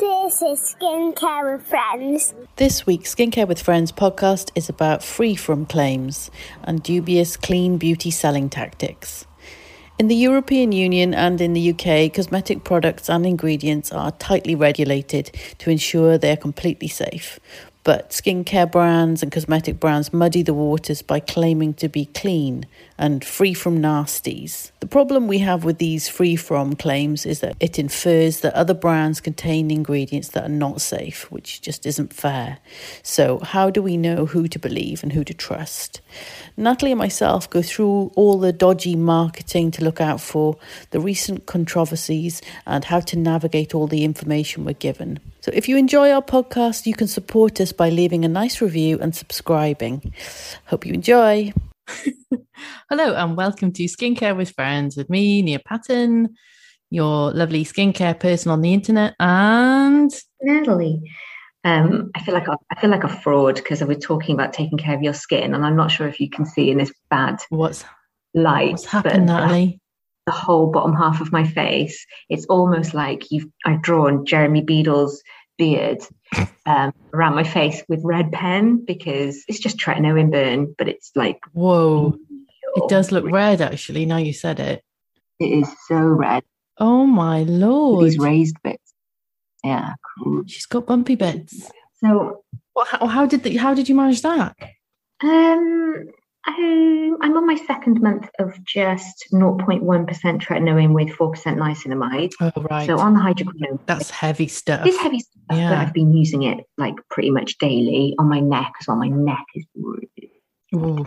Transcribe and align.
This 0.00 0.40
is 0.40 0.74
Skincare 0.80 1.52
with 1.52 1.66
Friends. 1.66 2.32
This 2.56 2.86
week's 2.86 3.14
Skincare 3.14 3.46
with 3.46 3.60
Friends 3.60 3.92
podcast 3.92 4.50
is 4.54 4.70
about 4.70 5.04
free 5.04 5.36
from 5.36 5.66
claims 5.66 6.30
and 6.62 6.82
dubious 6.82 7.36
clean 7.36 7.76
beauty 7.76 8.10
selling 8.10 8.48
tactics. 8.48 9.26
In 9.98 10.08
the 10.08 10.14
European 10.14 10.72
Union 10.72 11.12
and 11.12 11.38
in 11.42 11.52
the 11.52 11.72
UK, 11.72 12.10
cosmetic 12.14 12.64
products 12.64 13.10
and 13.10 13.26
ingredients 13.26 13.92
are 13.92 14.12
tightly 14.12 14.54
regulated 14.54 15.32
to 15.58 15.68
ensure 15.68 16.16
they 16.16 16.32
are 16.32 16.36
completely 16.36 16.88
safe. 16.88 17.38
But 17.84 18.08
skincare 18.08 18.72
brands 18.72 19.22
and 19.22 19.30
cosmetic 19.30 19.78
brands 19.78 20.14
muddy 20.14 20.40
the 20.40 20.54
waters 20.54 21.02
by 21.02 21.20
claiming 21.20 21.74
to 21.74 21.90
be 21.90 22.06
clean 22.06 22.64
and 22.96 23.22
free 23.22 23.52
from 23.52 23.82
nasties. 23.82 24.69
The 24.80 24.86
problem 24.86 25.28
we 25.28 25.40
have 25.40 25.62
with 25.62 25.76
these 25.76 26.08
free 26.08 26.36
from 26.36 26.74
claims 26.74 27.26
is 27.26 27.40
that 27.40 27.54
it 27.60 27.78
infers 27.78 28.40
that 28.40 28.54
other 28.54 28.72
brands 28.72 29.20
contain 29.20 29.70
ingredients 29.70 30.28
that 30.28 30.44
are 30.44 30.48
not 30.48 30.80
safe, 30.80 31.30
which 31.30 31.60
just 31.60 31.84
isn't 31.84 32.14
fair. 32.14 32.58
So, 33.02 33.40
how 33.40 33.68
do 33.68 33.82
we 33.82 33.98
know 33.98 34.24
who 34.24 34.48
to 34.48 34.58
believe 34.58 35.02
and 35.02 35.12
who 35.12 35.22
to 35.24 35.34
trust? 35.34 36.00
Natalie 36.56 36.92
and 36.92 36.98
myself 36.98 37.48
go 37.50 37.60
through 37.60 38.10
all 38.16 38.38
the 38.38 38.54
dodgy 38.54 38.96
marketing 38.96 39.70
to 39.72 39.84
look 39.84 40.00
out 40.00 40.20
for, 40.20 40.56
the 40.92 41.00
recent 41.00 41.44
controversies, 41.44 42.40
and 42.66 42.86
how 42.86 43.00
to 43.00 43.18
navigate 43.18 43.74
all 43.74 43.86
the 43.86 44.02
information 44.02 44.64
we're 44.64 44.72
given. 44.72 45.20
So, 45.42 45.50
if 45.54 45.68
you 45.68 45.76
enjoy 45.76 46.10
our 46.10 46.22
podcast, 46.22 46.86
you 46.86 46.94
can 46.94 47.06
support 47.06 47.60
us 47.60 47.72
by 47.72 47.90
leaving 47.90 48.24
a 48.24 48.28
nice 48.28 48.62
review 48.62 48.98
and 48.98 49.14
subscribing. 49.14 50.14
Hope 50.64 50.86
you 50.86 50.94
enjoy. 50.94 51.52
Hello 52.90 53.14
and 53.14 53.36
welcome 53.36 53.72
to 53.72 53.84
Skincare 53.84 54.36
with 54.36 54.50
Friends 54.50 54.96
with 54.96 55.08
me, 55.08 55.42
Nia 55.42 55.58
Patton, 55.58 56.34
your 56.90 57.32
lovely 57.32 57.64
skincare 57.64 58.18
person 58.18 58.50
on 58.50 58.60
the 58.60 58.72
internet, 58.72 59.14
and 59.20 60.10
Natalie. 60.42 61.02
Um, 61.62 62.10
I 62.14 62.22
feel 62.22 62.34
like 62.34 62.48
a, 62.48 62.56
I 62.70 62.80
feel 62.80 62.90
like 62.90 63.04
a 63.04 63.08
fraud 63.08 63.56
because 63.56 63.82
I 63.82 63.84
was 63.84 63.98
talking 63.98 64.34
about 64.34 64.52
taking 64.52 64.78
care 64.78 64.94
of 64.94 65.02
your 65.02 65.14
skin, 65.14 65.54
and 65.54 65.64
I'm 65.64 65.76
not 65.76 65.90
sure 65.90 66.08
if 66.08 66.20
you 66.20 66.30
can 66.30 66.46
see 66.46 66.70
in 66.70 66.78
this 66.78 66.92
bad 67.10 67.40
what's 67.50 67.84
light. 68.34 68.72
what's 68.72 68.86
happened, 68.86 69.26
but 69.26 69.32
Natalie? 69.32 69.80
The 70.26 70.32
whole 70.32 70.70
bottom 70.70 70.94
half 70.94 71.20
of 71.20 71.32
my 71.32 71.46
face, 71.46 72.06
it's 72.28 72.46
almost 72.46 72.94
like 72.94 73.30
you've 73.30 73.46
I've 73.64 73.82
drawn 73.82 74.26
Jeremy 74.26 74.62
Beadle's 74.62 75.22
beard 75.58 76.02
um, 76.66 76.92
around 77.12 77.34
my 77.34 77.44
face 77.44 77.82
with 77.88 78.00
red 78.04 78.32
pen 78.32 78.84
because 78.84 79.44
it's 79.48 79.58
just 79.58 79.78
tretinoin 79.78 80.30
burn, 80.30 80.74
but 80.78 80.88
it's 80.88 81.10
like 81.14 81.40
Whoa, 81.52 82.16
it 82.76 82.88
does 82.88 83.12
look 83.12 83.24
red 83.30 83.60
actually. 83.60 84.06
Now 84.06 84.18
you 84.18 84.32
said 84.32 84.60
it. 84.60 84.82
It 85.38 85.46
is 85.46 85.68
so 85.88 85.96
red. 85.96 86.42
Oh 86.78 87.06
my 87.06 87.42
lord, 87.42 88.06
These 88.06 88.18
raised 88.18 88.56
bits. 88.62 88.94
Yeah. 89.64 89.94
cool. 90.18 90.44
she's 90.46 90.66
got 90.66 90.86
bumpy 90.86 91.14
bits. 91.16 91.70
So 92.02 92.44
Well, 92.74 92.86
how, 92.86 93.06
how 93.06 93.26
did 93.26 93.42
the, 93.42 93.56
how 93.56 93.74
did 93.74 93.88
you 93.88 93.94
manage 93.94 94.22
that? 94.22 94.56
Um, 95.22 96.06
I, 96.58 97.12
I'm 97.22 97.36
on 97.36 97.46
my 97.46 97.54
second 97.66 98.00
month 98.00 98.28
of 98.38 98.62
just 98.64 99.26
0.1% 99.32 99.82
tretinoin 100.42 100.92
with 100.94 101.08
4% 101.10 101.34
niacinamide. 101.56 102.32
Oh 102.40 102.52
right, 102.70 102.86
So 102.86 102.98
on 102.98 103.14
the 103.14 103.20
hydroquinone, 103.20 103.78
that's 103.86 104.10
heavy 104.10 104.48
stuff. 104.48 104.84
this 104.84 104.96
heavy 104.98 105.20
stuff, 105.20 105.42
but 105.48 105.56
Yeah. 105.58 105.80
I've 105.80 105.92
been 105.92 106.12
using 106.12 106.42
it 106.44 106.64
like 106.78 106.94
pretty 107.10 107.30
much 107.30 107.58
daily 107.58 108.14
on 108.18 108.28
my 108.28 108.40
neck 108.40 108.72
as 108.80 108.88
well. 108.88 108.96
My 108.96 109.08
neck 109.08 109.44
is 109.54 109.64
really, 109.76 110.32
Ooh, 110.74 111.06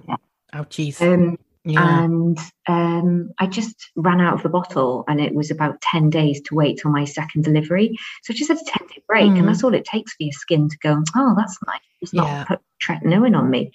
ouchies. 0.53 1.01
um, 1.01 1.37
yeah. 1.65 2.03
and 2.03 2.37
um, 2.67 3.31
I 3.39 3.47
just 3.47 3.75
ran 3.95 4.21
out 4.21 4.33
of 4.35 4.43
the 4.43 4.49
bottle, 4.49 5.03
and 5.07 5.19
it 5.19 5.33
was 5.33 5.51
about 5.51 5.81
10 5.81 6.09
days 6.09 6.41
to 6.45 6.55
wait 6.55 6.79
till 6.81 6.91
my 6.91 7.05
second 7.05 7.43
delivery. 7.43 7.97
So 8.23 8.33
I 8.33 8.37
just 8.37 8.49
had 8.49 8.57
a 8.59 8.65
10 8.65 8.87
day 8.87 9.03
break, 9.07 9.31
Mm. 9.31 9.39
and 9.39 9.47
that's 9.47 9.63
all 9.63 9.73
it 9.73 9.85
takes 9.85 10.11
for 10.13 10.23
your 10.23 10.33
skin 10.33 10.69
to 10.69 10.77
go, 10.79 11.01
oh, 11.15 11.33
that's 11.37 11.57
nice. 11.67 11.79
It's 12.01 12.13
not 12.13 12.27
Yeah. 12.27 12.43
put 12.45 12.59
tretinoin 12.81 13.37
on 13.37 13.49
me. 13.49 13.71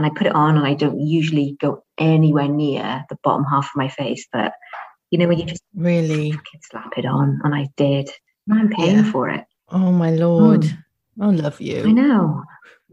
And 0.00 0.06
I 0.06 0.16
put 0.16 0.26
it 0.26 0.34
on, 0.34 0.56
and 0.56 0.66
I 0.66 0.72
don't 0.72 0.98
usually 0.98 1.58
go 1.60 1.84
anywhere 1.98 2.48
near 2.48 3.04
the 3.10 3.18
bottom 3.22 3.44
half 3.44 3.66
of 3.66 3.76
my 3.76 3.88
face. 3.90 4.26
But 4.32 4.54
you 5.10 5.18
know, 5.18 5.28
when 5.28 5.38
you 5.38 5.44
just 5.44 5.62
really. 5.74 6.32
slap 6.70 6.96
it 6.96 7.04
on, 7.04 7.38
and 7.44 7.54
I 7.54 7.68
did. 7.76 8.08
And 8.48 8.58
I'm 8.60 8.70
paying 8.70 8.96
Yeah. 9.04 9.12
for 9.12 9.28
it. 9.28 9.44
Oh 9.68 9.92
my 9.92 10.10
lord, 10.12 10.62
Mm. 10.62 10.76
I 11.20 11.26
love 11.32 11.60
you. 11.60 11.84
I 11.86 11.92
know. 11.92 12.42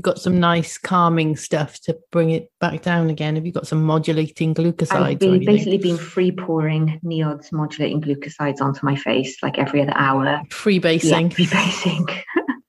got 0.01 0.19
some 0.19 0.37
nice 0.37 0.77
calming 0.77 1.37
stuff 1.37 1.79
to 1.83 1.97
bring 2.11 2.31
it 2.31 2.51
back 2.59 2.81
down 2.81 3.09
again. 3.09 3.35
Have 3.35 3.45
you 3.45 3.53
got 3.53 3.67
some 3.67 3.83
modulating 3.83 4.53
glucosides 4.53 4.91
I've 5.13 5.19
been, 5.19 5.45
basically 5.45 5.77
been 5.77 5.97
free 5.97 6.31
pouring 6.33 6.99
NIOD's 7.05 7.53
modulating 7.53 8.01
glucosides 8.01 8.59
onto 8.59 8.85
my 8.85 8.97
face 8.97 9.41
like 9.41 9.57
every 9.57 9.81
other 9.81 9.95
hour. 9.95 10.41
Freebasing. 10.49 11.31
Yeah, 11.37 11.45
rebasing. 11.45 12.21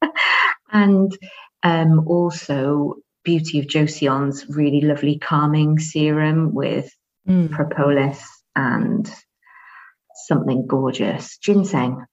and 0.72 1.18
um, 1.64 2.06
also 2.06 2.94
Beauty 3.28 3.58
of 3.58 3.66
Joseon's 3.66 4.46
really 4.48 4.80
lovely 4.80 5.18
calming 5.18 5.78
serum 5.78 6.54
with 6.54 6.90
Mm. 7.28 7.50
propolis 7.50 8.18
and 8.56 9.06
something 10.26 10.66
gorgeous, 10.66 11.36
ginseng. 11.36 12.06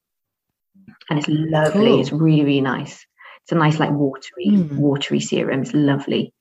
And 1.09 1.19
it's 1.19 1.29
lovely. 1.29 1.85
Cool. 1.87 1.99
It's 2.01 2.11
really, 2.11 2.43
really 2.43 2.59
nice. 2.61 3.05
It's 3.43 3.53
a 3.53 3.55
nice, 3.55 3.79
like 3.79 3.91
watery, 3.91 4.47
Mm. 4.47 4.75
watery 4.77 5.21
serum. 5.21 5.61
It's 5.61 5.73
lovely. 5.73 6.33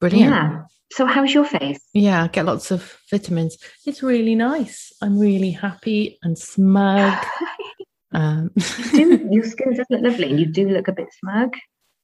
Brilliant. 0.00 0.30
Yeah. 0.32 0.62
So, 0.92 1.06
how's 1.06 1.32
your 1.32 1.44
face? 1.44 1.78
Yeah, 1.94 2.24
I 2.24 2.26
get 2.28 2.44
lots 2.46 2.72
of 2.72 2.96
vitamins. 3.12 3.56
It's 3.86 4.02
really 4.02 4.34
nice. 4.34 4.90
I'm 5.00 5.16
really 5.20 5.52
happy 5.52 6.18
and 6.24 6.36
smug. 6.36 7.24
Um, 8.10 8.50
You 8.94 9.18
do- 9.18 9.28
your 9.30 9.44
skin 9.44 9.74
does 9.76 9.86
look 9.90 10.00
lovely, 10.02 10.30
and 10.30 10.40
you 10.40 10.46
do 10.46 10.66
look 10.70 10.88
a 10.88 10.92
bit 10.92 11.08
smug. 11.20 11.54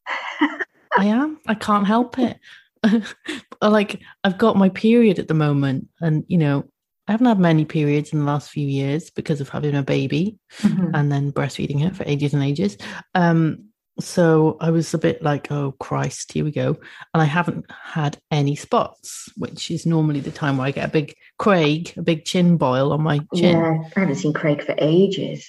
I 0.97 1.07
am. 1.07 1.39
I 1.47 1.55
can't 1.55 1.87
help 1.87 2.19
it. 2.19 2.39
like 3.63 4.01
I've 4.23 4.39
got 4.39 4.57
my 4.57 4.69
period 4.69 5.19
at 5.19 5.29
the 5.29 5.35
moment, 5.35 5.89
and 6.01 6.25
you 6.29 6.39
know, 6.39 6.65
I 7.09 7.13
haven't 7.13 7.27
had 7.27 7.39
many 7.39 7.65
periods 7.65 8.13
in 8.13 8.21
the 8.21 8.25
last 8.25 8.51
few 8.51 8.67
years 8.67 9.11
because 9.11 9.41
of 9.41 9.49
having 9.49 9.75
a 9.75 9.83
baby 9.83 10.39
Mhm. 10.61 10.91
and 10.95 11.11
then 11.13 11.33
breastfeeding 11.33 11.83
her 11.83 11.95
for 11.95 12.05
ages 12.07 12.35
and 12.35 12.43
ages. 12.43 12.77
Um, 13.15 13.67
so 14.01 14.57
I 14.61 14.71
was 14.71 14.93
a 14.93 14.99
bit 14.99 15.23
like, 15.23 15.53
oh 15.53 15.73
Christ, 15.79 16.33
here 16.33 16.45
we 16.45 16.51
go. 16.51 16.77
And 17.13 17.23
I 17.23 17.27
haven't 17.27 17.65
had 17.71 18.19
any 18.31 18.57
spots, 18.57 19.29
which 19.37 19.71
is 19.71 19.87
normally 19.87 20.21
the 20.21 20.33
time 20.33 20.57
where 20.57 20.67
I 20.67 20.73
get 20.73 20.89
a 20.89 20.93
big 20.93 21.15
Craig, 21.39 21.93
a 21.97 22.03
big 22.03 22.25
chin 22.25 22.57
boil 22.57 22.93
on 22.93 23.03
my 23.03 23.19
chin. 23.35 23.57
Yeah, 23.57 23.79
I 23.97 24.01
haven't 24.01 24.17
seen 24.17 24.33
Craig 24.33 24.63
for 24.65 24.75
ages. 24.79 25.49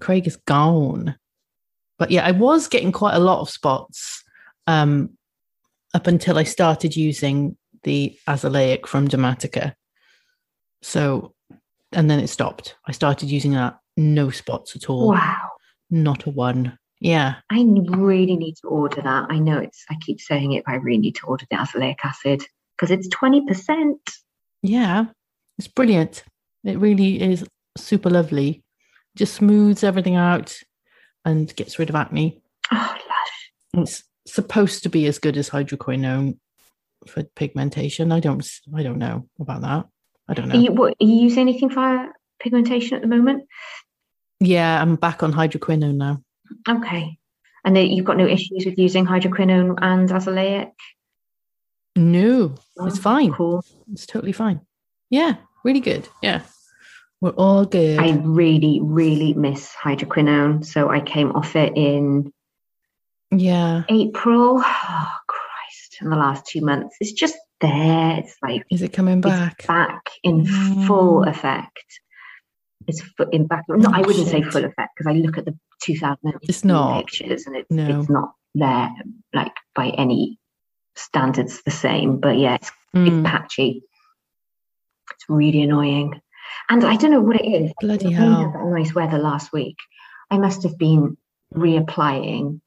Craig 0.00 0.26
is 0.26 0.36
gone. 0.36 1.16
But 1.98 2.10
yeah, 2.10 2.24
I 2.24 2.30
was 2.30 2.68
getting 2.68 2.92
quite 2.92 3.14
a 3.14 3.18
lot 3.20 3.40
of 3.40 3.50
spots 3.50 4.19
um, 4.70 5.10
up 5.94 6.06
until 6.06 6.38
I 6.38 6.44
started 6.44 6.96
using 6.96 7.56
the 7.82 8.16
azelaic 8.28 8.86
from 8.86 9.08
Dermatica. 9.08 9.74
So, 10.82 11.34
and 11.92 12.08
then 12.10 12.20
it 12.20 12.28
stopped. 12.28 12.76
I 12.86 12.92
started 12.92 13.28
using 13.30 13.52
that, 13.52 13.78
no 13.96 14.30
spots 14.30 14.76
at 14.76 14.88
all, 14.88 15.08
Wow. 15.08 15.50
not 15.90 16.26
a 16.26 16.30
one. 16.30 16.78
Yeah, 17.00 17.36
I 17.50 17.64
really 17.88 18.36
need 18.36 18.56
to 18.60 18.68
order 18.68 19.00
that. 19.02 19.26
I 19.30 19.38
know 19.38 19.58
it's, 19.58 19.84
I 19.90 19.96
keep 20.00 20.20
saying 20.20 20.52
it, 20.52 20.64
but 20.66 20.72
I 20.72 20.76
really 20.76 20.98
need 20.98 21.16
to 21.16 21.26
order 21.26 21.46
the 21.50 21.56
azelaic 21.56 21.96
acid 22.04 22.42
because 22.76 22.90
it's 22.90 23.08
20%. 23.08 23.94
yeah, 24.62 25.06
it's 25.58 25.68
brilliant. 25.68 26.22
It 26.64 26.78
really 26.78 27.20
is 27.22 27.44
super 27.78 28.10
lovely. 28.10 28.62
Just 29.16 29.34
smooths 29.34 29.82
everything 29.82 30.16
out 30.16 30.54
and 31.24 31.54
gets 31.56 31.78
rid 31.78 31.88
of 31.88 31.96
acne. 31.96 32.40
Oh, 32.70 32.94
lush. 33.08 33.82
It's 33.82 34.04
supposed 34.32 34.82
to 34.84 34.88
be 34.88 35.06
as 35.06 35.18
good 35.18 35.36
as 35.36 35.48
hydroquinone 35.50 36.38
for 37.06 37.22
pigmentation. 37.22 38.12
I 38.12 38.20
don't 38.20 38.46
I 38.74 38.82
don't 38.82 38.98
know 38.98 39.28
about 39.40 39.62
that. 39.62 39.86
I 40.28 40.34
don't 40.34 40.50
Are 40.50 40.54
know. 40.54 40.60
you, 40.60 40.72
what, 40.72 40.92
are 41.00 41.06
you 41.06 41.22
using 41.22 41.40
anything 41.40 41.70
for 41.70 42.08
pigmentation 42.40 42.96
at 42.96 43.02
the 43.02 43.08
moment? 43.08 43.44
yeah, 44.40 44.80
I'm 44.80 44.96
back 44.96 45.22
on 45.22 45.32
hydroquinone 45.32 45.96
now. 45.96 46.22
Okay. 46.68 47.18
And 47.64 47.76
you've 47.76 48.06
got 48.06 48.16
no 48.16 48.26
issues 48.26 48.64
with 48.64 48.78
using 48.78 49.04
hydroquinone 49.04 49.78
and 49.82 50.08
azelaic? 50.08 50.72
No, 51.96 52.54
oh, 52.78 52.86
it's 52.86 52.98
Oh, 52.98 53.02
fine. 53.02 53.32
Cool. 53.32 53.62
It's 53.92 54.06
totally 54.06 54.32
fine. 54.32 54.60
Yeah, 55.10 55.34
really 55.64 55.80
good. 55.80 56.08
Yeah. 56.22 56.42
We're 57.20 57.30
all 57.30 57.66
good. 57.66 57.98
I 57.98 58.12
really, 58.24 58.80
really 58.82 59.34
miss 59.34 59.74
hydroquinone. 59.74 60.64
So 60.64 60.88
I 60.88 61.00
came 61.00 61.32
off 61.32 61.54
it 61.54 61.74
in 61.76 62.32
yeah. 63.30 63.82
April. 63.88 64.62
Oh, 64.92 65.12
Christ. 65.26 65.98
In 66.02 66.10
the 66.10 66.16
last 66.16 66.46
two 66.46 66.60
months. 66.62 66.96
It's 67.00 67.12
just 67.12 67.36
there. 67.60 68.16
It's 68.18 68.34
like 68.42 68.64
Is 68.70 68.82
it 68.82 68.92
coming 68.92 69.20
back? 69.20 69.66
back 69.66 70.10
in 70.22 70.44
Mm. 70.46 70.86
full 70.86 71.24
effect. 71.24 71.84
It's 72.86 73.02
in 73.32 73.46
back. 73.46 73.64
No, 73.68 73.90
I 73.92 74.00
wouldn't 74.00 74.28
say 74.28 74.42
full 74.42 74.64
effect 74.64 74.92
because 74.96 75.06
I 75.10 75.12
look 75.18 75.36
at 75.38 75.44
the 75.44 75.56
2000 75.82 76.18
It's 76.42 76.64
not. 76.64 77.06
pictures 77.06 77.46
and 77.46 77.56
it's, 77.56 77.70
No. 77.70 78.00
it's 78.00 78.08
not 78.08 78.32
there 78.54 78.90
like 79.34 79.52
by 79.74 79.90
any 79.90 80.38
standards 80.96 81.62
the 81.64 81.70
same. 81.70 82.18
But 82.18 82.38
yeah, 82.38 82.54
it's, 82.56 82.72
Mm, 82.96 83.06
it's 83.06 83.30
patchy. 83.30 83.82
It's 85.12 85.24
really 85.28 85.62
annoying. 85.62 86.20
And 86.68 86.82
I 86.84 86.96
don't 86.96 87.12
know 87.12 87.20
what 87.20 87.36
it 87.40 87.46
is. 87.46 87.72
bloody 87.80 88.06
When 88.06 88.14
we 88.14 88.18
had 88.20 88.28
hell. 88.32 88.52
that 88.52 88.64
nice 88.78 88.94
weather 88.94 89.18
last 89.18 89.52
week. 89.52 89.76
I 90.30 90.38
must 90.38 90.62
have 90.64 90.76
been 90.78 91.16
reapplying, 91.54 92.60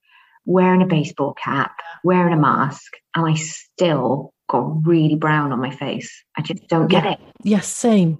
wearing 0.46 0.82
a 0.82 0.86
baseball 0.86 1.34
cap, 1.34 1.76
wearing 2.04 2.34
a 2.34 2.38
mask, 2.38 2.92
and 3.16 3.26
I 3.26 3.34
still 3.36 4.34
got 4.50 4.86
really 4.86 5.16
brown 5.16 5.52
on 5.52 5.60
my 5.60 5.72
face. 5.76 6.12
I 6.38 6.42
just 6.42 6.68
don't 6.68 6.88
get 6.88 7.06
it. 7.06 7.20
Yes, 7.44 7.68
same. 7.68 8.20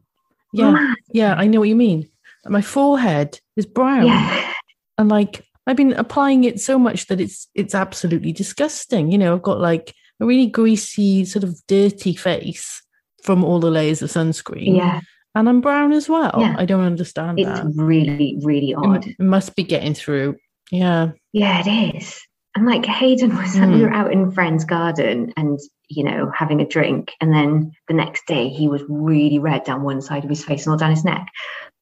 Yeah. 0.54 0.72
Mad. 0.72 0.96
Yeah, 1.12 1.34
I 1.36 1.48
know 1.48 1.60
what 1.60 1.70
you 1.70 1.76
mean. 1.76 2.10
My 2.46 2.62
forehead 2.62 3.40
is 3.56 3.66
brown. 3.66 4.08
Yeah. 4.08 4.52
and 4.98 5.10
like 5.10 5.46
I've 5.66 5.78
been 5.78 5.94
applying 5.94 6.44
it 6.44 6.60
so 6.60 6.78
much 6.78 7.08
that 7.08 7.22
it's 7.22 7.48
it's 7.56 7.74
absolutely 7.74 8.34
disgusting. 8.34 9.12
You 9.12 9.18
know, 9.18 9.34
I've 9.34 9.42
got 9.42 9.60
like 9.60 9.94
a 10.20 10.26
really 10.26 10.48
greasy, 10.48 11.26
sort 11.26 11.44
of 11.44 11.56
dirty 11.68 12.16
face 12.16 12.82
from 13.24 13.44
all 13.44 13.60
the 13.60 13.72
layers 13.72 14.02
of 14.02 14.10
sunscreen, 14.10 14.76
Yeah. 14.78 15.00
and 15.36 15.48
I'm 15.50 15.62
brown 15.62 15.94
as 15.94 16.10
well. 16.10 16.36
Yeah. 16.38 16.56
I 16.58 16.66
don't 16.66 16.84
understand 16.84 17.40
It's 17.40 17.48
that. 17.50 17.72
really, 17.76 18.38
really 18.44 18.74
odd. 18.74 19.08
it 19.08 19.20
must 19.20 19.56
be 19.56 19.64
getting 19.64 19.94
through. 19.94 20.36
Yeah, 20.72 21.12
Yeah, 21.34 21.64
it 21.66 21.96
is. 21.98 22.22
And 22.56 22.68
like 22.68 22.86
Hayden 22.86 23.36
was, 23.36 23.56
we 23.56 23.62
Mm. 23.62 23.82
were 23.82 23.92
out 23.94 24.14
in 24.14 24.32
friend's 24.32 24.64
garden 24.64 25.34
and, 25.36 25.60
you 25.90 26.04
know, 26.04 26.32
having 26.36 26.62
a 26.62 26.68
drink. 26.68 27.12
And 27.20 27.34
then 27.34 27.72
the 27.88 27.96
next 27.96 28.28
day 28.28 28.50
he 28.50 28.68
was 28.68 28.84
really 28.88 29.40
red 29.40 29.64
down 29.64 29.82
one 29.82 30.02
side 30.02 30.24
of 30.24 30.30
his 30.30 30.46
face 30.46 30.66
and 30.66 30.72
all 30.72 30.78
down 30.78 30.92
his 30.92 31.04
neck. 31.04 31.26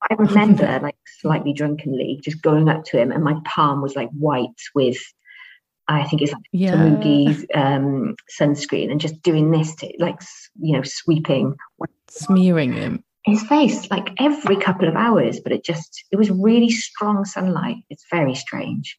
I 0.09 0.13
remember 0.15 0.79
like 0.81 0.95
slightly 1.19 1.51
drunkenly 1.51 2.21
just 2.23 2.41
going 2.41 2.69
up 2.69 2.85
to 2.85 2.97
him 2.99 3.11
and 3.11 3.23
my 3.23 3.35
palm 3.43 3.81
was 3.81 3.95
like 3.97 4.09
white 4.11 4.47
with, 4.73 4.97
I 5.89 6.05
think 6.05 6.21
it's 6.21 6.31
like 6.31 6.43
yeah. 6.53 6.71
Tamugi's 6.73 7.45
um, 7.53 8.15
sunscreen 8.39 8.89
and 8.91 9.01
just 9.01 9.21
doing 9.23 9.51
this 9.51 9.75
to 9.75 9.91
like, 9.99 10.21
you 10.61 10.77
know, 10.77 10.83
sweeping 10.83 11.57
Smearing 12.09 12.71
him. 12.71 13.03
his 13.25 13.43
face 13.43 13.91
like 13.91 14.09
every 14.19 14.55
couple 14.55 14.87
of 14.87 14.95
hours. 14.95 15.41
But 15.41 15.51
it 15.51 15.65
just, 15.65 16.05
it 16.11 16.15
was 16.15 16.31
really 16.31 16.69
strong 16.69 17.25
sunlight. 17.25 17.77
It's 17.89 18.05
very 18.09 18.35
strange 18.35 18.97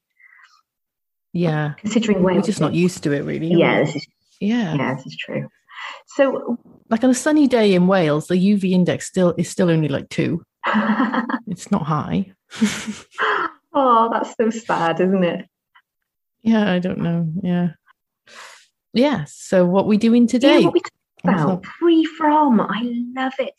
Yeah, 1.32 1.74
considering 1.78 2.22
where 2.22 2.34
we're 2.34 2.42
just 2.42 2.60
not 2.60 2.74
used 2.74 3.02
to 3.04 3.12
it, 3.12 3.20
really. 3.24 3.48
Yeah, 3.48 3.84
this 3.84 3.96
is 3.96 4.06
yeah. 4.40 4.74
yeah, 4.74 4.94
this 4.94 5.06
is 5.06 5.16
true. 5.16 5.48
So, 6.06 6.58
Like 6.90 7.02
on 7.04 7.10
a 7.10 7.14
sunny 7.14 7.48
day 7.48 7.74
in 7.74 7.86
Wales, 7.86 8.26
the 8.28 8.34
UV 8.34 8.70
index 8.72 9.06
still 9.06 9.34
is 9.38 9.48
still 9.48 9.70
only 9.70 9.88
like 9.88 10.08
two. 10.10 10.44
oh, 10.66 11.24
It's 11.48 11.70
not 11.70 11.82
high. 11.82 12.32
Oh, 13.74 14.10
that's 14.12 14.34
so 14.36 14.50
sad, 14.50 15.00
isn't 15.00 15.24
it? 15.24 15.46
Yeah, 16.42 16.70
I 16.70 16.78
don't 16.78 16.98
know. 16.98 17.32
Yeah. 17.42 17.70
Yeah. 18.92 19.24
So 19.26 19.64
what 19.64 19.86
we 19.86 19.96
doing 19.96 20.26
today? 20.26 20.58
Yeah, 20.58 20.64
what 20.66 20.74
we 20.74 20.80
talk 20.80 20.92
What's 21.22 21.42
about 21.42 21.66
free 21.78 22.04
from. 22.04 22.60
I 22.60 22.82
love 23.16 23.32
it. 23.38 23.54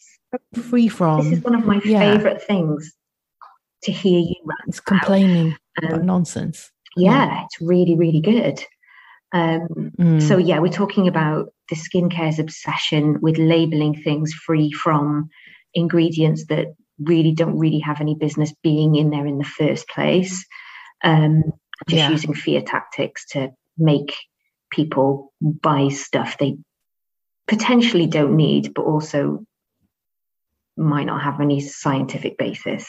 Free 0.70 0.88
from. 0.88 1.24
this 1.30 1.40
is 1.40 1.44
one 1.44 1.56
of 1.56 1.66
my 1.66 1.82
yeah. 1.84 2.00
favorite 2.00 2.44
things 2.44 2.94
to 3.84 3.92
hear 3.92 4.20
you 4.20 4.36
rant 4.46 4.60
It's 4.68 4.80
complaining 4.80 5.58
about 5.80 6.02
Um, 6.02 6.06
nonsense. 6.06 6.72
Yeah, 6.96 7.44
it's 7.46 7.62
really, 7.62 7.96
really 7.96 8.22
good. 8.22 8.64
Um, 9.32 9.92
Mm. 10.00 10.22
So, 10.22 10.38
yeah, 10.38 10.60
we're 10.60 10.72
talking 10.72 11.08
about 11.08 11.52
the 11.70 11.76
skincare's 11.76 12.40
obsession 12.40 13.20
with 13.22 13.38
labeling 13.38 13.96
things 14.04 14.34
free 14.34 14.72
from 14.72 15.30
ingredients 15.74 16.46
that 16.48 16.68
really 17.00 17.32
don't 17.32 17.58
really 17.58 17.80
have 17.80 18.00
any 18.00 18.16
business 18.16 18.54
being 18.62 18.96
in 18.96 19.10
there 19.10 19.26
in 19.26 19.40
the 19.40 19.44
first 19.44 19.88
place. 19.90 20.46
Um, 21.04 21.44
just 21.88 21.98
Yeah. 22.04 22.10
using 22.12 22.34
fear 22.34 22.62
tactics 22.62 23.26
to 23.30 23.52
make 23.78 24.14
people 24.70 25.34
buy 25.42 25.90
stuff 25.90 26.38
they 26.38 26.58
potentially 27.48 28.08
don't 28.08 28.36
need, 28.36 28.74
but 28.74 28.84
also 28.84 29.46
might 30.78 31.06
not 31.06 31.22
have 31.24 31.42
any 31.42 31.60
scientific 31.60 32.38
basis. 32.38 32.88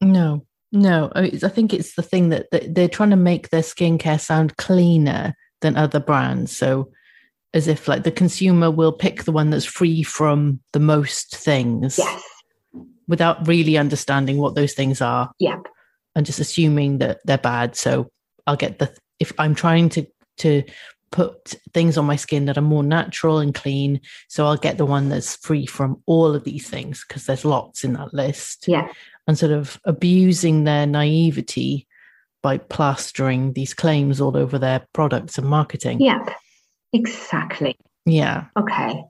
no, 0.00 0.46
no. 0.72 1.10
I 1.14 1.30
think 1.30 1.72
it's 1.72 1.94
the 1.94 2.02
thing 2.02 2.28
that, 2.30 2.46
they're 2.74 2.88
trying 2.88 3.10
to 3.10 3.16
make 3.16 3.50
their 3.50 3.62
skincare 3.62 4.20
sound 4.20 4.56
cleaner 4.56 5.34
than 5.60 5.76
other 5.76 6.00
brands. 6.00 6.56
So, 6.56 6.90
as 7.52 7.66
if 7.66 7.88
like 7.88 8.04
the 8.04 8.12
consumer 8.12 8.70
will 8.70 8.92
pick 8.92 9.24
the 9.24 9.32
one 9.32 9.50
that's 9.50 9.64
free 9.64 10.02
from 10.04 10.60
the 10.72 10.78
most 10.78 11.34
things 11.36 11.98
Yes. 11.98 12.22
without 13.08 13.48
really 13.48 13.76
understanding 13.76 14.38
what 14.38 14.54
those 14.54 14.72
things 14.72 15.00
are 15.00 15.32
Yep. 15.40 15.66
and 16.14 16.24
just 16.24 16.38
assuming 16.38 16.98
that 16.98 17.18
they're 17.24 17.38
bad. 17.38 17.74
So 17.74 18.08
I'll 18.46 18.56
get 18.56 18.78
the 18.78 18.94
if 19.18 19.32
I'm 19.38 19.54
trying 19.54 19.88
to 19.90 20.06
to 20.38 20.62
put 21.10 21.56
things 21.74 21.98
on 21.98 22.04
my 22.04 22.14
skin 22.14 22.44
that 22.44 22.56
are 22.56 22.62
more 22.62 22.84
natural 22.84 23.40
and 23.40 23.52
clean, 23.52 24.00
so 24.28 24.46
I'll 24.46 24.56
get 24.56 24.78
the 24.78 24.86
one 24.86 25.08
that's 25.08 25.34
free 25.34 25.66
from 25.66 26.00
all 26.06 26.36
of 26.36 26.44
these 26.44 26.68
things 26.70 27.04
because 27.06 27.26
there's 27.26 27.44
lots 27.44 27.82
in 27.82 27.94
that 27.94 28.14
list. 28.14 28.66
Yeah. 28.68 28.86
And 29.30 29.38
sort 29.38 29.52
of 29.52 29.78
abusing 29.84 30.64
their 30.64 30.88
naivety 30.88 31.86
by 32.42 32.58
plastering 32.58 33.52
these 33.52 33.74
claims 33.74 34.20
all 34.20 34.36
over 34.36 34.58
their 34.58 34.84
products 34.92 35.38
and 35.38 35.46
marketing. 35.46 36.00
Yep. 36.00 36.30
Exactly. 36.92 37.76
Yeah. 38.04 38.46
Okay. 38.58 39.04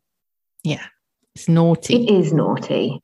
Yeah. 0.62 0.84
It's 1.34 1.48
naughty. 1.48 2.04
It 2.04 2.10
is 2.10 2.34
naughty 2.34 3.00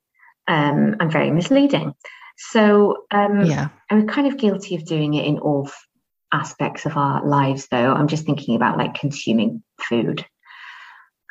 um, 0.47 0.97
and 1.01 1.11
very 1.11 1.31
misleading. 1.31 1.95
So 2.37 3.07
um, 3.11 3.47
yeah. 3.47 3.69
I'm 3.91 4.07
kind 4.07 4.27
of 4.27 4.37
guilty 4.37 4.75
of 4.77 4.85
doing 4.85 5.15
it 5.15 5.25
in 5.25 5.39
all 5.39 5.69
f- 5.69 5.87
aspects 6.35 6.85
of 6.85 6.99
our 6.99 7.27
lives, 7.27 7.67
though. 7.71 7.95
I'm 7.95 8.09
just 8.09 8.27
thinking 8.27 8.57
about 8.57 8.77
like 8.77 8.93
consuming 8.93 9.63
food. 9.81 10.27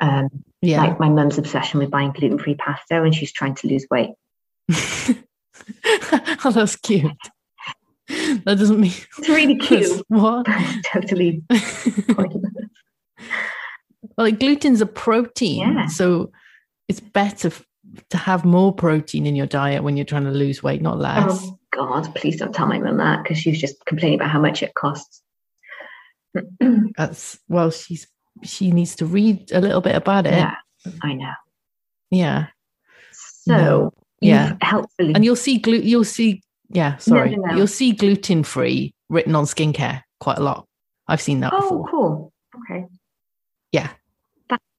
Um, 0.00 0.30
Yeah. 0.62 0.82
Like 0.82 0.98
my 0.98 1.10
mum's 1.10 1.38
obsession 1.38 1.78
with 1.78 1.92
buying 1.92 2.10
gluten 2.10 2.40
free 2.40 2.56
pasta 2.56 3.00
when 3.00 3.12
she's 3.12 3.32
trying 3.32 3.54
to 3.54 3.68
lose 3.68 3.86
weight. 3.88 4.10
oh, 6.44 6.52
that's 6.54 6.76
cute. 6.76 7.10
That 8.08 8.44
doesn't 8.58 8.78
mean 8.80 8.92
It's 9.18 9.28
really 9.28 9.56
cute. 9.58 10.02
what? 10.08 10.46
totally. 10.92 11.42
Well, 14.16 14.26
like 14.26 14.38
gluten's 14.38 14.80
a 14.80 14.86
protein, 14.86 15.60
Yeah. 15.74 15.86
so 15.86 16.30
it's 16.88 17.00
better 17.00 17.50
to 18.10 18.16
have 18.16 18.44
more 18.44 18.72
protein 18.74 19.26
in 19.26 19.34
your 19.36 19.46
diet 19.46 19.82
when 19.82 19.96
you're 19.96 20.04
trying 20.06 20.24
to 20.24 20.30
lose 20.30 20.62
weight, 20.62 20.82
not 20.82 20.94
oh, 20.96 20.98
less. 20.98 21.40
Oh, 21.42 21.58
God, 21.72 22.14
please 22.14 22.36
don't 22.36 22.54
tell 22.54 22.66
my 22.66 22.78
mum 22.78 22.98
that 22.98 23.22
because 23.22 23.38
she 23.38 23.50
was 23.50 23.60
just 23.60 23.84
complaining 23.86 24.18
about 24.20 24.30
how 24.30 24.40
much 24.40 24.62
it 24.62 24.74
costs. 24.74 25.22
That's 26.96 27.38
well, 27.48 27.70
she's 27.70 28.06
she 28.42 28.70
needs 28.70 28.96
to 28.96 29.06
read 29.06 29.50
a 29.52 29.60
little 29.60 29.80
bit 29.80 29.96
about 29.96 30.26
it. 30.26 30.34
yeah, 30.34 30.54
I 31.02 31.14
know. 31.14 31.32
Yeah, 32.10 32.46
So, 33.12 33.52
No. 33.56 33.92
Yeah. 34.20 34.56
helpfully. 34.62 35.14
and 35.14 35.24
you'll 35.24 35.36
see 35.36 35.58
glu- 35.58 35.80
You'll 35.80 36.04
see. 36.04 36.42
Yeah, 36.68 36.96
sorry. 36.96 37.36
no, 37.36 37.42
no. 37.46 37.56
You'll 37.56 37.66
see 37.66 37.92
gluten 37.92 38.42
free 38.42 38.92
written 39.08 39.36
on 39.36 39.44
skincare 39.44 40.02
quite 40.18 40.38
a 40.38 40.42
lot. 40.42 40.66
I've 41.06 41.20
seen 41.20 41.40
that 41.40 41.52
oh, 41.54 41.60
before, 41.60 41.88
cool. 41.88 42.32
Okay. 42.70 42.86
Yeah. 43.72 43.90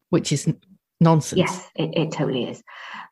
Which 0.10 0.32
is 0.32 0.52
nonsense. 1.00 1.38
Yes, 1.38 1.70
it, 1.76 1.98
it 1.98 2.12
totally 2.12 2.46
is. 2.46 2.62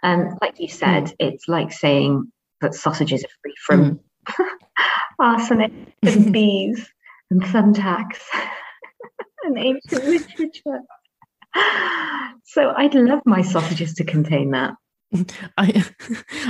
Um, 0.03 0.37
like 0.41 0.59
you 0.59 0.67
said, 0.67 1.13
it's 1.19 1.47
like 1.47 1.71
saying 1.71 2.31
that 2.61 2.73
sausages 2.73 3.23
are 3.23 3.35
free 3.41 3.53
from 3.65 3.99
arsenic 5.19 5.71
and 6.03 6.33
bees 6.33 6.87
and 7.29 7.41
thumbtacks 7.41 8.21
and 9.43 9.57
ancient 9.57 10.05
literature. 10.05 10.79
So 12.43 12.73
I'd 12.75 12.95
love 12.95 13.21
my 13.25 13.41
sausages 13.41 13.93
to 13.95 14.03
contain 14.03 14.51
that. 14.51 14.75
I, 15.57 15.83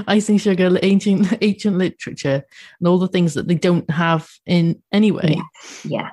icing 0.08 0.38
sugar, 0.38 0.78
ancient 0.82 1.38
ancient 1.42 1.78
literature, 1.78 2.44
and 2.80 2.88
all 2.88 2.98
the 2.98 3.08
things 3.08 3.34
that 3.34 3.48
they 3.48 3.56
don't 3.56 3.90
have 3.90 4.30
in 4.46 4.82
anyway. 4.92 5.38
Yeah. 5.84 6.12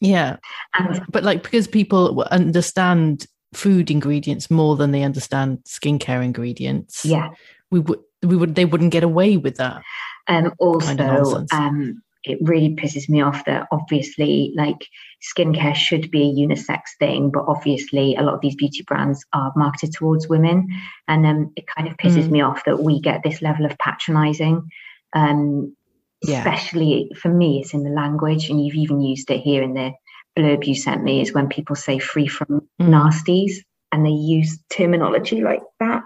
Yeah, 0.00 0.36
And 0.74 1.00
but 1.08 1.24
like 1.24 1.42
because 1.42 1.66
people 1.66 2.22
understand 2.30 3.26
food 3.54 3.90
ingredients 3.90 4.50
more 4.50 4.76
than 4.76 4.90
they 4.90 5.02
understand 5.02 5.60
skincare 5.64 6.22
ingredients. 6.22 7.04
yeah. 7.04 7.30
we 7.70 7.80
would 7.80 8.00
we 8.22 8.36
would 8.36 8.54
they 8.54 8.64
wouldn't 8.66 8.92
get 8.92 9.04
away 9.04 9.36
with 9.36 9.56
that. 9.56 9.82
Um, 10.28 10.52
also, 10.58 10.86
Kind 10.86 11.00
of 11.00 11.46
um, 11.52 12.02
it 12.24 12.38
really 12.42 12.74
pisses 12.74 13.08
me 13.08 13.20
off 13.22 13.44
that 13.44 13.68
obviously 13.70 14.52
like 14.56 14.86
skincare 15.22 15.74
should 15.74 16.10
be 16.10 16.22
a 16.22 16.46
unisex 16.46 16.80
thing, 16.98 17.30
but 17.30 17.44
obviously 17.46 18.16
a 18.16 18.22
lot 18.22 18.34
of 18.34 18.40
these 18.40 18.56
beauty 18.56 18.82
brands 18.86 19.24
are 19.32 19.52
marketed 19.56 19.92
towards 19.92 20.28
women. 20.28 20.68
And 21.06 21.26
um, 21.26 21.52
it 21.56 21.66
kind 21.66 21.86
of 21.88 21.96
pisses 21.96 22.26
Mm. 22.28 22.30
me 22.30 22.40
off 22.40 22.64
that 22.64 22.82
we 22.82 23.00
get 23.00 23.22
this 23.22 23.42
level 23.42 23.66
of 23.66 23.76
patronizing. 23.78 24.68
Um, 25.14 25.76
Yeah. 26.22 26.38
especially 26.38 27.10
for 27.20 27.28
me, 27.28 27.60
it's 27.60 27.74
in 27.74 27.84
the 27.84 27.90
language, 27.90 28.48
and 28.48 28.64
you've 28.64 28.76
even 28.76 29.00
used 29.00 29.30
it 29.30 29.40
here 29.40 29.62
in 29.62 29.74
the 29.74 29.92
blurb 30.36 30.66
you 30.66 30.74
sent 30.74 31.02
me, 31.04 31.20
is 31.20 31.32
when 31.34 31.48
people 31.48 31.76
say 31.76 31.98
free 31.98 32.26
from 32.26 32.62
Mm. 32.80 32.88
nasties 32.88 33.56
and 33.92 34.04
they 34.04 34.10
use 34.10 34.58
terminology 34.70 35.42
like 35.42 35.62
that 35.80 36.02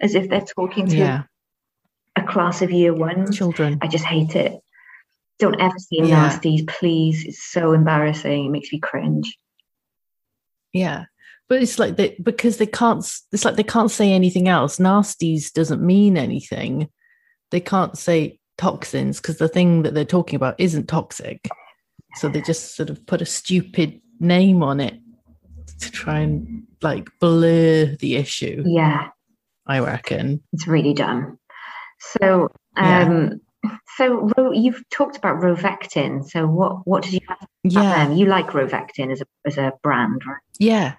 as 0.00 0.14
if 0.14 0.28
they're 0.28 0.40
talking 0.56 0.86
to 0.86 0.96
Yeah. 0.96 1.22
a 2.16 2.22
class 2.22 2.62
of 2.62 2.70
year 2.70 2.94
one 2.94 3.30
Children. 3.32 3.78
I 3.82 3.88
just 3.88 4.04
hate 4.04 4.34
it. 4.36 4.60
Don't 5.38 5.60
ever 5.60 5.78
say 5.78 5.98
Yeah. 6.08 6.28
nasties, 6.30 6.66
please. 6.66 7.24
It's 7.24 7.42
so 7.44 7.72
embarrassing. 7.72 8.46
It 8.46 8.50
makes 8.50 8.72
me 8.72 8.80
cringe. 8.80 9.36
Yeah. 10.72 11.04
But 11.48 11.62
it's 11.62 11.78
like 11.78 11.96
they 11.96 12.16
because 12.22 12.58
they 12.58 12.66
can't 12.66 12.98
it's 13.32 13.44
like 13.44 13.56
they 13.56 13.62
can't 13.62 13.90
say 13.90 14.12
anything 14.12 14.48
else. 14.48 14.78
Nasties 14.78 15.52
doesn't 15.52 15.80
mean 15.80 16.16
anything. 16.18 16.88
They 17.50 17.60
can't 17.60 17.96
say 17.96 18.38
toxins 18.58 19.20
because 19.20 19.38
the 19.38 19.48
thing 19.48 19.82
that 19.82 19.94
they're 19.94 20.04
talking 20.04 20.36
about 20.36 20.56
isn't 20.58 20.88
toxic. 20.88 21.48
So 22.16 22.28
they 22.28 22.42
just 22.42 22.74
sort 22.76 22.90
of 22.90 23.06
put 23.06 23.22
a 23.22 23.26
stupid 23.26 24.00
name 24.20 24.62
on 24.62 24.80
it 24.80 24.98
to 25.80 25.90
try 25.90 26.18
and 26.20 26.64
like 26.82 27.08
blur 27.20 27.86
the 27.96 28.16
issue, 28.16 28.62
Yeah, 28.66 29.08
I 29.66 29.78
reckon. 29.78 30.42
it's 30.52 30.66
really 30.66 30.92
dumb. 30.94 31.38
So, 32.00 32.48
Yeah. 32.76 33.02
Um, 33.06 33.40
so 33.96 34.52
you've 34.52 34.82
talked 34.90 35.16
about 35.16 35.40
Rovectin. 35.40 36.24
So, 36.28 36.46
what 36.46 36.86
what 36.86 37.02
did 37.02 37.14
you 37.14 37.20
have 37.28 37.48
Yeah. 37.64 38.06
them? 38.06 38.16
You 38.16 38.26
like 38.26 38.48
Rovectin 38.48 39.10
as 39.12 39.20
a 39.20 39.26
as 39.44 39.58
a 39.58 39.72
brand, 39.82 40.22
right? 40.26 40.36
Yeah. 40.58 40.94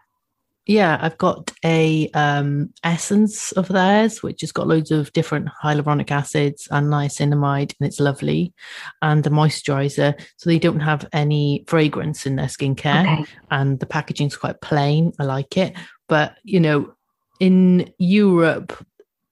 Yeah, 0.66 1.00
I've 1.02 1.18
got 1.18 1.52
a 1.66 2.12
um, 2.12 2.72
essence 2.84 3.52
of 3.54 3.70
theirs, 3.70 4.22
which 4.22 4.42
has 4.42 4.52
got 4.52 4.68
loads 4.68 4.92
of 4.92 5.12
different 5.14 5.50
hyaluronic 5.64 6.12
acids 6.12 6.68
and 6.70 6.88
niacinamide, 6.94 7.74
and 7.80 7.88
it's 7.88 8.00
lovely, 8.00 8.54
and 9.02 9.26
a 9.26 9.32
moisturizer. 9.32 10.14
So 10.38 10.48
they 10.50 10.60
don't 10.60 10.82
have 10.82 11.08
any 11.12 11.64
fragrance 11.66 12.28
in 12.28 12.36
their 12.36 12.46
skincare, 12.46 13.02
Okay. 13.22 13.26
and 13.50 13.80
the 13.80 13.88
packaging's 13.88 14.38
quite 14.38 14.62
plain. 14.62 15.12
I 15.18 15.24
like 15.24 15.58
it, 15.58 15.76
but 16.08 16.38
you 16.44 16.60
know, 16.60 16.94
in 17.40 17.92
Europe, 17.98 18.74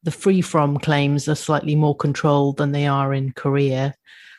the 0.07 0.11
free 0.11 0.39
from 0.39 0.77
claims 0.77 1.27
are 1.27 1.35
slightly 1.35 1.75
more 1.75 1.93
controlled 1.93 2.55
than 2.55 2.71
they 2.71 2.87
are 2.87 3.13
in 3.13 3.33
Korea, 3.33 3.93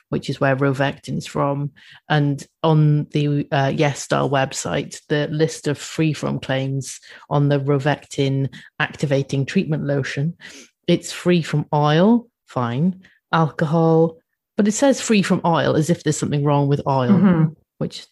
which 0.09 0.31
is 0.31 0.41
where 0.41 0.57
Rovectin's 0.57 1.27
from. 1.27 1.73
And 2.09 2.43
on 2.63 3.05
the 3.11 3.47
uh, 3.53 3.71
Yes 3.77 4.01
Style 4.03 4.31
website, 4.31 4.99
the 5.11 5.29
list 5.31 5.69
of 5.69 5.77
free 5.77 6.15
from 6.15 6.41
claims 6.41 7.01
on 7.29 7.51
the 7.51 7.61
Rovectin 7.61 8.49
activating 8.81 9.45
treatment 9.45 9.85
lotion, 9.85 10.39
it's 10.87 11.13
free 11.13 11.43
from 11.43 11.67
oil, 11.75 12.31
fine, 12.47 13.03
alcohol, 13.31 14.17
but 14.57 14.67
it 14.67 14.73
says 14.73 15.03
free 15.03 15.21
from 15.21 15.43
oil 15.45 15.77
as 15.77 15.91
if 15.91 16.03
there's 16.03 16.17
something 16.17 16.45
wrong 16.45 16.69
with 16.69 16.81
oil, 16.87 17.11
Mhm. 17.11 17.57
which 17.77 18.07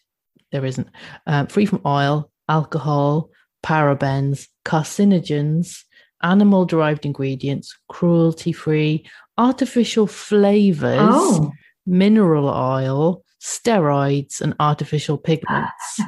there 0.51 0.63
isn't. 0.63 0.89
Uh, 1.25 1.47
free 1.47 1.65
from 1.65 1.81
oil, 1.87 2.29
alcohol, 2.47 3.31
parabens, 3.63 4.47
carcinogens, 4.63 5.85
animal 6.23 6.65
derived 6.65 7.05
ingredients, 7.05 7.77
cruelty 7.89 8.51
free, 8.51 9.05
artificial 9.37 10.07
flavors 10.07 10.99
Oh, 10.99 11.51
mineral 11.85 12.47
oil, 12.49 13.23
steroids, 13.41 14.41
and 14.41 14.55
artificial 14.59 15.17
pigments. 15.17 15.99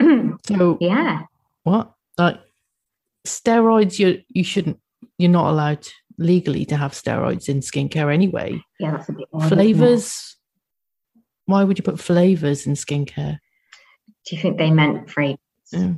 So 0.46 0.78
yeah. 0.80 1.22
what? 1.64 1.92
Like 2.16 2.40
steroids, 3.26 3.98
you 3.98 4.22
you 4.28 4.44
shouldn't. 4.44 4.78
You're 5.18 5.30
not 5.30 5.50
allowed 5.50 5.86
legally 6.18 6.64
to 6.66 6.76
have 6.76 6.92
steroids 6.92 7.48
in 7.48 7.60
skincare 7.60 8.12
anyway. 8.12 8.62
Yeah, 8.78 8.92
that's 8.92 9.08
a 9.08 9.12
bit 9.12 9.28
odd. 9.32 9.48
Flavors. 9.48 10.36
Why 11.46 11.64
would 11.64 11.78
you 11.78 11.82
put 11.82 11.98
flavors 12.00 12.66
in 12.66 12.74
skincare? 12.74 13.38
Do 14.26 14.36
you 14.36 14.40
think 14.40 14.56
they 14.58 14.70
meant 14.70 15.10
fragrance? 15.10 15.40
Yeah. 15.72 15.94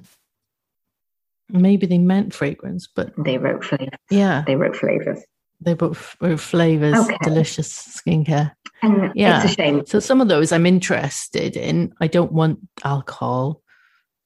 Maybe 1.52 1.86
they 1.86 1.98
meant 1.98 2.34
fragrance, 2.34 2.88
but 2.94 3.12
They 3.24 3.38
wrote 3.38 3.64
flavors. 3.64 3.88
yeah, 4.10 4.44
They 4.46 4.56
wrote 4.56 4.76
flavors. 4.76 5.20
they 5.60 5.72
f- 5.72 6.16
wrote 6.20 6.40
flavors, 6.40 6.94
Okay. 6.98 7.16
delicious 7.22 7.72
skincare. 8.00 8.52
And 8.82 9.12
Yeah. 9.14 9.42
it's 9.42 9.52
a 9.52 9.54
shame. 9.54 9.84
So 9.86 10.00
some 10.00 10.20
of 10.20 10.28
those 10.28 10.52
I'm 10.52 10.64
interested 10.66 11.56
in. 11.56 11.92
I 12.00 12.06
don't 12.06 12.32
want 12.32 12.60
alcohol 12.84 13.62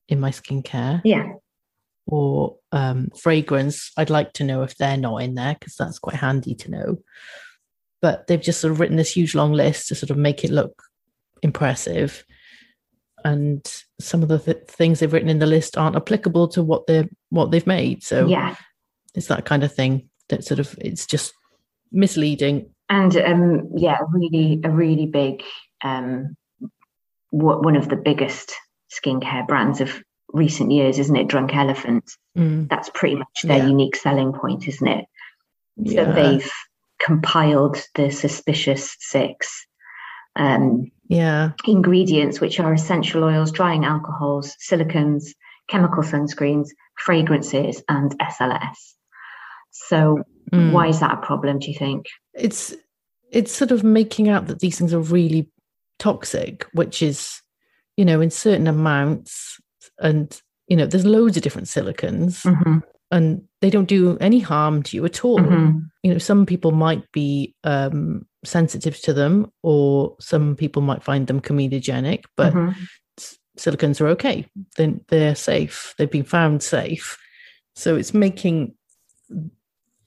in 0.09 0.21
my 0.21 0.31
skincare 0.31 1.01
Yeah. 1.05 1.25
or 2.07 2.57
um, 2.71 3.09
fragrance. 3.21 3.91
I'd 3.97 4.11
like 4.11 4.33
to 4.35 4.45
know 4.45 4.63
if 4.63 4.77
they're 4.77 4.97
not 4.97 5.19
in 5.19 5.35
there 5.35 5.55
because 5.59 5.75
that's 5.77 5.99
quite 5.99 6.17
handy 6.17 6.55
to 6.57 6.71
know. 6.71 6.99
But 8.03 8.27
they've 8.27 8.41
just 8.41 8.61
sort 8.61 8.73
of 8.73 8.81
written 8.81 8.97
this 8.97 9.17
huge 9.17 9.35
long 9.35 9.53
list 9.53 9.89
to 9.89 9.95
sort 9.95 10.11
of 10.11 10.17
make 10.17 10.45
it 10.45 10.51
look 10.51 10.83
impressive. 11.43 12.25
And 13.25 13.65
some 14.01 14.23
of 14.23 14.29
the 14.29 14.39
th- 14.39 14.65
things 14.69 15.01
they've 15.01 15.13
written 15.13 15.31
in 15.31 15.39
the 15.39 15.47
list 15.47 15.79
aren't 15.79 15.97
applicable 15.97 16.49
to 16.49 16.63
what 16.63 16.87
they're 16.87 17.09
what 17.31 17.51
they've 17.51 17.67
made. 17.67 18.03
So 18.03 18.27
Yeah. 18.27 18.55
it's 19.15 19.29
that 19.29 19.47
kind 19.47 19.65
of 19.65 19.75
thing 19.75 20.11
that 20.29 20.45
sort 20.45 20.61
of 20.61 20.75
it's 20.81 21.07
just 21.07 21.33
misleading. 21.91 22.71
And 22.91 23.17
um, 23.17 23.71
yeah, 23.77 23.99
really, 24.13 24.61
a 24.63 24.71
really 24.71 25.07
big, 25.07 25.43
um, 25.83 26.37
one 27.31 27.77
of 27.77 27.89
the 27.89 27.97
biggest 27.97 28.53
skincare 28.93 29.47
brands 29.49 29.81
of 29.81 30.03
recent 30.33 30.71
years, 30.71 30.99
isn't 30.99 31.17
it? 31.17 31.29
Drunk 31.29 31.55
Elephant. 31.55 32.05
Mm, 32.37 32.69
That's 32.69 32.91
pretty 32.93 33.17
much 33.17 33.43
their 33.45 33.59
Yeah. 33.59 33.67
unique 33.69 33.97
selling 33.97 34.33
point, 34.33 34.69
isn't 34.69 34.87
it? 34.87 35.07
yeah. 35.77 36.05
So 36.05 36.13
they've 36.13 36.53
compiled 37.01 37.83
the 37.95 38.11
suspicious 38.11 38.97
six 39.01 39.67
um, 40.37 40.91
yeah. 41.09 41.51
ingredients, 41.67 42.41
which 42.41 42.59
are 42.61 42.73
essential 42.73 43.25
oils, 43.25 43.53
drying 43.53 43.85
alcohols, 43.85 44.57
silicones, 44.57 45.27
chemical 45.69 46.03
sunscreens, 46.03 46.69
fragrances, 46.99 47.83
and 47.89 48.15
SLS. 48.21 48.77
So, 49.71 50.23
Mm. 50.53 50.73
why 50.73 50.89
is 50.89 51.01
that 51.01 51.11
a 51.19 51.27
problem? 51.27 51.59
Do 51.59 51.71
you 51.71 51.79
think? 51.79 52.05
it's 52.35 52.75
it's 53.31 53.51
sort 53.51 53.71
of 53.71 53.83
making 53.83 54.29
out 54.29 54.47
that 54.47 54.61
these 54.61 54.77
things 54.79 54.93
are 54.93 55.01
really 55.01 55.51
toxic 55.99 56.67
which 56.75 57.01
is 57.03 57.41
you 57.97 58.05
know 58.05 58.21
in 58.21 58.31
certain 58.31 58.67
amounts 58.67 59.59
and 60.01 60.41
you 60.69 60.77
know 60.77 60.85
there's 60.87 61.07
loads 61.07 61.37
of 61.37 61.43
different 61.43 61.67
silicons 61.69 62.43
Mm-hmm. 62.43 62.79
and 63.11 63.43
they 63.63 63.71
don't 63.71 63.89
do 63.89 64.19
any 64.21 64.39
harm 64.41 64.83
to 64.85 64.97
you 64.97 65.05
at 65.07 65.25
all 65.25 65.41
you 66.03 66.13
know 66.13 66.19
some 66.19 66.45
people 66.45 66.73
might 66.73 67.11
be 67.13 67.55
um 67.65 68.27
sensitive 68.45 69.01
to 69.01 69.13
them 69.13 69.51
or 69.63 70.15
some 70.21 70.57
people 70.57 70.83
might 70.83 71.03
find 71.03 71.27
them 71.27 71.41
comedogenic 71.41 72.25
but 72.37 72.53
Mhm. 72.53 72.75
silicons 73.57 74.01
are 74.01 74.09
okay. 74.09 74.47
Then 74.77 75.01
they're 75.09 75.37
safe. 75.37 75.95
They've 75.97 76.11
been 76.11 76.25
found 76.25 76.63
safe. 76.63 77.17
So 77.77 77.95
it's 77.97 78.13
making 78.13 78.75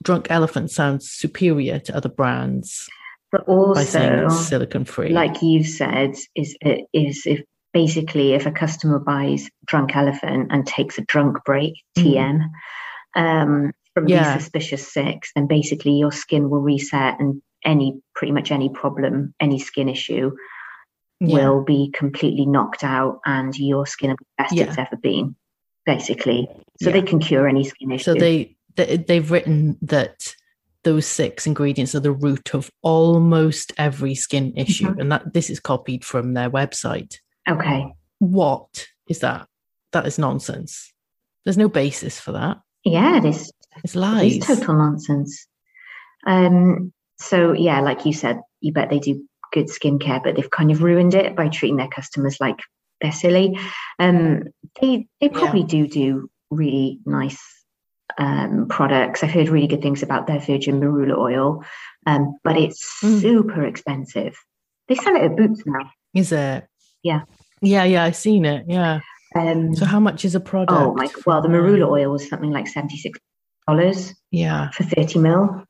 drunk 0.04 0.28
elephant 0.30 0.70
sound 0.72 1.02
superior 1.04 1.80
to 1.80 1.96
other 1.96 2.10
brands 2.10 2.88
But 3.32 3.44
also, 3.48 4.28
silicon 4.30 4.86
free 4.86 5.10
like 5.10 5.42
you've 5.42 5.68
said, 5.68 6.16
is 6.36 6.58
is 6.94 7.24
if 7.26 7.42
basically 7.74 8.34
if 8.34 8.46
a 8.46 8.52
customer 8.52 9.00
buys 9.00 9.50
Drunk 9.66 9.96
Elephant 9.96 10.48
and 10.52 10.66
takes 10.66 10.98
a 10.98 11.02
drunk 11.02 11.38
break 11.46 11.74
TM 11.98 12.42
um, 13.16 13.72
from 13.94 14.08
Yeah. 14.08 14.24
these 14.34 14.42
suspicious 14.44 14.92
six, 14.94 15.32
then 15.36 15.48
basically 15.48 15.92
your 15.94 16.12
skin 16.12 16.50
will 16.50 16.62
reset 16.62 17.20
and 17.20 17.42
any 17.66 18.00
pretty 18.16 18.32
much 18.32 18.52
any 18.52 18.70
problem, 18.70 19.34
any 19.40 19.60
skin 19.60 19.90
issue 19.90 20.32
Yeah. 21.20 21.36
will 21.50 21.64
be 21.64 21.90
completely 21.94 22.46
knocked 22.46 22.84
out, 22.84 23.20
and 23.26 23.58
your 23.58 23.86
skin 23.86 24.10
will 24.12 24.18
be 24.18 24.26
the 24.38 24.44
best 24.44 24.54
Yeah. 24.56 24.66
it's 24.66 24.78
ever 24.78 24.98
been. 24.98 25.36
Basically, 25.86 26.48
so 26.82 26.90
Yeah. 26.90 26.94
they 26.94 27.02
can 27.02 27.20
cure 27.20 27.48
any 27.48 27.64
skin 27.64 27.92
issue. 27.92 28.04
so 28.04 28.14
they, 28.14 28.58
they 28.76 28.98
they've 28.98 29.32
written 29.32 29.78
that 29.82 30.36
those 30.84 31.06
six 31.08 31.48
ingredients 31.48 31.96
are 31.96 32.00
the 32.02 32.12
root 32.12 32.54
of 32.54 32.70
almost 32.82 33.74
every 33.78 34.14
skin 34.16 34.54
issue 34.56 34.88
Mhm. 34.88 35.00
and 35.02 35.12
that 35.12 35.34
this 35.34 35.50
is 35.50 35.60
copied 35.60 36.06
from 36.06 36.34
their 36.34 36.50
website 36.50 37.16
okay, 37.50 37.94
what 38.20 38.88
is 39.10 39.20
that 39.20 39.48
that 39.94 40.06
is 40.06 40.18
nonsense 40.20 40.94
there's 41.44 41.58
no 41.58 41.68
basis 41.70 42.20
for 42.20 42.34
that 42.34 42.58
yeah, 42.84 43.20
this 43.20 43.50
it's 43.78 43.84
It's 43.84 43.96
lies 43.96 44.38
total 44.40 44.76
nonsense. 44.76 45.48
Um, 46.26 46.94
so 47.20 47.54
yeah, 47.54 47.82
like 47.82 48.06
you 48.06 48.14
said, 48.14 48.42
you 48.62 48.74
bet 48.74 48.90
they 48.90 49.00
do 49.00 49.24
good 49.54 49.68
skincare, 49.68 50.24
but 50.24 50.36
they've 50.36 50.50
kind 50.50 50.72
of 50.72 50.84
ruined 50.84 51.14
it 51.14 51.36
by 51.36 51.48
treating 51.50 51.78
their 51.78 51.88
customers 51.88 52.38
like 52.40 52.60
they're 53.02 53.12
silly. 53.12 53.58
Um, 54.00 54.44
they 54.82 55.08
they 55.22 55.30
probably 55.30 55.64
do 55.64 55.88
do 55.88 56.30
really 56.50 57.00
nice 57.06 57.40
um, 58.18 58.68
products. 58.70 59.24
I've 59.24 59.32
heard 59.32 59.50
really 59.50 59.68
good 59.68 59.82
things 59.82 60.02
about 60.04 60.28
their 60.28 60.40
virgin 60.40 60.80
marula 60.82 61.18
oil, 61.18 61.64
um, 62.06 62.38
but 62.44 62.58
it's 62.58 62.84
Mm. 63.04 63.22
super 63.22 63.64
expensive. 63.66 64.36
They 64.88 64.96
sell 64.96 65.16
it 65.16 65.24
at 65.24 65.36
Boots 65.38 65.62
now. 65.66 65.92
Is 66.14 66.32
it? 66.32 66.66
Yeah. 67.04 67.22
Yeah, 67.62 67.84
yeah, 67.84 68.04
I've 68.04 68.16
seen 68.16 68.46
it. 68.46 68.66
Yeah. 68.68 69.02
Um, 69.36 69.76
So 69.76 69.86
how 69.86 70.00
much 70.00 70.24
is 70.26 70.36
a 70.36 70.40
product? 70.40 70.72
oh 70.82 70.94
my! 70.96 71.10
Well, 71.26 71.42
the 71.42 71.50
marula 71.50 71.88
oil 71.90 72.12
was 72.12 72.28
something 72.30 72.52
like 72.52 72.68
seventy 72.68 72.98
six 72.98 73.20
dollars 73.68 74.14
Yeah. 74.32 74.70
for 74.72 74.84
thirty 74.84 75.20
mil, 75.20 75.64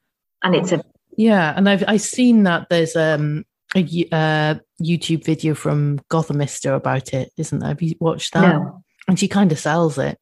and 0.43 0.55
it's 0.55 0.71
a 0.71 0.83
Yeah, 1.17 1.53
and 1.55 1.67
I've 1.67 1.83
I've 1.87 2.01
seen 2.01 2.43
that 2.43 2.69
there's 2.69 2.95
um 2.95 3.43
a 3.75 3.81
uh, 4.11 4.55
YouTube 4.81 5.25
video 5.25 5.53
from 5.53 5.99
Gothamista 6.09 6.75
about 6.75 7.13
it, 7.13 7.31
isn't 7.37 7.59
there? 7.59 7.69
Have 7.69 7.81
you 7.81 7.95
watched 7.99 8.33
that? 8.33 8.41
no. 8.41 8.83
And 9.09 9.19
she 9.19 9.27
kind 9.27 9.51
of 9.51 9.59
sells 9.59 9.97
it, 9.97 10.17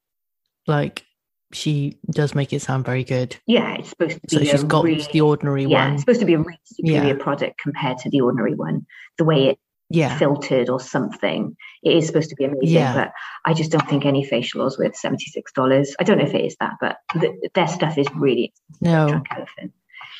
like 0.67 1.03
she 1.51 1.97
does 2.11 2.35
make 2.35 2.53
it 2.53 2.61
sound 2.61 2.85
very 2.85 3.03
good. 3.03 3.35
Yeah, 3.47 3.75
it's 3.75 3.89
supposed 3.89 4.15
to 4.29 4.39
be. 4.39 4.45
So 4.45 4.51
she's 4.51 4.63
got 4.63 4.83
really, 4.83 5.07
the 5.11 5.21
ordinary 5.21 5.65
yeah, 5.65 5.85
one. 5.85 5.93
it's 5.93 6.01
supposed 6.01 6.19
to 6.19 6.25
be 6.25 6.33
a 6.33 6.39
really 6.39 6.59
superior 6.65 7.15
Yeah. 7.15 7.23
product 7.23 7.59
compared 7.61 7.97
to 7.99 8.09
the 8.09 8.21
ordinary 8.21 8.55
one. 8.55 8.85
The 9.17 9.23
way 9.25 9.47
it's 9.49 9.59
Yeah, 9.89 10.17
filtered 10.17 10.69
or 10.69 10.79
something, 10.79 11.55
it 11.83 11.95
is 11.95 12.07
supposed 12.07 12.29
to 12.29 12.35
be 12.35 12.45
amazing. 12.45 12.69
Yeah. 12.69 12.93
But 12.93 13.11
I 13.45 13.53
just 13.53 13.71
don't 13.71 13.87
think 13.89 14.05
any 14.05 14.23
facial 14.23 14.61
oils 14.61 14.77
worth 14.77 14.95
seventy 14.95 15.25
six 15.25 15.51
dollars. 15.51 15.95
I 15.99 16.03
don't 16.03 16.17
know 16.17 16.25
if 16.25 16.33
it 16.33 16.45
is 16.45 16.55
that, 16.59 16.73
but 16.79 16.97
the, 17.13 17.49
their 17.53 17.67
stuff 17.67 17.97
is 17.97 18.07
really 18.15 18.53
no. 18.81 19.21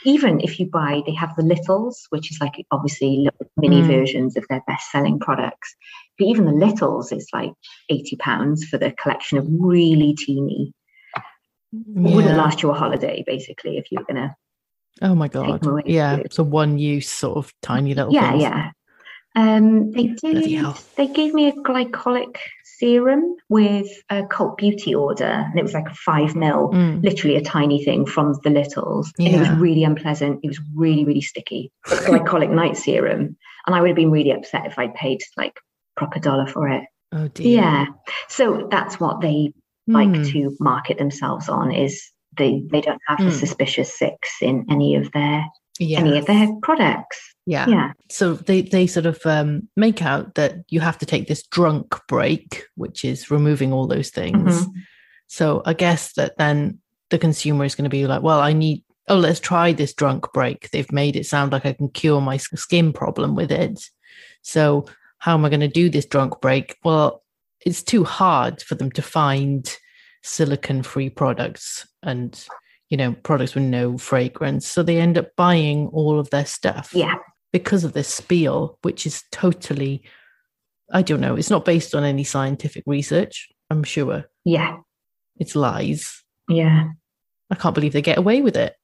Even 0.06 0.40
if 0.42 0.60
you 0.60 0.68
buy, 0.68 1.02
they 1.06 1.14
have 1.14 1.36
the 1.36 1.44
littles, 1.44 2.06
which 2.10 2.32
is 2.32 2.40
like 2.40 2.64
obviously 2.72 3.28
mini 3.58 3.82
Mm. 3.82 3.88
versions 3.88 4.38
of 4.38 4.46
their 4.50 4.64
best 4.68 4.92
selling 4.92 5.20
products. 5.20 5.76
But 6.18 6.28
even 6.28 6.46
the 6.46 6.52
littles 6.52 7.12
is 7.12 7.28
like 7.34 7.52
eighty 7.90 8.16
pounds 8.16 8.64
for 8.66 8.78
the 8.78 8.92
collection 8.92 9.38
of 9.38 9.46
really 9.50 10.14
teeny. 10.14 10.74
It 11.74 12.16
wouldn't 12.16 12.38
last 12.38 12.62
you 12.62 12.70
a 12.70 12.74
holiday, 12.74 13.24
basically, 13.26 13.78
if 13.78 13.92
you 13.92 13.98
were 14.00 14.06
gonna. 14.06 14.36
Oh 15.02 15.16
my 15.16 15.28
god, 15.28 15.62
yeah. 15.86 16.20
So 16.32 16.44
one 16.44 16.78
use 16.78 17.10
sort 17.10 17.38
of 17.38 17.52
tiny 17.62 17.94
little 17.94 18.14
Yeah, 18.14 18.32
things. 18.32 18.44
yeah. 18.44 18.72
Um, 19.36 19.92
they 19.92 20.08
did. 20.08 20.66
They 20.96 21.08
gave 21.08 21.34
me 21.34 21.48
a 21.50 21.52
glycolic 21.54 22.38
serum 22.78 23.36
with 23.50 23.88
a 24.10 24.26
cult 24.26 24.58
beauty 24.58 24.94
order, 24.96 25.24
and 25.50 25.58
it 25.58 25.64
was 25.64 25.74
like 25.74 25.88
a 25.90 25.94
five 25.94 26.36
mil, 26.36 26.70
Mm. 26.74 27.04
literally 27.04 27.36
a 27.36 27.42
tiny 27.42 27.84
thing 27.84 28.06
from 28.06 28.36
the 28.44 28.50
littles, 28.50 29.12
and 29.20 29.28
it 29.28 29.40
was 29.40 29.50
really 29.52 29.84
unpleasant. 29.84 30.40
It 30.44 30.48
was 30.48 30.60
really, 30.76 31.06
really 31.06 31.22
sticky. 31.22 31.72
Glycolic 31.88 32.50
night 32.62 32.78
serum, 32.78 33.36
and 33.66 33.76
I 33.76 33.82
would 33.82 33.90
have 33.90 33.96
been 33.96 34.12
really 34.12 34.32
upset 34.32 34.66
if 34.66 34.78
I'd 34.80 34.94
paid 34.96 35.22
like 35.38 35.54
proper 35.98 36.20
dollar 36.20 36.48
for 36.48 36.68
it. 36.70 36.84
Oh 37.14 37.28
dear. 37.30 37.48
Yeah. 37.62 37.86
So 38.28 38.68
that's 38.72 39.00
what 39.00 39.22
they 39.22 39.54
like 39.88 40.10
Mm. 40.10 40.32
to 40.32 40.58
market 40.60 40.98
themselves 40.98 41.48
on 41.48 41.72
is 41.72 42.12
they 42.38 42.64
they 42.72 42.82
don't 42.82 43.02
have 43.08 43.20
the 43.20 43.26
Mm. 43.26 43.40
suspicious 43.40 43.98
six 43.98 44.18
in 44.42 44.66
any 44.70 44.96
of 44.96 45.12
their 45.12 45.46
Yeah. 45.80 46.00
any 46.00 46.18
of 46.18 46.26
their 46.26 46.48
products. 46.62 47.20
yeah. 47.46 47.68
Yeah. 47.68 47.92
so 48.10 48.34
they 48.34 48.62
they 48.62 48.88
sort 48.88 49.06
of 49.06 49.20
um, 49.26 49.68
make 49.76 50.02
out 50.02 50.36
that 50.36 50.56
you 50.70 50.80
have 50.80 50.98
to 51.00 51.06
take 51.06 51.28
this 51.28 51.44
drunk 51.48 52.00
break, 52.08 52.64
which 52.76 53.04
is 53.04 53.30
removing 53.30 53.74
all 53.74 53.88
those 53.88 54.10
things. 54.10 54.66
Mhm. 54.66 54.72
So 55.28 55.62
I 55.66 55.74
guess 55.74 56.14
that 56.14 56.38
then 56.38 56.80
the 57.10 57.18
consumer 57.20 57.66
is 57.66 57.76
going 57.76 57.84
to 57.90 57.98
be 57.98 58.08
like, 58.08 58.22
well, 58.24 58.40
I 58.40 58.54
need. 58.54 58.84
Oh, 59.08 59.18
let's 59.18 59.40
try 59.40 59.72
this 59.74 59.94
drunk 59.94 60.26
break. 60.34 60.70
They've 60.72 60.92
made 60.92 61.16
it 61.16 61.26
sound 61.28 61.52
like 61.52 61.66
I 61.66 61.74
can 61.74 61.90
cure 61.90 62.22
my 62.22 62.38
skin 62.38 62.92
problem 62.94 63.36
with 63.36 63.52
it. 63.52 63.80
So 64.42 64.86
how 65.20 65.34
am 65.36 65.46
I 65.46 65.50
going 65.50 65.60
to 65.60 65.68
do 65.68 65.90
this 65.90 66.06
drunk 66.08 66.42
break? 66.42 66.78
Well, 66.84 67.22
it's 67.66 67.84
too 67.84 68.04
hard 68.04 68.62
for 68.64 68.74
them 68.76 68.92
to 68.94 69.02
find 69.04 69.78
silicon-free 70.24 71.12
products 71.12 71.88
and 72.02 72.48
you 72.90 72.98
know 72.98 73.14
products 73.24 73.56
with 73.56 73.64
no 73.64 73.98
fragrance. 73.98 74.68
So 74.68 74.84
they 74.84 75.00
end 75.00 75.18
up 75.18 75.30
buying 75.36 75.88
all 75.88 76.20
of 76.20 76.30
their 76.30 76.46
stuff 76.46 76.92
Yeah. 76.94 77.16
because 77.52 77.84
of 77.84 77.94
this 77.94 78.08
spiel, 78.08 78.78
which 78.84 79.06
is 79.06 79.24
totally, 79.32 80.04
I 80.92 81.02
don't 81.02 81.22
know, 81.22 81.36
it's 81.36 81.50
not 81.50 81.66
based 81.66 81.96
on 81.96 82.04
any 82.04 82.24
scientific 82.24 82.84
research, 82.86 83.50
I'm 83.70 83.84
sure. 83.84 84.26
Yeah. 84.44 84.78
It's 85.38 85.56
lies. 85.56 86.24
Yeah. 86.48 86.90
I 87.52 87.56
can't 87.56 87.76
believe 87.76 87.94
they 87.94 88.02
get 88.02 88.18
away 88.18 88.42
with 88.42 88.56
it. 88.56 88.76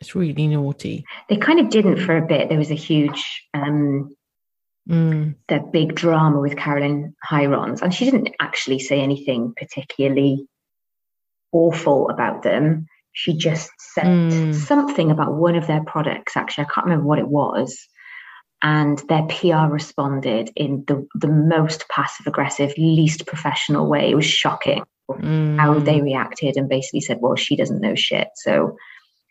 It's 0.00 0.14
really 0.14 0.46
naughty. 0.48 1.04
They 1.28 1.36
kind 1.36 1.60
of 1.60 1.70
didn't 1.70 1.98
for 2.00 2.16
a 2.16 2.26
bit. 2.26 2.48
There 2.48 2.58
was 2.58 2.70
a 2.70 2.74
huge 2.74 3.46
um 3.54 4.14
Mm, 4.86 5.36
the 5.48 5.66
big 5.72 5.94
drama 5.94 6.40
with 6.40 6.58
Caroline 6.58 7.14
Hirons, 7.26 7.80
and 7.80 7.94
she 7.94 8.04
didn't 8.04 8.28
actually 8.38 8.78
say 8.78 9.00
anything 9.00 9.54
particularly 9.56 10.46
awful 11.52 12.10
about 12.10 12.42
them. 12.42 12.86
She 13.14 13.36
just 13.36 13.70
said 13.78 14.04
Mm. 14.06 14.54
something 14.54 15.10
about 15.10 15.34
one 15.34 15.54
of 15.54 15.66
their 15.66 15.82
products. 15.84 16.36
Actually, 16.36 16.64
I 16.66 16.72
can't 16.72 16.86
remember 16.86 17.06
what 17.06 17.18
it 17.18 17.28
was. 17.28 17.88
And 18.62 18.98
their 19.08 19.22
PR 19.24 19.72
responded 19.72 20.50
in 20.56 20.84
the, 20.86 21.06
the 21.14 21.28
most 21.28 21.88
passive 21.88 22.26
aggressive, 22.26 22.72
least 22.76 23.26
professional 23.26 23.88
way. 23.88 24.10
It 24.10 24.14
was 24.14 24.24
shocking 24.24 24.82
mm, 25.10 25.58
how 25.58 25.78
they 25.78 26.00
reacted 26.00 26.56
and 26.56 26.68
basically 26.68 27.00
said, 27.00 27.18
well, 27.20 27.36
she 27.36 27.56
doesn't 27.56 27.80
know 27.80 27.94
shit. 27.94 28.28
So, 28.36 28.76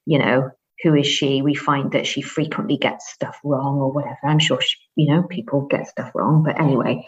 you 0.05 0.19
know, 0.19 0.51
who 0.83 0.95
is 0.95 1.07
she? 1.07 1.41
We 1.41 1.55
find 1.55 1.91
that 1.91 2.07
she 2.07 2.21
frequently 2.21 2.77
gets 2.77 3.11
stuff 3.11 3.39
wrong 3.43 3.79
or 3.79 3.91
whatever. 3.91 4.17
I'm 4.23 4.39
sure, 4.39 4.61
she, 4.61 4.77
you 4.95 5.13
know, 5.13 5.23
people 5.23 5.61
get 5.61 5.87
stuff 5.87 6.11
wrong. 6.13 6.43
But 6.43 6.59
anyway, 6.59 7.05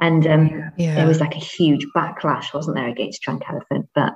and 0.00 0.26
um, 0.26 0.72
yeah. 0.76 0.94
there 0.94 1.06
was 1.06 1.20
like 1.20 1.36
a 1.36 1.40
huge 1.40 1.86
backlash, 1.94 2.54
wasn't 2.54 2.76
there, 2.76 2.88
against 2.88 3.22
Drunk 3.22 3.42
Elephant? 3.48 3.88
But 3.94 4.14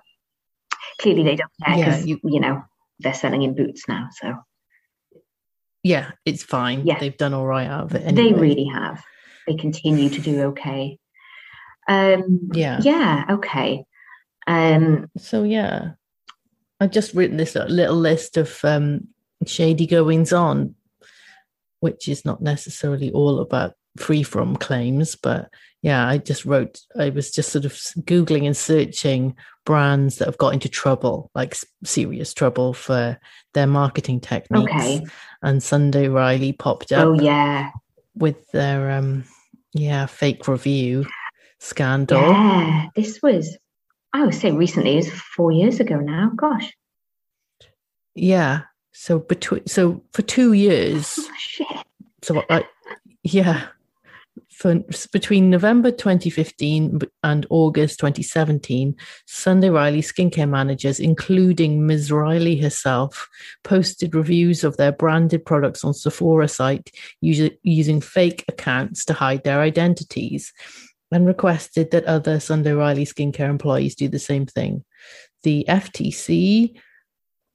clearly 1.00 1.22
they 1.22 1.36
don't 1.36 1.50
care 1.64 1.76
Yeah, 1.76 1.84
because, 1.84 2.06
you- 2.06 2.20
you, 2.24 2.40
know, 2.40 2.62
they're 3.00 3.14
selling 3.14 3.42
in 3.42 3.54
boots 3.54 3.84
now. 3.88 4.08
So 4.12 4.34
yeah, 5.82 6.12
it's 6.24 6.42
fine. 6.42 6.86
Yeah. 6.86 6.98
They've 6.98 7.16
done 7.16 7.34
all 7.34 7.46
right 7.46 7.66
out 7.66 7.84
of 7.84 7.94
it. 7.94 8.14
they 8.14 8.32
really 8.32 8.64
have. 8.66 9.04
They 9.46 9.54
continue 9.54 10.08
to 10.08 10.20
do 10.20 10.42
okay. 10.44 10.98
Um, 11.88 12.48
Yeah. 12.54 12.80
Yeah. 12.82 13.24
Okay. 13.30 13.84
Um, 14.46 15.10
So 15.18 15.42
yeah, 15.42 15.92
I've 16.80 16.90
just 16.90 17.14
written 17.14 17.36
this 17.36 17.54
little 17.54 17.96
list 17.96 18.36
of 18.36 18.58
um, 18.64 19.08
shady 19.46 19.86
goings 19.86 20.32
on, 20.32 20.74
which 21.80 22.08
is 22.08 22.24
not 22.24 22.40
necessarily 22.42 23.10
all 23.12 23.40
about 23.40 23.74
free 23.98 24.22
from 24.22 24.56
claims, 24.56 25.16
but 25.16 25.50
yeah, 25.84 26.08
I 26.08 26.16
just 26.16 26.46
wrote. 26.46 26.80
I 26.98 27.10
was 27.10 27.30
just 27.30 27.52
sort 27.52 27.66
of 27.66 27.72
googling 27.72 28.46
and 28.46 28.56
searching 28.56 29.36
brands 29.66 30.16
that 30.16 30.24
have 30.24 30.38
got 30.38 30.54
into 30.54 30.66
trouble, 30.66 31.30
like 31.34 31.54
serious 31.84 32.32
trouble 32.32 32.72
for 32.72 33.20
their 33.52 33.66
marketing 33.66 34.20
techniques. 34.20 34.72
Okay. 34.72 35.04
And 35.42 35.62
Sunday 35.62 36.08
Riley 36.08 36.54
popped 36.54 36.90
up 36.90 37.06
oh, 37.06 37.20
yeah. 37.20 37.68
with 38.14 38.50
their 38.52 38.92
um, 38.92 39.24
yeah 39.74 40.06
fake 40.06 40.48
review 40.48 41.04
scandal. 41.58 42.18
Yeah, 42.18 42.86
this 42.96 43.20
was, 43.22 43.54
I 44.14 44.24
would 44.24 44.34
say 44.34 44.52
recently, 44.52 44.94
it 44.94 45.04
was 45.04 45.10
four 45.10 45.52
years 45.52 45.80
ago 45.80 45.96
now. 45.96 46.32
Gosh, 46.34 46.72
Yeah. 48.14 48.62
So 48.92 49.18
between 49.18 49.66
so 49.66 50.02
for 50.14 50.22
two 50.22 50.54
years, 50.54 51.14
oh, 51.18 51.30
shit. 51.36 51.66
so 52.22 52.42
I, 52.48 52.64
yeah, 53.22 53.66
for 54.54 54.80
between 55.12 55.50
November 55.50 55.90
2015 55.90 57.00
and 57.22 57.46
August 57.50 57.98
2017, 57.98 58.94
Sunday 59.26 59.68
Riley 59.68 60.00
skincare 60.00 60.48
managers, 60.48 61.00
including 61.00 61.86
Ms. 61.86 62.12
Riley 62.12 62.56
herself, 62.56 63.28
posted 63.64 64.14
reviews 64.14 64.62
of 64.62 64.76
their 64.76 64.92
branded 64.92 65.44
products 65.44 65.84
on 65.84 65.92
Sephora 65.92 66.48
site 66.48 66.90
using, 67.20 68.00
fake 68.00 68.44
accounts 68.48 69.04
to 69.06 69.12
hide 69.12 69.44
their 69.44 69.60
identities 69.60 70.52
and 71.10 71.26
requested 71.26 71.90
that 71.90 72.04
other 72.04 72.40
Sunday 72.40 72.72
Riley 72.72 73.04
skincare 73.04 73.50
employees 73.50 73.94
do 73.94 74.08
the 74.08 74.18
same 74.18 74.46
thing. 74.46 74.84
The 75.42 75.64
FTC, 75.68 76.76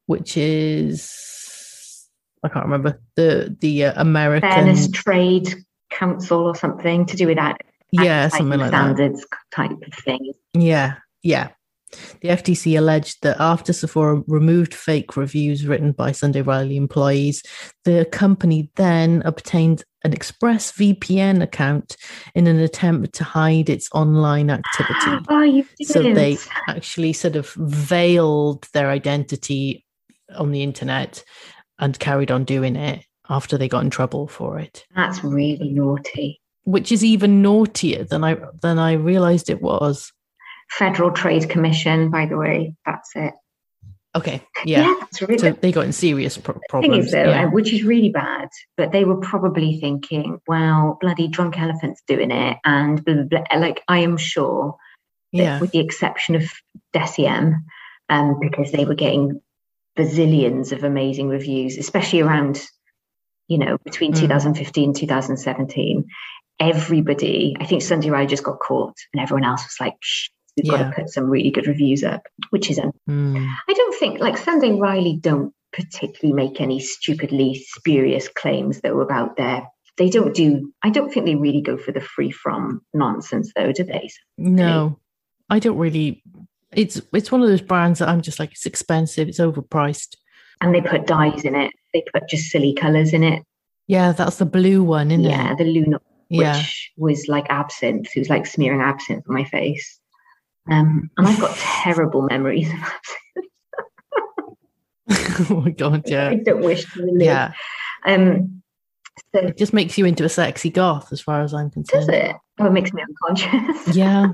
which 0.06 0.38
is 0.38 2.08
I 2.44 2.50
can't 2.50 2.66
remember 2.66 3.00
the 3.16 3.56
the 3.60 3.86
uh, 3.86 3.94
American 4.02 4.50
Fairness 4.50 4.90
Trade 4.92 5.54
Council 5.90 6.42
or 6.46 6.56
something 6.56 7.06
to 7.06 7.18
do 7.18 7.28
with 7.28 7.38
that. 7.38 7.62
yeah 7.92 8.28
something 8.28 8.60
like 8.60 8.72
that 8.72 8.96
standards 8.96 9.26
type 9.52 9.72
of 9.72 9.94
thing. 10.04 10.34
yeah 10.54 10.96
yeah 11.24 11.50
the 12.22 12.30
FTC 12.30 12.78
alleged 12.78 13.24
that 13.24 13.38
after 13.40 13.74
Sephora 13.74 14.24
removed 14.28 14.74
fake 14.74 15.18
reviews 15.18 15.66
written 15.66 15.92
by 15.92 16.12
Sunday 16.12 16.42
Riley 16.42 16.78
employees, 16.78 17.42
the 17.84 18.06
company 18.12 18.70
then 18.76 19.24
obtained 19.26 19.84
an 20.04 20.14
Express 20.14 20.72
VPN 20.72 21.42
account 21.42 21.98
in 22.36 22.48
an 22.48 22.60
attempt 22.60 23.14
to 23.16 23.24
hide 23.24 23.70
its 23.70 23.90
online 23.94 24.50
activity. 24.50 25.26
Oh, 25.30 25.64
so 25.82 26.02
they 26.02 26.38
actually 26.68 27.14
sort 27.14 27.36
of 27.36 27.52
veiled 27.54 28.68
their 28.74 28.90
identity 28.90 29.86
on 30.36 30.52
the 30.52 30.64
internet 30.64 31.24
and 31.80 31.98
carried 32.00 32.32
on 32.32 32.44
doing 32.44 32.76
it 32.76 33.04
after 33.30 33.58
they 33.58 33.68
got 33.68 33.84
in 33.84 33.90
trouble 33.90 34.28
for 34.28 34.60
it 34.60 34.86
That's 34.96 35.24
really 35.24 35.70
naughty. 35.70 36.42
which 36.64 36.92
is 36.92 37.04
even 37.04 37.42
naughtier 37.42 38.04
than 38.04 38.24
i 38.24 38.38
than 38.62 38.78
i 38.80 38.94
realized 38.94 39.50
it 39.50 39.62
was 39.62 40.12
Federal 40.72 41.10
Trade 41.10 41.50
Commission, 41.50 42.12
by 42.12 42.28
the 42.28 42.38
way. 42.38 42.76
That's 42.86 43.10
it. 43.16 43.34
Okay. 44.16 44.40
Yeah. 44.66 44.94
that's 45.00 45.20
really 45.20 45.40
So 45.40 45.52
they 45.52 45.72
got 45.72 45.86
in 45.86 45.92
serious 45.94 46.38
pro- 46.38 46.54
thing 46.54 46.62
problems. 46.70 47.06
is 47.08 47.12
though, 47.12 47.24
yeah. 47.30 47.46
uh, 47.46 47.50
which 47.50 47.74
is 47.74 47.84
really 47.84 48.10
bad, 48.10 48.50
but 48.78 48.92
they 48.92 49.04
were 49.04 49.18
probably 49.18 49.80
thinking, 49.80 50.40
"Well, 50.48 51.00
bloody 51.02 51.28
drunk 51.28 51.60
elephants 51.60 52.04
doing 52.08 52.30
it," 52.30 52.58
and 52.66 53.04
blah, 53.04 53.16
blah, 53.16 53.24
blah. 53.24 53.60
like 53.60 53.84
I 53.88 54.00
am 54.00 54.16
sure 54.18 54.76
that 55.34 55.40
yeah. 55.44 55.60
with 55.60 55.72
the 55.72 55.80
exception 55.80 56.36
of 56.36 56.44
Deciem, 56.94 57.64
um, 58.10 58.40
because 58.40 58.72
they 58.72 58.86
were 58.86 58.94
getting 58.94 59.42
bazillions 59.98 60.72
of 60.72 60.84
amazing 60.84 61.30
reviews, 61.30 61.78
especially 61.80 62.22
around, 62.22 62.64
you 63.50 63.58
know, 63.58 63.78
between 63.84 64.14
Mm. 64.14 64.20
2015 64.22 64.84
and 64.86 64.96
2017. 64.96 66.06
Everybody, 66.60 67.56
I 67.60 67.66
think 67.66 67.82
Sunday 67.82 68.10
Riley 68.10 68.28
just 68.28 68.44
got 68.44 68.60
caught, 68.60 68.96
and 69.14 69.22
everyone 69.22 69.46
else 69.46 69.64
was 69.64 69.78
like, 69.80 69.96
Shh, 70.02 70.28
we've 70.58 70.70
got 70.70 70.78
to 70.84 70.92
put 70.94 71.10
some 71.10 71.30
really 71.30 71.52
good 71.52 71.68
reviews 71.68 72.04
up, 72.04 72.24
which 72.50 72.70
is, 72.70 72.78
un- 72.80 72.92
Mm. 73.10 73.48
I 73.70 73.74
don't 73.74 73.96
think, 73.96 74.20
like 74.20 74.38
Sunday 74.38 74.72
Riley 74.74 75.18
don't 75.22 75.54
particularly 75.72 76.34
make 76.34 76.60
any 76.60 76.80
stupidly 76.82 77.56
spurious 77.56 78.28
claims 78.28 78.82
that 78.82 78.94
were 78.94 79.04
about 79.04 79.38
their. 79.38 79.68
They 79.98 80.10
don't 80.10 80.34
do. 80.36 80.74
I 80.84 80.90
don't 80.90 81.14
think 81.14 81.26
they 81.26 81.36
really 81.36 81.62
go 81.62 81.78
for 81.78 81.92
the 81.94 82.02
free 82.02 82.32
from 82.32 82.82
nonsense, 82.94 83.52
though, 83.56 83.72
do 83.72 83.84
they? 83.86 84.10
No, 84.38 85.00
I 85.50 85.60
don't 85.60 85.78
really. 85.78 86.22
It's 86.74 87.02
it's 87.14 87.32
one 87.32 87.42
of 87.42 87.48
those 87.50 87.62
brands 87.62 88.00
that 88.00 88.10
I'm 88.10 88.22
just 88.22 88.40
like 88.40 88.52
it's 88.52 88.66
expensive, 88.66 89.28
it's 89.30 89.40
overpriced. 89.40 90.16
And 90.62 90.74
they 90.76 90.82
put 90.82 91.08
dyes 91.08 91.44
in 91.46 91.56
it. 91.56 91.72
They 91.94 92.04
put 92.14 92.28
just 92.30 92.50
silly 92.50 92.74
colours 92.74 93.14
in 93.14 93.24
it. 93.24 93.44
Yeah, 93.88 94.12
that's 94.12 94.38
the 94.38 94.46
blue 94.46 94.84
one, 94.84 95.10
isn't 95.12 95.24
yeah, 95.24 95.46
it? 95.46 95.50
Yeah, 95.50 95.56
the 95.56 95.64
Luna, 95.66 96.00
Yeah. 96.30 96.58
which 96.58 96.92
was 96.98 97.28
like 97.28 97.48
absinthe. 97.50 98.10
It 98.16 98.20
was 98.20 98.30
like 98.30 98.46
smearing 98.46 98.82
absinthe 98.82 99.24
on 99.28 99.34
my 99.36 99.44
face. 99.46 100.00
Um, 100.70 101.10
and 101.18 101.28
I've 101.28 101.40
got 101.40 101.56
terrible 101.58 102.22
memories 102.24 102.70
of 102.70 102.80
absinthe. 102.80 103.50
oh 105.52 105.62
my 105.62 105.72
god, 105.72 106.04
yeah. 106.08 106.30
I 106.30 106.36
don't 106.36 106.62
wish 106.64 106.86
to 106.94 107.02
relive. 107.02 107.22
yeah. 107.22 107.54
Um, 108.06 108.62
so 109.34 109.40
It 109.42 109.58
just 109.58 109.74
makes 109.74 109.98
you 109.98 110.06
into 110.06 110.24
a 110.24 110.30
sexy 110.30 110.70
goth, 110.70 111.12
as 111.12 111.20
far 111.22 111.42
as 111.42 111.54
I'm 111.54 111.70
does 111.70 111.88
concerned. 111.90 112.10
it? 112.14 112.36
Oh, 112.60 112.68
it 112.68 112.72
makes 112.72 112.94
me 112.94 113.02
unconscious. 113.02 113.96
Yeah. 113.96 114.28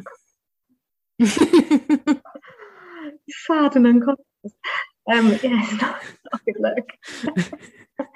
Sad 3.48 3.76
and 3.76 3.88
unconscious. 3.88 4.24
Um, 5.12 5.30
yeah, 5.44 5.62
it's 5.64 5.82
not, 5.82 6.02
not 6.32 6.46
good 6.46 6.56
look. 6.60 8.08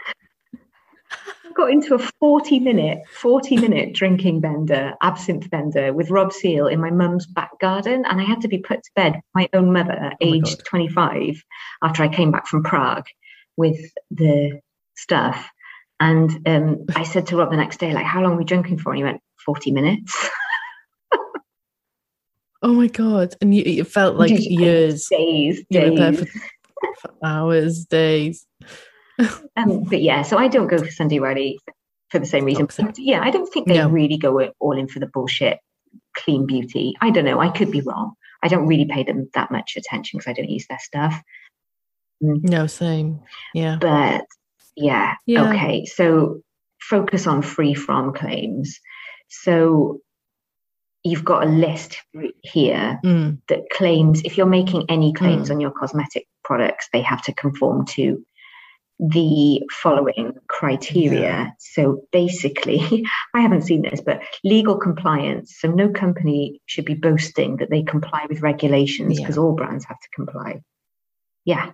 I 1.50 1.52
got 1.56 1.72
into 1.72 1.96
a 1.96 2.00
40 2.20 2.60
minute, 2.60 3.00
40 3.10 3.58
minute 3.58 3.94
drinking 3.94 4.40
bender, 4.40 4.94
absinthe 5.02 5.50
bender 5.50 5.94
with 5.94 6.10
Rob 6.10 6.32
Seal 6.34 6.68
in 6.68 6.80
my 6.80 6.90
mum's 6.90 7.26
back 7.28 7.52
garden. 7.60 8.06
And 8.08 8.20
I 8.20 8.24
had 8.24 8.42
to 8.42 8.48
be 8.48 8.60
put 8.60 8.84
to 8.84 8.92
bed 8.96 9.14
by 9.34 9.42
my 9.42 9.50
own 9.54 9.72
mother, 9.72 10.12
Oh 10.14 10.18
aged 10.22 10.64
25, 10.66 11.44
after 11.84 12.04
I 12.04 12.08
came 12.08 12.32
back 12.32 12.48
from 12.48 12.64
Prague 12.64 13.08
with 13.58 13.80
the 14.12 14.60
stuff. 14.96 15.50
And 16.00 16.48
um, 16.48 16.86
I 16.96 17.04
said 17.04 17.28
to 17.28 17.36
Rob 17.36 17.52
the 17.52 17.58
next 17.58 17.78
day, 17.80 17.94
like, 17.94 18.06
how 18.06 18.22
long 18.22 18.34
are 18.34 18.38
we 18.38 18.46
drinking 18.46 18.80
for? 18.80 18.92
And 18.92 18.98
he 18.98 19.04
went, 19.04 19.22
40 19.46 19.72
minutes. 19.72 20.30
oh 22.62 22.74
my 22.74 22.88
god, 22.88 23.36
and 23.42 23.54
you, 23.54 23.64
it 23.66 23.88
felt 23.88 24.16
like 24.16 24.32
years. 24.36 25.08
Days, 25.08 25.64
You 25.70 25.82
were 25.82 25.96
there 25.96 26.12
days. 26.12 26.30
For, 27.02 27.14
hours, 27.24 27.86
days. 27.86 28.46
Um, 29.58 29.84
but 29.84 30.02
yeah, 30.02 30.22
so 30.22 30.38
I 30.38 30.48
don't 30.48 30.68
go 30.68 30.78
for 30.78 30.90
Sunday 30.92 31.20
Riley 31.20 31.60
for 32.10 32.20
the 32.20 32.26
same 32.26 32.46
reason. 32.46 32.68
Toxic. 32.68 32.96
Yeah, 32.98 33.22
I 33.22 33.32
don't 33.32 33.52
think 33.52 33.68
they 33.68 33.78
No. 33.78 33.90
really 33.90 34.18
go 34.18 34.40
all 34.60 34.78
in 34.78 34.88
for 34.88 35.00
the 35.00 35.08
bullshit 35.08 35.60
clean 36.18 36.46
beauty. 36.46 36.94
I 37.02 37.10
don't 37.12 37.26
know. 37.26 37.40
I 37.40 37.50
could 37.50 37.72
be 37.72 37.82
wrong. 37.82 38.14
I 38.42 38.48
don't 38.48 38.68
really 38.68 38.86
pay 38.86 39.04
them 39.04 39.30
that 39.34 39.52
much 39.52 39.76
attention 39.76 40.18
because 40.18 40.30
I 40.30 40.34
don't 40.34 40.50
use 40.50 40.66
their 40.68 40.80
stuff. 40.80 41.22
No, 42.22 42.68
same. 42.68 43.20
Yeah. 43.54 43.78
But 43.80 44.26
yeah, 44.76 45.16
Yeah. 45.26 45.50
okay. 45.50 45.86
So 45.86 46.42
focus 46.82 47.28
on 47.28 47.42
free 47.42 47.74
from 47.74 48.14
claims. 48.14 48.80
So 49.28 50.00
you've 51.04 51.24
got 51.26 51.44
a 51.44 51.50
list 51.50 51.98
here 52.44 53.00
Mm, 53.06 53.40
that 53.50 53.70
claims 53.72 54.22
if 54.24 54.38
you're 54.38 54.46
making 54.48 54.86
any 54.90 55.14
claims 55.14 55.50
Mm. 55.50 55.56
on 55.56 55.60
your 55.62 55.72
cosmetic 55.72 56.28
products, 56.50 56.90
they 56.92 57.04
have 57.04 57.22
to 57.28 57.34
conform 57.34 57.86
to 57.86 58.04
the 59.00 59.62
following 59.82 60.34
criteria. 60.48 61.22
Yeah. 61.22 61.50
So 61.60 62.02
basically, 62.12 63.06
I 63.36 63.40
haven't 63.42 63.62
seen 63.70 63.84
this, 63.84 64.02
but 64.02 64.20
legal 64.44 64.78
compliance. 64.78 65.56
So 65.60 65.70
no 65.70 65.90
company 65.90 66.60
should 66.66 66.86
be 66.86 66.96
boasting 66.96 67.58
that 67.58 67.70
they 67.70 67.84
comply 67.84 68.26
with 68.28 68.42
regulations 68.42 69.12
Yeah. 69.14 69.24
because 69.26 69.38
all 69.38 69.54
brands 69.54 69.86
have 69.86 70.00
to 70.00 70.10
comply. 70.16 70.62
Yeah, 71.46 71.72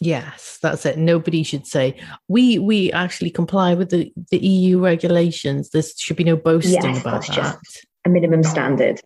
yes, 0.00 0.58
that's 0.60 0.84
it. 0.84 0.98
Nobody 0.98 1.42
should 1.44 1.66
say 1.66 1.94
we 2.28 2.58
we 2.58 2.90
actually 2.92 3.30
comply 3.30 3.74
with 3.74 3.90
the, 3.90 4.12
the 4.30 4.38
EU 4.38 4.80
regulations. 4.80 5.70
There 5.70 5.82
should 5.82 6.16
be 6.16 6.24
no 6.24 6.36
boasting 6.36 6.82
Yes, 6.82 7.00
about 7.00 7.26
that. 7.28 7.58
a 8.04 8.08
minimum 8.08 8.42
standard. 8.42 9.00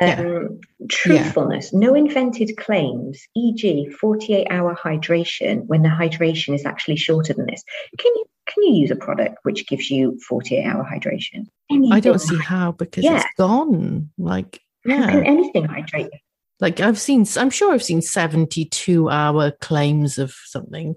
Yeah. 0.00 0.20
Um, 0.20 0.60
truthfulness, 0.88 1.72
no 1.72 1.94
invented 1.94 2.56
claims, 2.56 3.20
e.g., 3.36 3.88
48 4.00 4.46
hour 4.50 4.74
hydration 4.74 5.66
when 5.66 5.82
the 5.82 5.88
hydration 5.88 6.54
is 6.54 6.64
actually 6.64 6.96
shorter 6.96 7.34
than 7.34 7.46
this. 7.46 7.62
Can 7.98 8.10
you 8.14 8.24
can 8.46 8.62
you 8.64 8.74
use 8.80 8.90
a 8.90 8.96
product 8.96 9.36
which 9.44 9.66
gives 9.68 9.90
you 9.90 10.18
48 10.28 10.64
hour 10.64 10.84
hydration? 10.84 11.46
I 11.90 12.00
don't 12.00 12.20
see 12.20 12.38
how 12.38 12.72
because 12.72 13.04
Yeah. 13.04 13.16
it's 13.16 13.26
gone. 13.38 14.10
Like 14.18 14.60
yeah. 14.84 15.10
can 15.10 15.24
anything 15.24 15.64
hydrate 15.64 16.08
you? 16.12 16.18
like 16.60 16.80
I've 16.80 16.98
seen, 16.98 17.26
I'm 17.36 17.50
sure 17.50 17.72
I've 17.72 17.82
seen 17.84 18.02
72 18.02 19.08
hour 19.10 19.50
claims 19.60 20.18
of 20.18 20.32
something. 20.46 20.94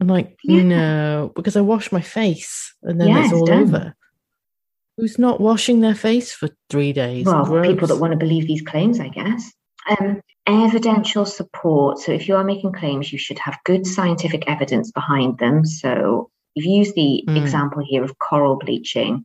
I'm 0.00 0.08
like, 0.08 0.36
Yeah. 0.44 0.62
no, 0.62 1.32
because 1.36 1.56
I 1.56 1.60
wash 1.62 1.92
my 1.92 2.00
face 2.00 2.74
and 2.82 3.00
then 3.00 3.08
Yeah, 3.08 3.18
it's 3.24 3.32
it's 3.32 3.40
all 3.40 3.46
done. 3.46 3.62
over. 3.62 3.94
Who's 4.96 5.18
not 5.18 5.40
washing 5.40 5.80
their 5.80 5.94
face 5.94 6.32
for 6.32 6.48
three 6.70 6.92
days? 6.92 7.26
Well, 7.26 7.62
people 7.62 7.88
that 7.88 7.96
want 7.96 8.12
to 8.12 8.16
believe 8.18 8.46
these 8.46 8.62
claims, 8.62 9.00
I 9.00 9.08
guess. 9.08 9.52
Um, 9.88 10.20
evidential 10.46 11.26
support. 11.26 11.98
So, 11.98 12.12
if 12.12 12.28
you 12.28 12.36
are 12.36 12.44
making 12.44 12.72
claims, 12.72 13.12
you 13.12 13.18
should 13.18 13.38
have 13.40 13.58
good 13.64 13.86
scientific 13.86 14.44
evidence 14.48 14.92
behind 14.92 15.38
them. 15.38 15.64
So, 15.64 16.30
you've 16.54 16.66
used 16.66 16.94
the 16.94 17.24
Mm. 17.28 17.36
example 17.36 17.82
here 17.84 18.04
of 18.04 18.18
coral 18.20 18.56
bleaching. 18.56 19.24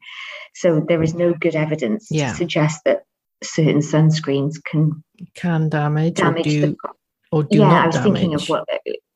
So, 0.55 0.79
there 0.87 1.03
is 1.03 1.13
no 1.13 1.33
good 1.33 1.55
evidence 1.55 2.07
Yeah. 2.09 2.31
to 2.31 2.35
suggest 2.37 2.81
that 2.85 3.03
certain 3.43 3.79
sunscreens 3.79 4.55
can 4.65 5.03
can 5.35 5.69
damage, 5.69 6.15
damage 6.15 6.47
or 6.47 6.49
do, 6.49 6.61
the. 6.61 6.75
Or 7.31 7.43
do 7.43 7.59
yeah, 7.59 7.83
I 7.83 7.85
was 7.87 7.95
damage. 7.95 8.13
thinking 8.13 8.33
of 8.35 8.47
what 8.49 8.67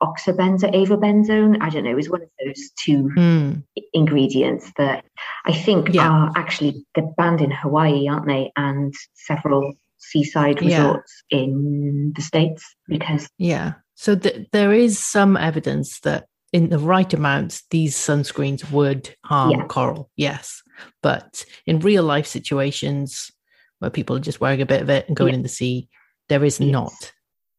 oxybenzone, 0.02 0.74
avobenzone. 0.74 1.58
I 1.62 1.70
don't 1.70 1.84
know. 1.84 1.92
It 1.92 1.96
was 1.96 2.10
one 2.10 2.22
of 2.22 2.30
those 2.46 2.70
two 2.80 3.10
Hmm. 3.16 3.52
ingredients 3.94 4.72
that 4.78 5.06
I 5.46 5.54
think 5.54 5.94
Yeah. 5.94 6.10
are 6.10 6.32
actually 6.36 6.86
they're 6.96 7.10
banned 7.18 7.42
in 7.42 7.52
Hawaii, 7.52 8.08
aren't 8.08 8.28
they? 8.28 8.52
And 8.56 8.94
several 9.14 9.74
seaside 9.98 10.62
Yeah. 10.62 10.78
resorts 10.88 11.24
in 11.30 12.12
the 12.16 12.22
states 12.22 12.64
because 12.88 13.28
Yeah. 13.38 13.74
So 13.96 14.16
th- 14.16 14.48
there 14.52 14.74
is 14.74 15.00
some 15.00 15.38
evidence 15.38 16.00
that 16.02 16.28
in 16.52 16.70
the 16.70 16.80
right 16.80 17.12
amounts, 17.14 17.64
these 17.72 17.96
sunscreens 17.96 18.70
would 18.72 19.16
harm 19.26 19.52
Yeah. 19.52 19.66
coral. 19.68 20.12
Yes. 20.18 20.62
But 21.02 21.46
in 21.66 21.80
real 21.80 22.04
life 22.04 22.28
situations 22.28 23.32
where 23.80 23.90
people 23.92 24.16
are 24.18 24.20
just 24.20 24.42
wearing 24.42 24.62
a 24.62 24.66
bit 24.66 24.82
of 24.82 24.90
it 24.90 25.08
and 25.08 25.16
going 25.16 25.30
Yeah. 25.34 25.38
in 25.38 25.44
the 25.44 25.50
sea, 25.50 25.88
there 26.30 26.44
is 26.44 26.60
Yes. 26.60 26.70
not. 26.72 27.14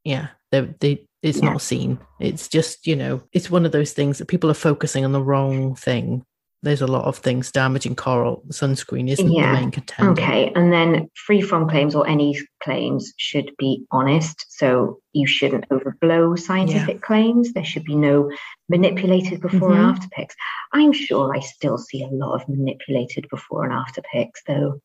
Yeah. 0.04 0.28
They, 0.54 0.74
they, 0.94 1.06
it's 1.22 1.38
Yeah. 1.42 1.50
not 1.52 1.62
seen. 1.62 1.98
It's 2.20 2.48
just, 2.48 2.86
you 2.86 2.94
know, 2.96 3.22
it's 3.32 3.50
one 3.50 3.66
of 3.66 3.72
those 3.72 3.92
things 3.92 4.18
that 4.18 4.28
people 4.28 4.50
are 4.50 4.54
focusing 4.54 5.04
on 5.04 5.12
the 5.12 5.22
wrong 5.22 5.74
thing. 5.74 6.24
There's 6.62 6.80
a 6.80 6.86
lot 6.86 7.04
of 7.04 7.18
things 7.18 7.50
damaging 7.52 7.94
coral. 7.96 8.42
Sunscreen 8.48 9.10
isn't 9.10 9.30
Yeah. 9.32 9.54
the 9.54 9.60
main 9.60 9.70
contender. 9.70 10.12
okay, 10.12 10.50
and 10.54 10.72
then 10.72 11.08
free 11.26 11.42
from 11.42 11.68
claims 11.68 11.94
or 11.94 12.06
any 12.06 12.38
claims 12.62 13.12
should 13.18 13.50
be 13.58 13.84
honest. 13.90 14.46
So 14.48 15.00
you 15.12 15.26
shouldn't 15.26 15.68
overblow 15.68 16.38
scientific 16.38 17.02
claims. 17.02 17.52
There 17.52 17.64
should 17.66 17.84
be 17.84 17.96
no 17.96 18.30
manipulated 18.70 19.40
before 19.42 19.70
Mhm. 19.70 19.76
and 19.76 19.84
after 19.86 20.08
pics. 20.08 20.34
I'm 20.72 20.92
sure 20.92 21.36
I 21.36 21.40
still 21.40 21.76
see 21.78 22.02
a 22.02 22.08
lot 22.08 22.34
of 22.40 22.48
manipulated 22.48 23.28
before 23.28 23.64
and 23.64 23.72
after 23.72 24.00
pics, 24.12 24.42
though. 24.46 24.80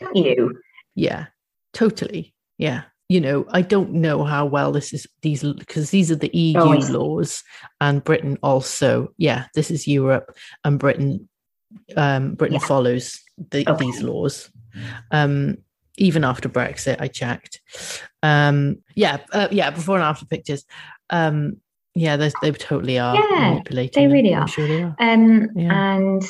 Don't 0.00 0.14
you? 0.16 0.60
Yeah, 0.94 1.26
totally. 1.72 2.34
Yeah. 2.58 2.82
You 3.08 3.20
know, 3.20 3.44
I 3.50 3.62
don't 3.62 3.92
know 3.92 4.24
how 4.24 4.46
well 4.46 4.72
this 4.72 4.92
is 4.92 5.06
these 5.22 5.42
because 5.42 5.90
these 5.90 6.10
are 6.10 6.16
the 6.16 6.36
EU 6.36 6.58
Oh, 6.58 6.80
see. 6.80 6.92
laws 6.92 7.44
and 7.80 8.02
Britain 8.02 8.36
also. 8.42 9.12
Yeah, 9.16 9.46
this 9.54 9.70
is 9.70 9.86
Europe 9.86 10.36
and 10.64 10.78
Britain 10.78 11.28
um 11.96 12.34
Britain 12.34 12.54
Yeah. 12.60 12.66
follows 12.66 13.20
the, 13.50 13.68
Okay. 13.68 13.84
these 13.84 14.02
laws. 14.02 14.50
Um 15.12 15.58
even 15.98 16.24
after 16.24 16.48
Brexit, 16.48 17.00
I 17.00 17.06
checked. 17.08 17.60
Um 18.24 18.78
yeah, 18.96 19.18
uh, 19.32 19.48
yeah, 19.52 19.70
before 19.70 19.96
and 19.96 20.04
after 20.04 20.26
pictures. 20.26 20.64
Um 21.10 21.58
yeah, 21.94 22.16
they 22.16 22.30
they 22.42 22.50
totally 22.50 22.98
are 22.98 23.14
Yeah, 23.14 23.50
manipulating. 23.50 24.02
they 24.02 24.06
them. 24.06 24.12
really 24.12 24.34
I'm 24.34 24.42
are. 24.42 24.48
sure 24.48 24.66
they 24.66 24.82
are. 24.82 24.96
Um, 24.98 25.48
Yeah. 25.54 25.96
And 25.96 26.22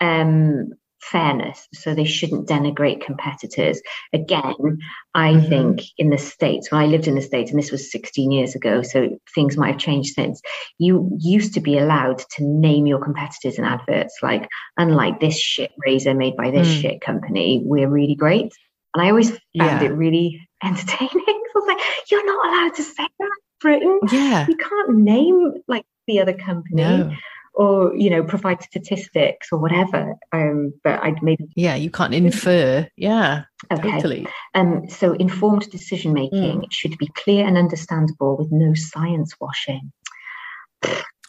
um, 0.00 0.70
fairness. 1.02 1.68
So 1.74 1.94
they 1.94 2.04
shouldn't 2.04 2.48
denigrate 2.48 3.00
competitors. 3.04 3.80
Again, 4.12 4.78
I 5.14 5.32
Mhm. 5.34 5.48
think 5.48 5.80
in 5.98 6.10
the 6.10 6.18
States, 6.18 6.70
when 6.70 6.80
I 6.80 6.86
lived 6.86 7.06
in 7.08 7.14
the 7.16 7.20
States, 7.22 7.50
and 7.50 7.58
this 7.58 7.72
was 7.72 7.90
16 7.90 8.30
years 8.30 8.54
ago, 8.54 8.82
so 8.82 9.08
things 9.34 9.56
might 9.56 9.72
have 9.72 9.78
changed 9.78 10.14
since, 10.14 10.40
you 10.78 11.10
used 11.18 11.54
to 11.54 11.60
be 11.60 11.76
allowed 11.76 12.18
to 12.36 12.44
name 12.44 12.86
your 12.86 13.00
competitors 13.00 13.58
in 13.58 13.64
adverts, 13.64 14.16
like, 14.22 14.48
unlike 14.78 15.20
this 15.20 15.38
shit 15.38 15.72
razor 15.84 16.14
made 16.14 16.36
by 16.36 16.50
this 16.50 16.68
Mm. 16.68 16.80
shit 16.80 17.00
company, 17.00 17.62
we're 17.64 17.88
really 17.88 18.14
great. 18.14 18.52
And 18.94 19.02
I 19.04 19.08
always 19.10 19.30
found 19.30 19.40
Yeah. 19.54 19.82
it 19.82 19.92
really 19.92 20.40
entertaining. 20.62 21.10
I 21.26 21.50
was 21.54 21.66
like, 21.66 21.78
you're 22.10 22.24
not 22.26 22.46
allowed 22.46 22.74
to 22.74 22.82
say 22.82 23.06
that, 23.18 23.30
Britain. 23.60 23.98
Yeah. 24.12 24.46
You 24.48 24.56
can't 24.56 24.94
name 24.98 25.52
like 25.68 25.84
the 26.06 26.20
other 26.20 26.32
company 26.32 26.82
No. 26.82 27.10
Or 27.54 27.94
you 27.94 28.08
know 28.08 28.22
provide 28.22 28.62
statistics 28.62 29.48
or 29.52 29.58
whatever 29.58 30.14
um 30.32 30.72
but 30.82 31.02
i'd 31.04 31.22
maybe 31.22 31.44
Yeah. 31.54 31.74
You 31.74 31.90
can't 31.90 32.14
infer. 32.14 32.88
Yeah. 32.96 33.44
okay 33.70 33.90
Totally. 33.92 34.26
um 34.54 34.88
so 34.88 35.12
informed 35.12 35.68
decision 35.70 36.12
making 36.14 36.64
should 36.70 36.96
be 36.98 37.08
clear 37.14 37.46
and 37.46 37.58
understandable 37.58 38.36
with 38.38 38.50
no 38.50 38.72
science 38.74 39.34
washing 39.40 39.92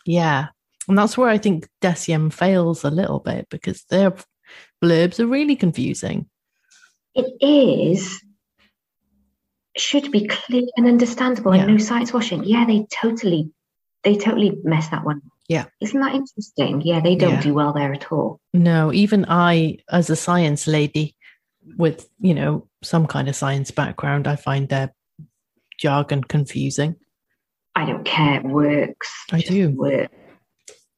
Yeah. 0.06 0.48
And 0.88 0.98
that's 0.98 1.18
where 1.18 1.30
I 1.30 1.38
think 1.38 1.68
Deciem 1.82 2.32
fails 2.34 2.84
a 2.84 2.90
little 2.92 3.20
bit 3.20 3.48
because 3.50 3.86
their 3.90 4.14
blurbs 4.84 5.20
are 5.20 5.28
really 5.28 5.56
confusing. 5.56 6.28
it 7.16 7.28
is 7.42 8.22
should 9.78 10.12
be 10.12 10.28
clear 10.28 10.64
and 10.78 10.88
understandable 10.88 11.56
Yeah. 11.56 11.64
and 11.64 11.72
no 11.72 11.78
science 11.78 12.14
washing 12.14 12.44
yeah 12.44 12.66
they 12.66 12.86
totally 13.02 13.52
they 14.04 14.16
totally 14.18 14.52
mess 14.64 14.90
that 14.90 15.04
one 15.06 15.18
up. 15.26 15.33
Yeah. 15.50 15.66
isn't 15.82 16.00
that 16.00 16.16
interesting 16.16 16.82
yeah 16.82 17.00
they 17.02 17.16
don't 17.16 17.34
Yeah. 17.34 17.42
do 17.42 17.54
well 17.54 17.74
there 17.74 17.94
at 17.94 18.12
all 18.12 18.40
No, 18.54 18.92
even 18.94 19.26
I, 19.28 19.78
as 19.90 20.10
a 20.10 20.16
science 20.16 20.68
lady 20.68 21.16
with, 21.78 22.10
you 22.20 22.34
know, 22.34 22.68
some 22.82 23.08
kind 23.08 23.28
of 23.30 23.36
science 23.36 23.72
background, 23.72 24.28
I 24.28 24.36
find 24.36 24.70
their 24.70 24.94
jargon 25.80 26.24
confusing. 26.24 26.96
i 27.76 27.86
don't 27.86 28.06
care 28.06 28.36
it 28.40 28.44
works 28.46 29.10
I 29.32 29.40
Just 29.40 29.52
do. 29.52 29.70
work. 29.72 30.12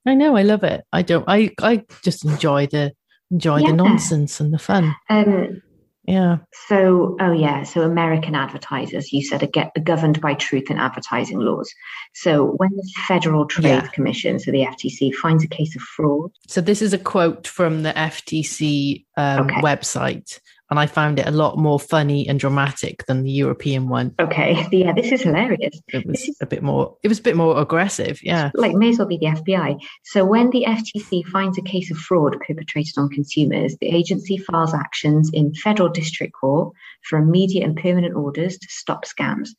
I 0.06 0.14
know, 0.14 0.36
I 0.36 0.44
love 0.44 0.64
it. 0.64 0.84
I 0.94 1.02
don't 1.02 1.26
I 1.28 1.52
I 1.62 1.84
just 2.04 2.24
enjoy 2.26 2.68
the 2.68 2.92
enjoy 3.32 3.60
Yeah. 3.62 3.68
the 3.72 3.74
nonsense 3.78 4.40
and 4.40 4.54
the 4.54 4.60
fun. 4.60 4.94
um 5.10 5.62
Yeah. 6.08 6.38
So, 6.68 7.18
oh 7.20 7.32
yeah, 7.32 7.64
so 7.64 7.82
American 7.82 8.36
advertisers, 8.36 9.12
you 9.12 9.24
said, 9.24 9.42
are, 9.44 9.48
get, 9.48 9.72
are 9.76 9.82
governed 9.82 10.22
by 10.22 10.36
truth 10.36 10.70
in 10.70 10.78
advertising 10.78 11.40
laws. 11.40 11.72
So, 12.14 12.46
when 12.58 12.70
the 12.76 12.88
Federal 13.08 13.46
Trade 13.46 13.84
Yeah. 13.84 13.88
Commission, 13.88 14.40
so 14.40 14.52
the 14.52 14.66
FTC, 14.66 15.14
finds 15.16 15.44
a 15.44 15.48
case 15.48 15.76
of 15.76 15.82
fraud, 15.82 16.32
So 16.48 16.62
this 16.62 16.82
is 16.82 16.94
a 16.94 16.98
quote 17.00 17.48
from 17.48 17.84
the 17.84 17.94
FTC 17.94 19.06
um, 19.18 19.46
Okay. 19.48 19.62
website, 19.62 20.40
and 20.76 20.80
I 20.82 20.88
found 20.88 21.20
it 21.20 21.26
a 21.26 21.32
lot 21.32 21.58
more 21.58 21.80
funny 21.80 22.28
and 22.28 22.38
dramatic 22.38 23.06
than 23.06 23.24
the 23.24 23.32
European 23.32 23.88
one. 23.88 24.14
okay, 24.20 24.68
yeah, 24.74 24.92
this 24.92 25.10
is 25.14 25.22
hilarious. 25.22 25.82
It 25.88 26.06
was 26.06 26.22
is- 26.22 26.38
a 26.42 26.46
bit 26.46 26.62
more. 26.62 26.98
It 27.02 27.08
was 27.08 27.20
a 27.20 27.22
bit 27.22 27.38
more 27.38 27.58
aggressive. 27.62 28.22
Yeah. 28.22 28.52
Like, 28.54 28.74
may 28.76 28.90
as 28.90 28.98
well 29.00 29.08
be 29.08 29.18
the 29.18 29.28
FBI. 29.28 29.82
So, 30.04 30.26
when 30.26 30.50
the 30.50 30.66
FTC 30.68 31.26
finds 31.28 31.58
a 31.58 31.62
case 31.62 31.92
of 31.92 31.98
fraud 31.98 32.36
perpetrated 32.46 32.98
on 32.98 33.08
consumers, 33.08 33.78
the 33.80 33.88
agency 33.88 34.38
files 34.38 34.74
actions 34.74 35.30
in 35.34 35.54
federal 35.54 35.88
district 35.88 36.34
court 36.34 36.74
for 37.04 37.18
immediate 37.18 37.64
and 37.64 37.78
permanent 37.78 38.16
orders 38.16 38.58
to 38.58 38.68
stop 38.70 39.06
scams, 39.06 39.50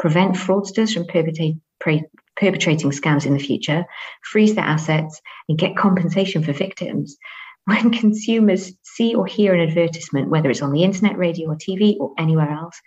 prevent 0.00 0.34
fraudsters 0.34 0.92
from 0.92 1.06
perpetrate, 1.06 1.56
pre- 1.78 2.04
perpetrating 2.36 2.90
scams 2.90 3.26
in 3.26 3.32
the 3.34 3.38
future, 3.38 3.84
freeze 4.24 4.56
their 4.56 4.64
assets, 4.64 5.20
and 5.48 5.56
get 5.56 5.76
compensation 5.76 6.42
for 6.42 6.52
victims. 6.52 7.16
When 7.66 7.90
consumers 7.92 8.72
see 8.82 9.14
or 9.14 9.24
hear 9.26 9.54
an 9.54 9.66
advertisement, 9.68 10.28
whether 10.28 10.50
it's 10.50 10.60
on 10.62 10.72
the 10.72 10.84
internet, 10.84 11.16
radio, 11.16 11.48
or 11.50 11.56
TV, 11.56 11.96
or 11.98 12.12
anywhere 12.18 12.50
else, 12.50 12.78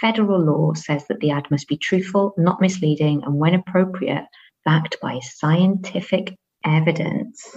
federal 0.00 0.40
law 0.44 0.74
says 0.74 1.06
that 1.08 1.20
the 1.20 1.30
ad 1.30 1.48
must 1.50 1.68
be 1.68 1.76
truthful, 1.76 2.34
not 2.36 2.60
misleading, 2.60 3.22
and 3.24 3.36
when 3.38 3.54
appropriate, 3.54 4.24
backed 4.64 4.96
by 5.00 5.20
scientific 5.22 6.36
evidence. 6.64 7.56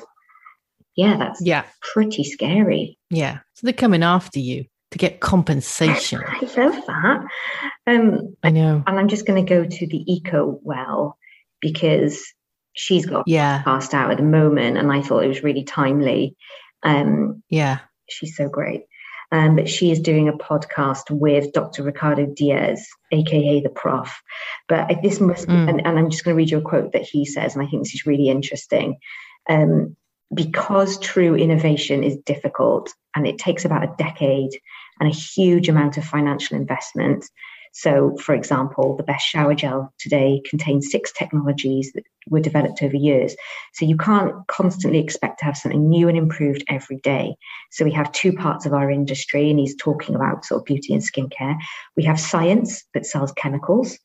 Yeah, 0.95 1.17
that's 1.17 1.41
Yeah. 1.43 1.63
pretty 1.93 2.23
scary. 2.23 2.97
Yeah. 3.09 3.39
So 3.55 3.65
they're 3.65 3.73
coming 3.73 4.03
after 4.03 4.39
you 4.39 4.65
to 4.91 4.97
get 4.97 5.19
compensation. 5.19 6.21
I 6.27 6.39
love 6.57 6.85
that. 6.85 7.25
Um, 7.87 8.35
I 8.43 8.49
know. 8.51 8.83
and 8.85 8.99
I'm 8.99 9.07
just 9.07 9.25
going 9.25 9.43
to 9.43 9.49
go 9.49 9.65
to 9.65 9.87
the 9.87 10.03
Eco 10.13 10.59
Well 10.63 11.17
because 11.59 12.23
she's 12.73 13.05
got 13.05 13.23
Yeah. 13.27 13.61
passed 13.63 13.93
out 13.93 14.11
at 14.11 14.17
the 14.17 14.23
moment, 14.23 14.77
and 14.77 14.91
I 14.91 15.01
thought 15.01 15.23
it 15.23 15.27
was 15.29 15.43
really 15.43 15.63
timely. 15.63 16.35
Um, 16.83 17.43
Yeah. 17.49 17.79
she's 18.09 18.35
so 18.35 18.49
great. 18.49 18.83
Um, 19.33 19.55
but 19.55 19.69
she 19.69 19.91
is 19.91 19.99
doing 20.01 20.27
a 20.27 20.33
podcast 20.33 21.09
with 21.09 21.53
Dr. 21.53 21.83
Ricardo 21.83 22.25
Diaz, 22.25 22.85
aka 23.13 23.61
the 23.61 23.69
Prof. 23.69 24.21
But 24.67 25.01
this 25.01 25.21
must, 25.21 25.47
be, 25.47 25.53
Mm. 25.53 25.69
and, 25.69 25.87
and 25.87 25.97
I'm 25.99 26.09
just 26.09 26.25
going 26.25 26.33
to 26.35 26.37
read 26.37 26.49
you 26.51 26.57
a 26.57 26.61
quote 26.61 26.91
that 26.91 27.03
he 27.03 27.23
says, 27.25 27.55
and 27.55 27.65
I 27.65 27.69
think 27.69 27.83
this 27.83 27.93
is 27.93 28.05
really 28.05 28.27
interesting. 28.29 28.97
Um, 29.49 29.95
because 30.33 30.97
true 30.99 31.35
innovation 31.35 32.03
is 32.03 32.17
difficult 32.25 32.93
and 33.15 33.27
it 33.27 33.37
takes 33.37 33.65
about 33.65 33.83
a 33.83 33.93
decade 33.97 34.51
and 34.99 35.09
a 35.09 35.13
huge 35.15 35.67
amount 35.67 35.97
of 35.97 36.05
financial 36.05 36.55
investment. 36.57 37.25
So, 37.73 38.15
for 38.17 38.35
example, 38.35 38.97
the 38.97 39.03
best 39.03 39.25
shower 39.25 39.55
gel 39.55 39.93
today 39.97 40.41
contains 40.49 40.91
six 40.91 41.11
technologies 41.11 41.91
that 41.93 42.03
were 42.27 42.39
developed 42.39 42.83
over 42.83 42.95
years. 42.95 43.35
So, 43.73 43.85
you 43.85 43.97
can't 43.97 44.33
constantly 44.47 44.99
expect 44.99 45.39
to 45.39 45.45
have 45.45 45.57
something 45.57 45.89
new 45.89 46.09
and 46.09 46.17
improved 46.17 46.63
every 46.67 46.97
day. 46.97 47.35
So, 47.71 47.85
we 47.85 47.91
have 47.91 48.11
two 48.11 48.33
parts 48.33 48.65
of 48.65 48.73
our 48.73 48.91
industry, 48.91 49.49
and 49.49 49.59
he's 49.59 49.75
talking 49.75 50.15
about 50.15 50.45
sort 50.45 50.61
of 50.61 50.65
beauty 50.65 50.93
and 50.93 51.01
skincare. 51.01 51.55
We 51.95 52.03
have 52.03 52.19
science 52.19 52.83
that 52.93 53.05
sells 53.05 53.31
chemicals, 53.33 53.97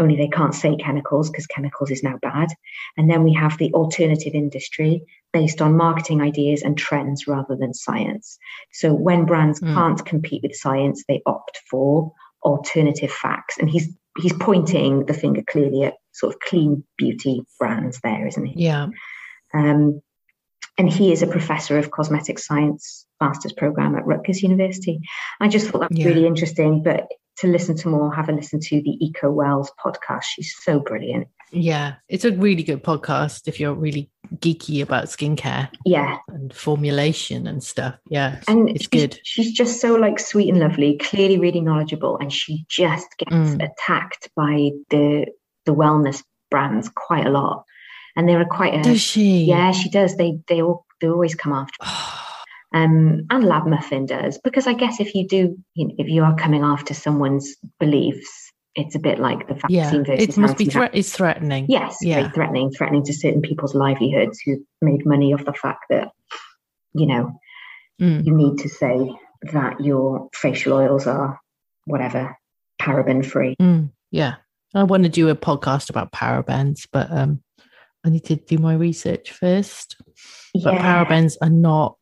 only 0.00 0.16
they 0.16 0.28
can't 0.28 0.54
say 0.54 0.76
chemicals 0.76 1.30
because 1.30 1.46
chemicals 1.46 1.90
is 1.90 2.02
now 2.02 2.18
bad. 2.20 2.48
And 2.96 3.08
then 3.08 3.22
we 3.22 3.32
have 3.34 3.58
the 3.58 3.72
alternative 3.74 4.34
industry 4.34 5.04
based 5.32 5.62
on 5.62 5.76
marketing 5.76 6.20
ideas 6.20 6.62
and 6.62 6.76
trends 6.76 7.26
rather 7.26 7.56
than 7.56 7.74
science. 7.74 8.38
So 8.72 8.92
when 8.92 9.24
brands 9.24 9.60
Mm. 9.60 9.74
can't 9.74 10.04
compete 10.04 10.42
with 10.42 10.56
science, 10.56 11.04
they 11.06 11.22
opt 11.26 11.60
for 11.70 12.12
alternative 12.44 13.10
facts. 13.10 13.58
And 13.58 13.68
he's 13.68 13.88
he's 14.18 14.32
pointing 14.34 15.06
the 15.06 15.14
finger 15.14 15.42
clearly 15.48 15.84
at 15.84 15.94
sort 16.12 16.34
of 16.34 16.40
clean 16.40 16.84
beauty 16.96 17.42
brands 17.58 18.00
there, 18.02 18.26
isn't 18.26 18.44
he? 18.46 18.64
Yeah. 18.64 18.88
Um, 19.52 20.00
and 20.78 20.92
he 20.92 21.12
is 21.12 21.22
a 21.22 21.26
professor 21.26 21.78
of 21.78 21.90
cosmetic 21.90 22.38
science 22.38 23.06
master's 23.20 23.52
program 23.52 23.94
at 23.94 24.06
Rutgers 24.06 24.42
University. 24.42 25.00
I 25.40 25.48
just 25.48 25.68
thought 25.68 25.80
that 25.80 25.90
was 25.90 25.98
Yeah. 25.98 26.06
really 26.06 26.26
interesting. 26.26 26.82
But 26.82 27.06
to 27.38 27.46
listen 27.48 27.76
to 27.78 27.88
more, 27.88 28.14
have 28.14 28.28
a 28.28 28.32
listen 28.32 28.60
to 28.60 28.82
the 28.82 29.04
Eco 29.04 29.30
Wells 29.30 29.70
podcast. 29.84 30.24
She's 30.24 30.54
so 30.62 30.80
brilliant. 30.80 31.28
Yeah. 31.50 31.94
It's 32.08 32.24
a 32.24 32.32
really 32.32 32.62
good 32.62 32.82
podcast 32.82 33.46
if 33.46 33.60
you're 33.60 33.74
really 33.74 34.10
geeky 34.36 34.82
about 34.82 35.04
skincare 35.04 35.68
Yeah, 35.84 36.18
and 36.28 36.52
formulation 36.52 37.46
and 37.46 37.62
stuff. 37.62 37.94
Yeah. 38.08 38.38
It's, 38.38 38.48
and 38.48 38.68
it's 38.70 38.80
she's, 38.82 38.88
good. 38.88 39.20
She's 39.22 39.52
just 39.52 39.80
so 39.80 39.94
like 39.94 40.18
sweet 40.18 40.48
and 40.48 40.58
lovely, 40.58 40.96
clearly 40.98 41.38
really 41.38 41.60
knowledgeable, 41.60 42.18
and 42.18 42.32
she 42.32 42.64
just 42.68 43.06
gets 43.18 43.32
Mm. 43.34 43.68
attacked 43.70 44.30
by 44.34 44.70
the 44.90 45.26
the 45.66 45.74
wellness 45.74 46.22
brands 46.50 46.88
quite 46.94 47.26
a 47.26 47.30
lot. 47.30 47.64
And 48.16 48.28
they 48.28 48.34
are 48.34 48.44
quite 48.44 48.74
a 48.74 48.82
Does 48.82 49.00
she? 49.00 49.44
yeah, 49.44 49.72
she 49.72 49.90
does. 49.90 50.16
They 50.16 50.38
they 50.48 50.62
all 50.62 50.86
they 51.00 51.08
always 51.08 51.34
come 51.34 51.52
after. 51.52 51.76
Um, 52.74 53.26
and 53.30 53.44
Lab 53.44 53.66
Muffin 53.66 54.04
does 54.04 54.38
because 54.42 54.66
I 54.66 54.74
guess 54.74 55.00
if 55.00 55.14
you 55.14 55.26
do, 55.26 55.56
you 55.74 55.88
know, 55.88 55.94
if 55.96 56.08
you 56.08 56.24
are 56.24 56.34
coming 56.36 56.62
after 56.62 56.92
someone's 56.92 57.54
beliefs, 57.78 58.50
it's 58.74 58.96
a 58.96 58.98
bit 58.98 59.20
like 59.20 59.46
the 59.46 59.54
vaccine 59.54 59.70
yeah. 59.76 59.90
versus 60.02 60.28
It 60.28 60.36
must 60.36 60.58
be 60.58 60.64
thre- 60.64 60.92
it's 60.92 61.14
threatening. 61.14 61.66
Yes, 61.68 61.98
Yeah. 62.02 62.28
threatening, 62.32 62.72
threatening 62.72 63.04
to 63.04 63.12
certain 63.12 63.40
people's 63.40 63.74
livelihoods 63.74 64.40
who 64.44 64.56
made 64.82 65.06
money 65.06 65.32
off 65.32 65.44
the 65.44 65.52
fact 65.52 65.84
that, 65.90 66.10
you 66.92 67.06
know, 67.06 67.38
Mm. 68.02 68.26
you 68.26 68.34
need 68.34 68.58
to 68.58 68.68
say 68.68 69.08
that 69.52 69.80
your 69.80 70.28
facial 70.34 70.72
oils 70.72 71.06
are 71.06 71.38
whatever 71.84 72.36
paraben 72.82 73.24
free. 73.24 73.54
Mm. 73.62 73.90
Yeah. 74.10 74.34
I 74.74 74.82
want 74.82 75.04
to 75.04 75.08
do 75.08 75.28
a 75.28 75.36
podcast 75.36 75.90
about 75.90 76.10
parabens, 76.10 76.88
but 76.92 77.08
um, 77.12 77.40
I 78.04 78.10
need 78.10 78.24
to 78.24 78.34
do 78.34 78.58
my 78.58 78.74
research 78.74 79.30
first. 79.30 79.96
But 80.54 80.74
parabens 80.74 81.36
are 81.40 81.50
not 81.50 81.98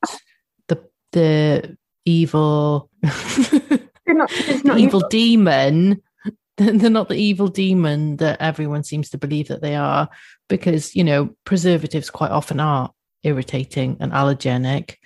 the 1.12 1.76
evil 2.04 2.90
They're 3.02 4.14
not, 4.16 4.30
it's 4.32 4.64
not 4.64 4.78
evil 4.78 5.00
demon. 5.08 6.02
They're 6.56 6.90
not 6.90 7.08
the 7.08 7.14
evil 7.16 7.48
demon 7.48 8.16
that 8.16 8.40
everyone 8.40 8.84
seems 8.84 9.08
to 9.10 9.18
believe 9.18 9.48
that 9.48 9.62
they 9.62 9.74
are, 9.74 10.08
because 10.48 10.94
you 10.94 11.04
know 11.04 11.30
preservatives 11.44 12.10
quite 12.10 12.30
often 12.30 12.60
are 12.60 12.90
irritating 13.22 13.96
and 14.00 14.12
allergenic. 14.12 14.96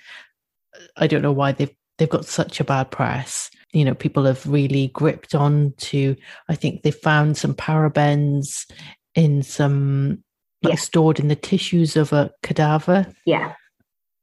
I 0.97 1.07
don't 1.07 1.21
know 1.21 1.31
why 1.31 1.51
they've 1.53 1.73
they've 1.97 2.09
got 2.09 2.25
such 2.25 2.59
a 2.59 2.63
bad 2.63 2.91
press. 2.91 3.49
You 3.73 3.85
know, 3.85 3.93
people 3.95 4.25
have 4.25 4.45
really 4.47 4.87
gripped 4.89 5.35
on 5.35 5.73
to. 5.77 6.15
I 6.49 6.55
think 6.55 6.81
they 6.83 6.91
found 6.91 7.37
some 7.37 7.53
parabens 7.53 8.69
in 9.15 9.43
some 9.43 10.23
like 10.63 10.73
Yeah. 10.73 10.79
stored 10.79 11.19
in 11.19 11.27
the 11.27 11.35
tissues 11.35 11.95
of 11.95 12.11
a 12.13 12.31
cadaver 12.43 13.05
Yeah, 13.25 13.53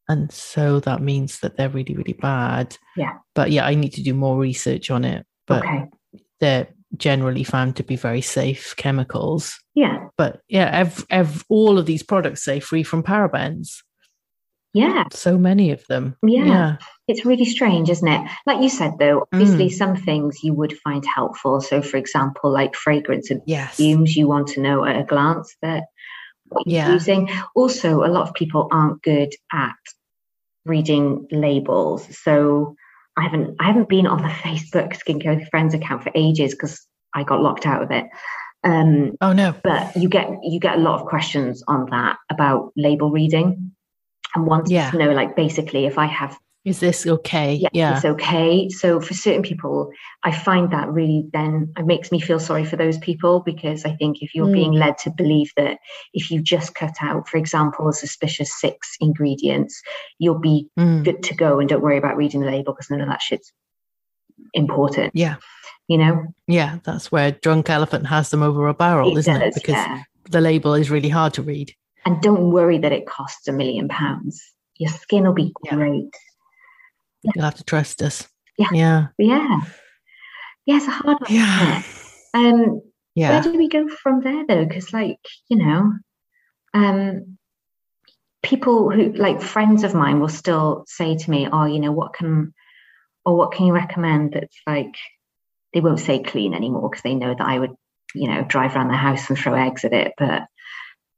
And 0.08 0.30
so 0.30 0.80
that 0.80 1.00
means 1.02 1.40
that 1.40 1.56
they're 1.56 1.68
really, 1.70 1.94
really 1.94 2.12
bad. 2.12 2.76
Yeah. 2.96 3.14
But 3.34 3.50
yeah, 3.50 3.64
I 3.66 3.74
need 3.74 3.92
to 3.94 4.02
do 4.02 4.12
more 4.14 4.38
research 4.38 4.90
on 4.90 5.04
it. 5.04 5.26
But 5.46 5.64
okay. 5.64 5.84
they're 6.40 6.68
generally 6.96 7.44
found 7.44 7.76
to 7.76 7.82
be 7.82 7.96
very 7.96 8.20
safe 8.20 8.74
chemicals. 8.76 9.58
Yeah. 9.74 10.08
But 10.16 10.40
yeah, 10.48 10.70
ev- 10.72 11.06
ev- 11.10 11.44
all 11.48 11.78
of 11.78 11.86
these 11.86 12.02
products 12.02 12.44
say 12.44 12.60
free 12.60 12.82
from 12.82 13.02
parabens. 13.02 13.82
Yeah. 14.74 15.04
So 15.12 15.38
many 15.38 15.70
of 15.70 15.86
them. 15.86 16.16
Yeah. 16.26 16.44
Yeah. 16.44 16.76
It's 17.06 17.24
really 17.24 17.44
strange, 17.44 17.90
isn't 17.90 18.08
it? 18.08 18.28
Like 18.46 18.60
you 18.60 18.68
said, 18.68 18.92
though, 18.98 19.26
obviously 19.32 19.68
Mm. 19.68 19.72
some 19.72 19.96
things 19.96 20.42
you 20.42 20.52
would 20.52 20.76
find 20.78 21.04
helpful. 21.06 21.60
So, 21.60 21.80
for 21.80 21.96
example, 21.96 22.50
like 22.50 22.74
fragrance 22.74 23.30
and 23.30 23.40
Yes. 23.46 23.70
perfumes, 23.70 24.16
you 24.16 24.26
want 24.26 24.48
to 24.48 24.60
know 24.60 24.84
at 24.84 24.98
a 24.98 25.04
glance 25.04 25.54
that 25.62 25.84
what 26.54 26.66
you're 26.66 26.76
Yeah. 26.76 26.92
using. 26.92 27.28
Also, 27.54 28.04
a 28.04 28.08
lot 28.08 28.28
of 28.28 28.34
people 28.34 28.68
aren't 28.72 29.02
good 29.02 29.32
at 29.52 29.76
reading 30.64 31.26
labels. 31.30 32.06
So, 32.22 32.74
I 33.16 33.22
haven't 33.22 33.56
I 33.60 33.64
haven't 33.66 33.88
been 33.88 34.06
on 34.06 34.22
the 34.22 34.28
Facebook 34.46 34.96
Skincare 34.96 35.38
with 35.38 35.48
Friends 35.50 35.74
account 35.74 36.02
for 36.02 36.10
ages 36.14 36.52
because 36.52 36.84
I 37.14 37.22
got 37.22 37.40
locked 37.42 37.66
out 37.66 37.82
of 37.82 37.90
it. 37.90 38.06
Um, 38.64 39.12
Oh 39.20 39.32
no. 39.32 39.54
but 39.62 39.94
you 39.94 40.08
get 40.08 40.28
you 40.42 40.58
get 40.58 40.76
a 40.76 40.80
lot 40.80 41.00
of 41.00 41.06
questions 41.06 41.62
on 41.68 41.86
that 41.90 42.16
about 42.30 42.72
label 42.76 43.10
reading 43.10 43.72
and 44.34 44.46
wanting 44.46 44.72
Yeah. 44.74 44.90
to 44.90 44.98
know 44.98 45.12
like 45.12 45.36
basically 45.36 45.84
if 45.86 45.98
I 45.98 46.06
have 46.06 46.36
Is 46.64 46.80
this 46.80 47.06
okay? 47.06 47.54
yeah, 47.56 47.68
Yeah. 47.74 47.96
it's 47.96 48.04
okay. 48.06 48.68
So 48.70 48.98
for 49.00 49.12
certain 49.12 49.42
people, 49.42 49.90
I 50.22 50.32
find 50.32 50.70
that 50.72 50.88
really 50.90 51.24
then 51.32 51.72
it 51.78 51.84
makes 51.84 52.10
me 52.10 52.20
feel 52.20 52.40
sorry 52.40 52.64
for 52.64 52.76
those 52.76 52.96
people 52.98 53.40
because 53.40 53.84
I 53.84 53.92
think 53.96 54.22
if 54.22 54.34
you're 54.34 54.46
Mm. 54.46 54.52
being 54.54 54.72
led 54.72 54.96
to 54.98 55.10
believe 55.10 55.50
that 55.58 55.76
if 56.14 56.30
you 56.30 56.40
just 56.40 56.74
cut 56.74 56.94
out, 57.02 57.28
for 57.28 57.36
example, 57.36 57.86
a 57.88 57.92
suspicious 57.92 58.58
six 58.58 58.96
ingredients, 59.00 59.82
you'll 60.18 60.38
be 60.40 60.68
Mm. 60.78 61.04
good 61.04 61.22
to 61.24 61.34
go 61.34 61.60
and 61.60 61.68
don't 61.68 61.82
worry 61.82 61.98
about 61.98 62.16
reading 62.16 62.40
the 62.40 62.46
label 62.50 62.72
because 62.72 62.88
none 62.90 63.02
of 63.02 63.08
that 63.08 63.20
shit's 63.20 63.52
important. 64.54 65.12
Yeah. 65.14 65.36
You 65.88 65.98
know, 65.98 66.24
Yeah. 66.46 66.78
That's 66.84 67.12
where 67.12 67.32
Drunk 67.32 67.68
Elephant 67.68 68.06
has 68.06 68.30
them 68.30 68.42
over 68.42 68.68
a 68.68 68.74
barrel, 68.74 69.16
isn't 69.18 69.38
does, 69.40 69.48
it? 69.48 69.54
Because 69.54 69.74
yeah. 69.74 70.02
the 70.30 70.40
label 70.40 70.72
is 70.74 70.90
really 70.90 71.10
hard 71.10 71.34
to 71.34 71.42
read. 71.42 71.74
And 72.06 72.20
don't 72.22 72.50
worry 72.50 72.78
that 72.78 72.92
it 72.92 73.06
costs 73.06 73.46
a 73.48 73.52
million 73.52 73.88
pounds. 73.88 74.42
Your 74.78 74.90
skin 74.90 75.24
will 75.24 75.34
be 75.34 75.52
Yeah. 75.64 75.76
Great. 77.24 77.36
You'll 77.36 77.44
have 77.44 77.56
to 77.56 77.64
trust 77.64 78.02
us. 78.02 78.28
Yeah. 78.58 78.68
Yeah. 78.72 79.06
Yeah. 79.18 79.60
Yeah, 80.66 80.76
it's 80.76 80.86
a 80.86 80.90
hard 80.90 81.18
one. 81.20 81.30
Yeah. 81.30 81.82
Um, 82.32 82.82
Yeah. 83.14 83.30
where 83.30 83.42
do 83.42 83.58
we 83.58 83.68
go 83.68 83.88
from 83.88 84.20
there 84.22 84.44
though 84.46 84.64
because 84.64 84.92
like 84.92 85.20
you 85.48 85.56
know 85.58 85.92
um 86.74 87.38
people 88.42 88.90
who 88.90 89.12
like 89.12 89.40
friends 89.40 89.84
of 89.84 89.94
mine 89.94 90.20
will 90.20 90.28
still 90.28 90.84
say 90.88 91.16
to 91.16 91.30
me 91.30 91.48
oh 91.50 91.64
you 91.64 91.78
know 91.78 91.92
what 91.92 92.12
can 92.12 92.52
or 93.24 93.36
what 93.36 93.52
can 93.52 93.66
you 93.66 93.72
recommend 93.72 94.32
that's 94.32 94.56
like 94.66 94.94
they 95.72 95.80
won't 95.80 96.00
say 96.00 96.18
clean 96.22 96.54
anymore 96.54 96.90
because 96.90 97.02
they 97.02 97.14
know 97.14 97.34
that 97.38 97.46
i 97.46 97.58
would 97.58 97.74
you 98.14 98.28
know 98.28 98.42
drive 98.42 98.74
around 98.74 98.88
the 98.88 98.96
house 98.96 99.28
and 99.30 99.38
throw 99.38 99.54
eggs 99.54 99.84
at 99.84 99.92
it 99.92 100.12
but 100.18 100.42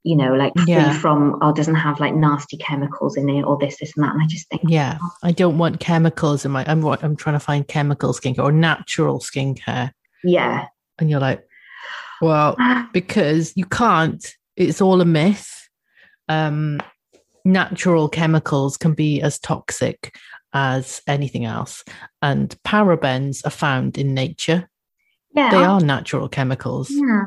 you 0.07 0.14
know 0.16 0.33
like 0.35 0.53
free 0.57 0.73
Yeah. 0.73 0.99
from 1.01 1.37
or 1.42 1.53
doesn't 1.53 1.75
have 1.87 1.99
like 1.99 2.14
nasty 2.14 2.57
chemicals 2.59 3.16
in 3.16 3.29
it 3.29 3.42
or 3.42 3.59
this 3.59 3.77
this 3.81 3.92
and 3.97 4.05
that 4.05 4.12
and 4.14 4.23
i 4.23 4.27
just 4.27 4.49
think 4.49 4.62
Yeah. 4.66 4.99
I 5.23 5.33
don't 5.33 5.59
want 5.59 5.81
chemicals 5.81 6.45
in 6.45 6.53
my 6.53 6.64
I'm 6.71 6.85
I'm 6.87 7.16
trying 7.16 7.35
to 7.35 7.40
find 7.40 7.66
chemical 7.66 8.12
skincare 8.14 8.45
or 8.45 8.53
natural 8.53 9.19
skincare. 9.19 9.90
yeah 10.23 10.66
And 10.99 11.11
you're 11.11 11.21
like, 11.29 11.42
well, 12.23 12.57
because 12.92 13.53
you 13.57 13.66
can't, 13.66 14.25
it's 14.57 14.81
all 14.81 15.01
a 15.01 15.05
myth. 15.05 15.69
Um, 16.29 16.81
natural 17.45 18.09
chemicals 18.09 18.77
can 18.77 18.95
be 18.95 19.21
as 19.23 19.38
toxic 19.38 20.16
as 20.53 21.03
anything 21.07 21.45
else. 21.45 21.85
And 22.23 22.55
parabens 22.64 23.45
are 23.47 23.51
found 23.64 23.99
in 23.99 24.14
nature. 24.14 24.69
yeah 25.35 25.51
They 25.51 25.64
are 25.64 25.81
natural 25.81 26.29
chemicals, 26.29 26.88
yeah 26.90 27.25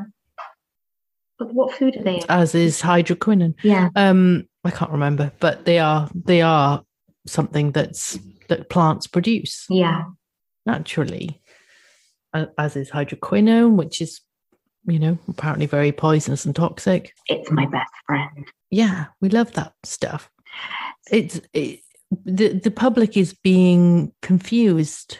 but 1.40 1.52
what 1.54 1.74
food 1.74 1.96
are 1.96 2.02
they 2.04 2.16
in? 2.18 2.24
as 2.28 2.54
is 2.54 2.80
hydroquinone. 2.80 3.54
yeah 3.64 3.88
Um, 3.96 4.46
I 4.62 4.70
can't 4.70 4.92
remember, 4.92 5.32
but 5.40 5.64
they 5.64 5.78
are 5.80 6.08
they 6.14 6.42
are 6.42 6.84
something 7.26 7.72
that's 7.72 8.18
that 8.48 8.68
plants 8.68 9.06
produce 9.08 9.66
yeah 9.70 10.04
naturally, 10.66 11.40
as 12.58 12.76
is 12.76 12.90
hydroquinone, 12.90 13.76
which 13.76 14.00
is, 14.00 14.20
you 14.86 14.98
know, 14.98 15.18
apparently 15.26 15.66
very 15.66 15.90
poisonous 15.90 16.44
and 16.44 16.54
toxic. 16.54 17.12
it's 17.26 17.50
my 17.50 17.66
best 17.66 17.90
friend 18.06 18.46
Yeah, 18.70 19.06
we 19.20 19.30
love 19.30 19.52
that 19.54 19.72
stuff. 19.84 20.30
It's 21.10 21.40
it, 21.54 21.80
the 22.24 22.48
the 22.52 22.70
public 22.70 23.16
is 23.16 23.32
being 23.32 24.12
confused, 24.20 25.18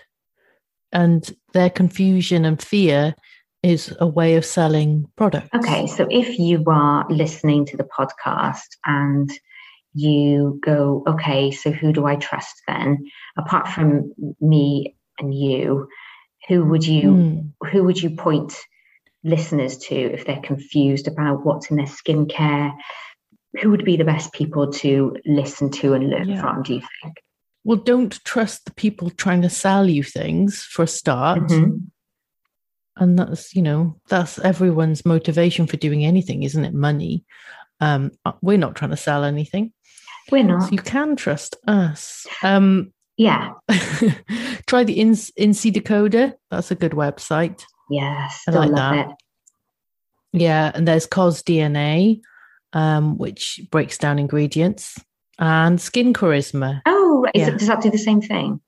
and 0.92 1.34
their 1.54 1.70
confusion 1.70 2.44
and 2.44 2.60
fear 2.62 3.14
is 3.62 3.94
a 4.00 4.06
way 4.06 4.36
of 4.36 4.44
selling 4.44 5.06
products. 5.16 5.48
Okay, 5.54 5.86
so 5.86 6.06
if 6.10 6.38
you 6.38 6.64
are 6.66 7.06
listening 7.10 7.66
to 7.66 7.76
the 7.76 7.84
podcast 7.98 8.66
and 8.86 9.30
you 9.94 10.58
go, 10.64 11.02
okay, 11.06 11.50
so 11.50 11.70
who 11.70 11.92
do 11.92 12.06
I 12.06 12.16
trust 12.16 12.54
then? 12.66 13.06
Apart 13.36 13.68
from 13.68 14.12
me 14.40 14.96
and 15.18 15.34
you, 15.34 15.88
who 16.48 16.64
would 16.64 16.86
you 16.86 17.10
Mm. 17.12 17.52
who 17.70 17.84
would 17.84 18.00
you 18.02 18.10
point 18.16 18.54
listeners 19.22 19.76
to 19.76 19.94
if 19.94 20.24
they're 20.24 20.40
confused 20.40 21.06
about 21.06 21.44
what's 21.44 21.70
in 21.70 21.76
their 21.76 21.86
skincare? 21.86 22.72
Who 23.60 23.70
would 23.70 23.84
be 23.84 23.96
the 23.98 24.04
best 24.04 24.32
people 24.32 24.72
to 24.74 25.16
listen 25.26 25.70
to 25.72 25.92
and 25.92 26.08
learn 26.08 26.28
Yeah. 26.30 26.40
from, 26.40 26.62
do 26.62 26.74
you 26.74 26.82
think? 27.02 27.16
Well, 27.64 27.76
don't 27.78 28.18
trust 28.24 28.64
the 28.64 28.72
people 28.72 29.10
trying 29.10 29.42
to 29.42 29.50
sell 29.50 29.86
you 29.90 30.02
things 30.02 30.62
for 30.62 30.84
a 30.84 30.86
start. 30.86 31.42
Mhm. 31.42 31.89
And 33.00 33.18
that's 33.18 33.54
you 33.56 33.62
know 33.62 33.96
that's 34.08 34.38
everyone's 34.38 35.04
motivation 35.06 35.66
for 35.66 35.76
doing 35.78 36.04
anything 36.04 36.42
isn't 36.42 36.64
it 36.64 36.74
money 36.74 37.24
um 37.80 38.10
uh, 38.26 38.32
we're 38.42 38.58
not 38.58 38.76
trying 38.76 38.90
to 38.90 38.96
sell 38.96 39.24
anything 39.24 39.72
We're 40.30 40.42
so 40.44 40.48
not. 40.58 40.70
you 40.72 40.78
can 40.78 41.16
trust 41.16 41.56
us 41.66 42.26
um 42.44 42.92
Yeah. 43.16 43.52
try 44.66 44.84
the 44.84 45.00
In- 45.00 45.12
INCIDecoder 45.12 46.34
that's 46.50 46.70
a 46.70 46.74
good 46.74 46.92
website 46.92 47.62
Yes. 47.90 48.42
I 48.46 48.50
like 48.52 48.70
love 48.70 48.76
that. 48.94 49.08
it. 49.08 49.16
yeah 50.32 50.70
and 50.74 50.86
there's 50.86 51.06
CosDNA 51.06 52.20
um 52.74 53.16
which 53.18 53.60
breaks 53.70 53.96
down 53.98 54.18
ingredients 54.18 54.98
and 55.38 55.78
SkinCarisma 55.78 56.82
Oh, 56.86 57.22
right. 57.24 57.32
Yeah. 57.34 57.50
does 57.50 57.66
that 57.68 57.80
do 57.82 57.90
the 57.90 57.98
same 57.98 58.20
thing? 58.20 58.60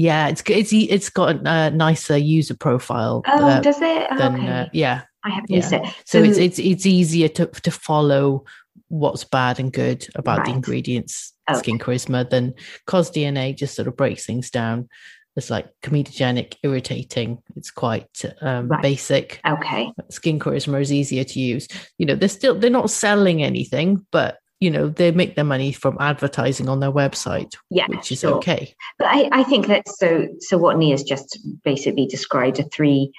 Yeah 0.00 0.28
it's 0.28 0.42
it's 0.46 0.72
it's 0.72 1.10
got 1.10 1.46
a 1.46 1.70
nicer 1.70 2.16
user 2.16 2.56
profile 2.56 3.22
Oh, 3.26 3.46
uh, 3.48 3.60
does 3.60 3.80
it? 3.82 4.06
Oh, 4.10 4.16
than 4.16 4.34
okay. 4.36 4.48
uh, 4.48 4.66
yeah 4.72 5.02
I 5.24 5.30
haven't 5.30 5.50
yeah. 5.50 5.56
used 5.56 5.72
it. 5.72 5.82
so 6.06 6.22
it's 6.22 6.38
it's 6.38 6.58
it's 6.58 6.86
easier 6.86 7.28
to 7.36 7.46
to 7.66 7.70
follow 7.70 8.44
what's 8.88 9.24
bad 9.24 9.60
and 9.60 9.70
good 9.72 10.06
about 10.14 10.44
the 10.46 10.52
ingredients 10.52 11.32
Okay. 11.50 11.72
SkinCarisma 11.72 12.30
than 12.30 12.54
CosDNA 12.86 13.56
just 13.56 13.74
sort 13.74 13.88
of 13.88 13.96
breaks 13.96 14.24
things 14.24 14.50
down 14.50 14.88
it's 15.36 15.50
like 15.50 15.66
comedogenic 15.82 16.54
irritating 16.62 17.38
it's 17.56 17.70
quite 17.72 18.08
um, 18.40 18.68
Right. 18.68 18.82
basic 18.82 19.40
okay. 19.46 19.92
SkinCarisma 20.12 20.80
is 20.80 20.92
easier 20.92 21.24
to 21.24 21.38
use 21.40 21.66
you 21.98 22.06
know 22.06 22.14
they're 22.14 22.28
still 22.40 22.54
they're 22.58 22.70
not 22.80 22.90
selling 22.90 23.42
anything 23.42 24.06
but 24.12 24.38
you 24.60 24.70
know 24.70 24.88
they 24.88 25.10
make 25.10 25.34
their 25.34 25.44
money 25.44 25.72
from 25.72 25.96
advertising 26.00 26.68
on 26.68 26.80
their 26.80 26.92
website 26.92 27.54
Yeah. 27.70 27.86
which 27.88 28.12
is 28.12 28.20
sure. 28.20 28.34
okay 28.36 28.74
But 28.98 29.08
I, 29.08 29.28
I 29.32 29.42
think 29.44 29.66
that 29.68 29.88
so 29.88 30.28
so 30.40 30.58
what 30.58 30.76
Nia's 30.78 31.02
just 31.02 31.38
basically 31.64 32.06
described 32.06 32.60
are 32.60 32.64
three 32.64 33.10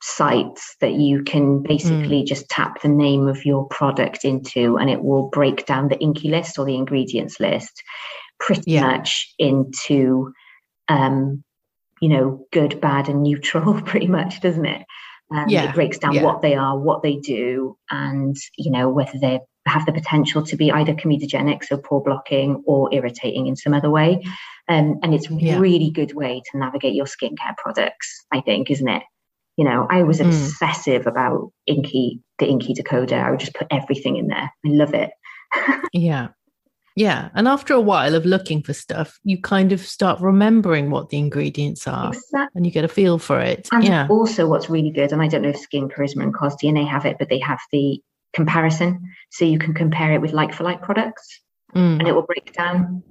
sites 0.00 0.76
that 0.80 0.92
you 0.94 1.22
can 1.24 1.62
basically 1.62 2.22
Mm. 2.22 2.26
just 2.26 2.48
tap 2.48 2.82
the 2.82 2.88
name 2.88 3.26
of 3.26 3.44
your 3.44 3.66
product 3.68 4.24
into 4.24 4.76
and 4.76 4.90
it 4.90 5.02
will 5.02 5.28
break 5.30 5.64
down 5.66 5.88
the 5.88 5.98
inky 5.98 6.28
list 6.28 6.58
or 6.58 6.64
the 6.66 6.76
ingredients 6.76 7.40
list 7.40 7.82
pretty 8.38 8.72
Yeah. 8.72 8.86
much 8.86 9.34
into 9.38 10.32
um 10.88 11.42
you 12.00 12.08
know 12.10 12.46
good 12.52 12.80
bad 12.80 13.08
and 13.08 13.22
neutral 13.22 13.80
pretty 13.90 14.06
much 14.08 14.40
doesn't 14.40 14.66
it 14.66 14.82
um, 15.34 15.48
Yeah, 15.48 15.70
it 15.70 15.74
breaks 15.74 15.98
down 15.98 16.12
yeah. 16.12 16.22
what 16.22 16.42
they 16.42 16.54
are 16.54 16.78
what 16.78 17.02
they 17.02 17.16
do 17.16 17.78
and 17.90 18.36
you 18.58 18.70
know 18.70 18.90
whether 18.90 19.18
they 19.18 19.40
have 19.66 19.86
the 19.86 19.92
potential 19.92 20.42
to 20.44 20.56
be 20.56 20.70
either 20.70 20.94
comedogenic 20.94 21.64
so 21.64 21.76
pore 21.78 22.02
blocking 22.02 22.62
or 22.66 22.92
irritating 22.92 23.46
in 23.46 23.56
some 23.56 23.72
other 23.74 23.90
way. 23.90 24.22
Um, 24.68 24.98
and 25.02 25.14
it's 25.14 25.30
a 25.30 25.34
Yeah. 25.34 25.58
really 25.58 25.90
good 25.90 26.14
way 26.14 26.42
to 26.50 26.58
navigate 26.58 26.94
your 26.94 27.06
skincare 27.06 27.56
products 27.58 28.24
i 28.32 28.40
think 28.40 28.70
isn't 28.70 28.88
it? 28.88 29.02
You 29.56 29.64
know 29.64 29.86
i 29.90 30.02
was 30.02 30.20
Mm. 30.20 30.26
obsessive 30.26 31.06
about 31.06 31.50
inky 31.66 32.20
the 32.38 32.46
inky 32.48 32.74
decoder. 32.74 33.22
I 33.24 33.30
would 33.30 33.40
just 33.40 33.54
put 33.54 33.68
everything 33.70 34.16
in 34.16 34.26
there. 34.28 34.50
I 34.66 34.68
love 34.68 34.94
it. 34.94 35.10
Yeah. 35.92 36.28
Yeah. 36.96 37.28
And 37.34 37.46
after 37.48 37.74
a 37.74 37.80
while 37.80 38.14
of 38.14 38.24
looking 38.24 38.62
for 38.62 38.72
stuff 38.72 39.18
you 39.24 39.40
kind 39.40 39.72
of 39.72 39.80
start 39.80 40.20
remembering 40.20 40.90
what 40.90 41.08
the 41.10 41.18
ingredients 41.18 41.86
are 41.88 42.08
exactly 42.08 42.48
and 42.54 42.66
you 42.66 42.72
get 42.72 42.84
a 42.84 42.88
feel 42.88 43.18
for 43.18 43.40
it. 43.40 43.68
and 43.72 43.84
yeah. 43.84 44.06
also 44.10 44.46
what's 44.48 44.68
really 44.70 44.90
good 44.90 45.12
and 45.12 45.20
i 45.22 45.28
don't 45.28 45.42
know 45.42 45.48
if 45.50 45.70
SkinCarisma 45.70 46.22
and 46.22 46.34
CosDNA 46.34 46.86
have 46.88 47.04
it 47.06 47.16
but 47.18 47.28
they 47.28 47.38
have 47.40 47.60
the 47.72 48.00
comparison 48.34 49.00
so 49.30 49.44
you 49.44 49.58
can 49.58 49.74
compare 49.74 50.12
it 50.12 50.20
with 50.20 50.32
like 50.32 50.52
for 50.54 50.64
like 50.64 50.82
products 50.82 51.40
Mm. 51.74 51.98
and 51.98 52.06
it 52.08 52.14
will 52.14 52.22
break 52.22 52.52
down 52.52 53.02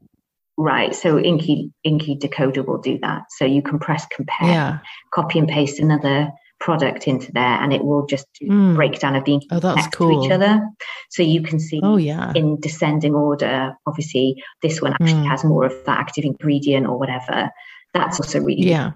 Right. 0.55 0.93
So 0.93 1.17
Inky 1.17 1.71
Inky 1.83 2.15
Decoder 2.15 2.63
will 2.63 2.77
do 2.77 2.99
that. 3.01 3.23
So 3.31 3.43
you 3.43 3.63
can 3.63 3.79
press 3.79 4.05
compare, 4.05 4.47
Yeah. 4.47 4.77
copy 5.11 5.39
and 5.39 5.47
paste 5.47 5.79
another 5.79 6.29
product 6.59 7.07
into 7.07 7.31
there, 7.31 7.43
and 7.61 7.73
it 7.73 7.83
will 7.83 8.05
just 8.05 8.27
do 8.39 8.47
Mm. 8.47 8.75
breakdown 8.75 9.15
of 9.15 9.25
the 9.25 9.41
Oh, 9.51 9.59
that's 9.59 9.77
next 9.77 9.97
to 9.97 10.11
each 10.11 10.31
other. 10.31 10.61
So 11.09 11.23
you 11.23 11.41
can 11.41 11.59
see 11.59 11.81
Oh 11.83 11.97
yeah. 11.97 12.31
in 12.35 12.59
descending 12.59 13.15
order. 13.15 13.75
Obviously, 13.87 14.43
this 14.61 14.79
one 14.79 14.93
actually 14.93 15.25
Mm. 15.25 15.29
has 15.29 15.43
more 15.43 15.65
of 15.65 15.73
that 15.87 15.97
active 15.97 16.23
ingredient 16.23 16.85
or 16.85 16.99
whatever. 16.99 17.49
That's 17.95 18.19
also 18.19 18.39
really 18.39 18.69
Yeah. 18.69 18.91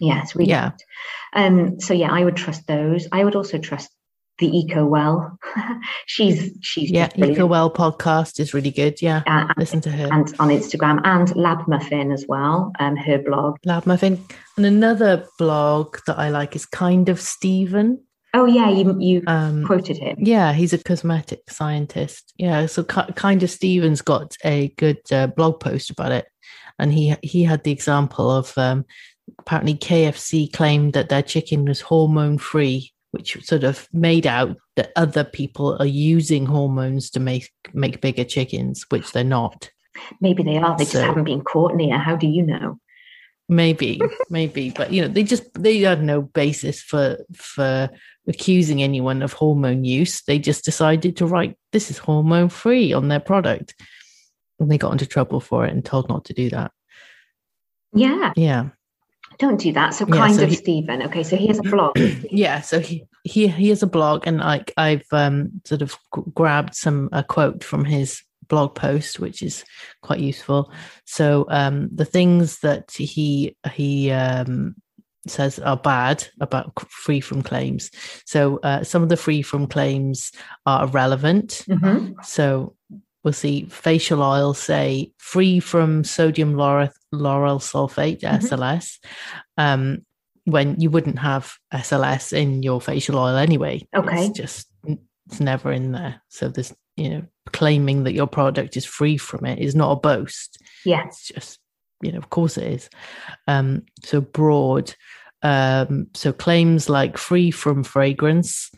yeah, 0.00 0.20
it's 0.22 0.34
really 0.34 0.50
Yeah. 0.50 0.70
good. 0.70 0.80
Um, 1.40 1.80
so 1.80 1.94
yeah, 1.94 2.10
I 2.10 2.24
would 2.24 2.36
trust 2.36 2.66
those. 2.66 3.06
I 3.12 3.22
would 3.24 3.36
also 3.36 3.58
trust 3.58 3.90
the 4.42 4.56
Eco 4.58 4.84
Well. 4.84 5.38
she's 6.06 6.50
she's 6.60 6.90
Yeah. 6.90 7.08
Eco 7.16 7.46
Well 7.46 7.70
podcast 7.72 8.40
is 8.40 8.52
really 8.52 8.70
good. 8.70 9.00
Yeah. 9.00 9.22
Uh, 9.26 9.52
Listen 9.56 9.80
to 9.82 9.90
her. 9.90 10.08
and 10.12 10.32
on 10.38 10.48
Instagram 10.48 11.00
and 11.04 11.34
Lab 11.36 11.66
Muffin 11.68 12.10
as 12.12 12.26
well. 12.28 12.72
Um, 12.78 12.96
her 12.96 13.18
blog. 13.18 13.56
Lab 13.64 13.86
Muffin. 13.86 14.22
And 14.56 14.66
another 14.66 15.26
blog 15.38 15.96
that 16.06 16.18
I 16.18 16.28
like 16.28 16.54
is 16.56 16.66
Kind 16.66 17.08
of 17.08 17.20
Stephen. 17.20 18.02
Oh 18.34 18.46
yeah, 18.46 18.70
you 18.70 18.96
you 18.98 19.22
Um, 19.26 19.64
quoted 19.66 19.98
him. 19.98 20.16
yeah, 20.18 20.52
he's 20.54 20.72
a 20.72 20.78
cosmetic 20.78 21.50
scientist. 21.50 22.32
Yeah, 22.38 22.64
so 22.66 22.82
Ki- 22.82 23.12
Kind 23.14 23.42
of 23.42 23.50
Stephen's 23.50 24.00
got 24.02 24.36
a 24.44 24.68
good 24.78 25.00
uh, 25.12 25.26
blog 25.26 25.60
post 25.60 25.90
about 25.90 26.12
it. 26.12 26.26
And 26.78 26.92
he 26.92 27.14
he 27.22 27.44
had 27.44 27.62
the 27.62 27.72
example 27.72 28.30
of 28.30 28.56
um, 28.56 28.86
apparently 29.38 29.74
KFC 29.74 30.50
claimed 30.52 30.94
that 30.94 31.10
their 31.10 31.22
chicken 31.22 31.66
was 31.66 31.82
hormone 31.82 32.38
free, 32.38 32.92
which 33.12 33.42
sort 33.44 33.64
of 33.64 33.88
made 33.92 34.26
out 34.26 34.56
that 34.76 34.92
other 34.96 35.24
people 35.24 35.76
are 35.78 35.86
using 35.86 36.46
hormones 36.46 37.10
to 37.10 37.20
make 37.20 37.50
make 37.72 38.00
bigger 38.00 38.24
chickens, 38.24 38.84
which 38.90 39.12
they're 39.12 39.24
not. 39.24 39.70
Maybe 40.20 40.42
they 40.42 40.58
are. 40.58 40.76
They 40.76 40.84
just 40.84 40.96
haven't 40.96 41.24
been 41.24 41.42
caught 41.42 41.74
near. 41.74 41.98
How 41.98 42.16
do 42.16 42.26
you 42.26 42.42
know? 42.42 42.78
maybe 43.48 44.00
maybe 44.30 44.70
but 44.70 44.92
you 44.92 45.02
know 45.02 45.08
they 45.08 45.22
just 45.22 45.52
they 45.54 45.78
had 45.80 46.02
no 46.02 46.22
basis 46.22 46.82
for 46.82 47.18
for 47.34 47.88
accusing 48.26 48.82
anyone 48.82 49.22
of 49.22 49.32
hormone 49.32 49.84
use 49.84 50.22
they 50.22 50.38
just 50.38 50.64
decided 50.64 51.16
to 51.16 51.26
write 51.26 51.56
this 51.72 51.90
is 51.90 51.98
hormone 51.98 52.48
free 52.48 52.92
on 52.92 53.08
their 53.08 53.20
product 53.20 53.74
and 54.58 54.70
they 54.70 54.78
got 54.78 54.92
into 54.92 55.06
trouble 55.06 55.40
for 55.40 55.66
it 55.66 55.72
and 55.72 55.84
told 55.84 56.08
not 56.08 56.24
to 56.24 56.32
do 56.32 56.48
that 56.50 56.70
Yeah, 57.92 58.32
yeah 58.36 58.68
don't 59.38 59.60
do 59.60 59.72
that. 59.72 59.94
So 59.94 60.06
Yeah, 60.08 60.16
kind 60.16 60.34
so 60.34 60.42
of 60.44 60.48
he- 60.50 60.56
Stephen. 60.56 61.02
Okay, 61.02 61.22
so 61.22 61.36
he 61.36 61.46
has 61.48 61.58
a 61.58 61.62
blog. 61.62 61.98
yeah 62.30 62.60
so 62.60 62.80
he 62.80 63.04
he 63.24 63.48
he 63.48 63.68
has 63.68 63.82
a 63.82 63.86
blog 63.86 64.26
and 64.26 64.38
like 64.38 64.72
i've 64.76 65.04
um 65.12 65.50
sort 65.64 65.80
of 65.82 65.92
g- 66.14 66.22
grabbed 66.34 66.74
some 66.74 67.08
a 67.12 67.22
quote 67.22 67.62
from 67.62 67.84
his 67.84 68.22
blog 68.48 68.74
post 68.74 69.20
which 69.20 69.42
is 69.42 69.64
quite 70.02 70.18
useful 70.18 70.72
so 71.04 71.46
um 71.48 71.88
the 71.94 72.04
things 72.04 72.58
that 72.60 72.90
he 72.92 73.54
he 73.72 74.10
um 74.10 74.74
says 75.28 75.58
are 75.60 75.76
bad 75.76 76.26
about 76.40 76.72
free 76.90 77.20
from 77.20 77.42
claims 77.42 77.90
so 78.26 78.58
uh, 78.64 78.82
some 78.82 79.04
of 79.04 79.08
the 79.08 79.16
free 79.16 79.40
from 79.42 79.68
claims 79.68 80.32
are 80.66 80.84
irrelevant 80.84 81.64
Mhm. 81.68 82.14
so 82.24 82.74
we'll 83.24 83.32
see 83.32 83.64
facial 83.66 84.22
oil 84.22 84.54
say 84.54 85.12
free 85.18 85.60
from 85.60 86.04
sodium 86.04 86.54
lauryl, 86.54 86.90
lauryl 87.14 87.60
sulfate, 87.60 88.20
Mhm. 88.20 88.42
SLS, 88.42 88.98
um, 89.56 90.04
when 90.44 90.80
you 90.80 90.90
wouldn't 90.90 91.18
have 91.20 91.54
SLS 91.72 92.32
in 92.32 92.62
your 92.62 92.80
facial 92.80 93.18
oil 93.18 93.36
anyway. 93.36 93.86
Okay. 93.94 94.26
It's 94.26 94.36
just, 94.36 94.68
it's 95.26 95.40
never 95.40 95.70
in 95.70 95.92
there. 95.92 96.20
So 96.28 96.48
there's, 96.48 96.74
you 96.96 97.10
know, 97.10 97.22
claiming 97.52 98.04
that 98.04 98.12
your 98.12 98.26
product 98.26 98.76
is 98.76 98.84
free 98.84 99.16
from 99.16 99.44
it 99.46 99.58
is 99.60 99.74
not 99.74 99.92
a 99.92 99.96
boast. 99.96 100.58
Yeah. 100.84 101.04
It's 101.06 101.28
just, 101.28 101.60
you 102.02 102.10
know, 102.10 102.18
of 102.18 102.30
course 102.30 102.58
it 102.58 102.72
is. 102.72 102.90
Um, 103.46 103.82
so 104.02 104.20
broad. 104.20 104.94
Um, 105.42 106.08
so 106.14 106.32
claims 106.32 106.88
like 106.88 107.18
free 107.18 107.50
from 107.52 107.84
fragrance 107.84 108.70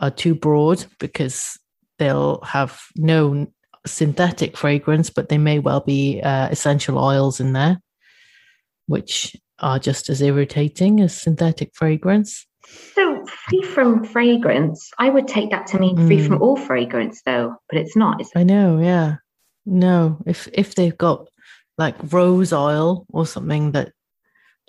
are 0.00 0.10
too 0.10 0.34
broad 0.34 0.84
because 0.98 1.58
they'll 1.98 2.40
have 2.42 2.78
no 2.96 3.46
synthetic 3.86 4.56
fragrance, 4.56 5.10
but 5.10 5.28
they 5.28 5.38
may 5.38 5.58
well 5.58 5.80
be 5.80 6.20
uh, 6.20 6.48
essential 6.48 6.98
oils 6.98 7.40
in 7.40 7.52
there, 7.52 7.80
which 8.86 9.36
are 9.60 9.78
just 9.78 10.10
as 10.10 10.20
irritating 10.20 11.00
as 11.00 11.16
synthetic 11.16 11.70
fragrance. 11.74 12.46
So 12.94 13.24
free 13.26 13.62
from 13.62 14.04
fragrance, 14.04 14.90
I 14.98 15.08
would 15.08 15.28
take 15.28 15.50
that 15.50 15.66
to 15.68 15.78
mean 15.78 15.96
free 16.06 16.18
Mm. 16.18 16.26
from 16.26 16.42
all 16.42 16.56
fragrance, 16.56 17.22
though, 17.24 17.54
but 17.70 17.78
it's 17.78 17.96
not. 17.96 18.20
I 18.34 18.42
know, 18.42 18.78
yeah. 18.80 19.16
No, 19.64 20.18
if 20.26 20.48
if 20.52 20.74
they've 20.74 20.96
got 20.96 21.28
like 21.78 21.94
rose 22.12 22.52
oil 22.52 23.06
or 23.12 23.26
something 23.26 23.72
that 23.72 23.92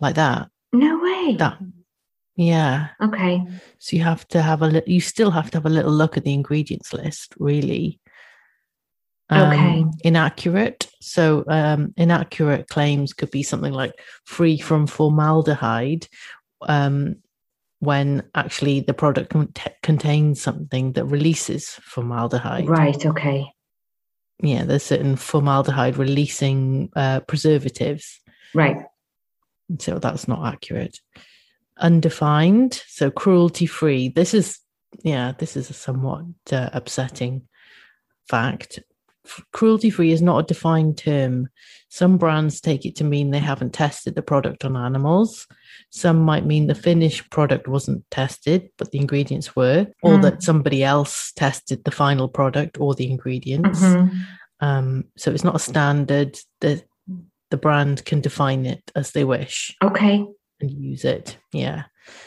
like 0.02 0.16
that, 0.16 0.50
No 0.74 1.00
way. 1.02 1.36
that 1.38 1.58
yeah. 2.36 2.90
Okay. 3.02 3.42
So 3.80 3.96
you 3.96 4.04
have 4.04 4.28
to 4.28 4.42
have 4.44 4.62
a 4.62 4.68
li- 4.68 4.84
you 4.86 5.02
still 5.02 5.32
have 5.32 5.50
to 5.52 5.58
have 5.58 5.66
a 5.66 5.70
little 5.70 5.92
look 5.92 6.18
at 6.18 6.24
the 6.24 6.34
ingredients 6.34 6.94
list, 6.94 7.34
really. 7.40 8.00
Okay. 9.32 9.84
Inaccurate. 10.04 10.88
So 11.02 11.44
um, 11.48 11.94
inaccurate 11.98 12.70
claims 12.70 13.14
could 13.14 13.32
be 13.32 13.44
something 13.44 13.74
like 13.74 13.94
free 14.24 14.58
from 14.58 14.88
formaldehyde, 14.88 16.08
um, 16.62 17.18
when 17.80 18.24
actually 18.34 18.80
the 18.80 18.94
product 18.94 19.30
cont- 19.32 19.60
contains 19.84 20.42
something 20.42 20.94
that 20.94 21.06
releases 21.06 21.72
formaldehyde. 21.84 22.70
Right. 22.70 23.06
Okay. 23.06 23.52
Yeah, 24.42 24.64
there's 24.64 24.84
certain 24.84 25.16
formaldehyde 25.16 25.98
releasing 25.98 26.90
uh, 26.96 27.20
preservatives. 27.22 28.20
Right. 28.54 28.78
So 29.80 30.00
that's 30.00 30.28
not 30.28 30.54
accurate. 30.54 31.00
Undefined, 31.80 32.82
so 32.88 33.12
cruelty 33.12 33.66
free. 33.66 34.10
This 34.10 34.34
is, 34.34 34.60
yeah, 35.04 35.34
this 35.38 35.58
is 35.58 35.70
a 35.70 35.74
somewhat 35.74 36.26
uh, 36.52 36.70
upsetting 36.74 37.48
fact. 38.30 38.80
Cruelty 39.54 39.90
free 39.90 40.12
is 40.12 40.22
not 40.22 40.40
a 40.40 40.48
defined 40.48 40.98
term. 40.98 41.50
Some 41.90 42.18
brands 42.18 42.60
take 42.62 42.86
it 42.86 42.96
to 42.98 43.04
mean 43.04 43.32
they 43.32 43.40
haven't 43.40 43.74
tested 43.74 44.16
the 44.16 44.22
product 44.22 44.66
on 44.66 44.76
animals. 44.76 45.48
Some 45.90 46.18
might 46.20 46.46
mean 46.46 46.68
the 46.68 46.76
finished 46.76 47.30
product 47.32 47.68
wasn't 47.68 48.04
tested, 48.12 48.70
but 48.78 48.92
the 48.92 49.00
ingredients 49.00 49.56
were, 49.56 49.88
or 50.04 50.18
Mm. 50.18 50.22
that 50.24 50.44
somebody 50.44 50.84
else 50.84 51.32
tested 51.36 51.84
the 51.84 51.92
final 51.92 52.28
product 52.28 52.78
or 52.80 52.94
the 52.96 53.10
ingredients. 53.10 53.82
Mhm. 53.82 54.12
Um, 54.60 55.04
so 55.18 55.32
it's 55.32 55.44
not 55.44 55.56
a 55.56 55.60
standard 55.60 56.38
that 56.62 56.84
the 57.52 57.58
brand 57.58 58.04
can 58.06 58.20
define 58.22 58.66
it 58.66 58.84
as 58.96 59.12
they 59.12 59.24
wish 59.24 59.76
Okay. 59.84 60.26
and 60.60 60.72
use 60.72 61.06
it. 61.06 61.38
Yeah. 61.54 61.84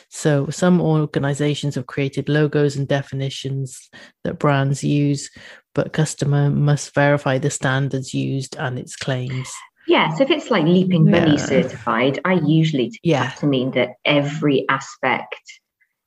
So 0.09 0.49
some 0.51 0.81
organizations 0.81 1.75
have 1.77 1.87
created 1.87 2.29
logos 2.29 2.77
and 2.77 2.87
definitions 2.89 3.89
that 4.25 4.39
brands 4.39 4.83
use, 4.83 5.31
but 5.75 5.93
customer 5.93 6.51
must 6.51 6.95
verify 6.95 7.39
the 7.39 7.51
standards 7.51 8.13
used 8.13 8.57
and 8.57 8.79
its 8.79 8.97
claims. 8.97 9.51
Yeah. 9.87 10.15
So 10.15 10.25
if 10.25 10.31
it's 10.31 10.51
like 10.51 10.65
Leaping 10.65 11.05
Bunny 11.11 11.33
Yeah. 11.37 11.45
certified, 11.45 12.21
I 12.25 12.35
usually 12.35 12.91
take 12.91 13.01
Yeah. 13.03 13.31
to 13.39 13.47
mean 13.47 13.73
that 13.73 13.91
every 14.05 14.69
aspect, 14.69 15.35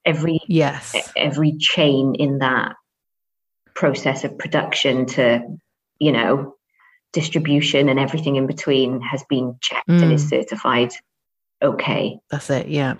every 0.06 0.40
Yes. 0.48 0.94
every 1.16 1.58
chain 1.58 2.16
in 2.16 2.40
that 2.40 2.76
process 3.74 4.24
of 4.24 4.38
production 4.38 5.06
to, 5.08 5.42
you 6.00 6.12
know, 6.12 6.56
distribution 7.14 7.90
and 7.90 8.00
everything 8.00 8.36
in 8.36 8.48
between 8.48 9.02
has 9.02 9.24
been 9.30 9.56
checked 9.62 9.88
and 9.90 10.12
is 10.12 10.26
Mm. 10.26 10.30
certified 10.30 10.92
okay. 11.64 12.20
That's 12.30 12.50
it. 12.50 12.68
Yeah. 12.68 12.96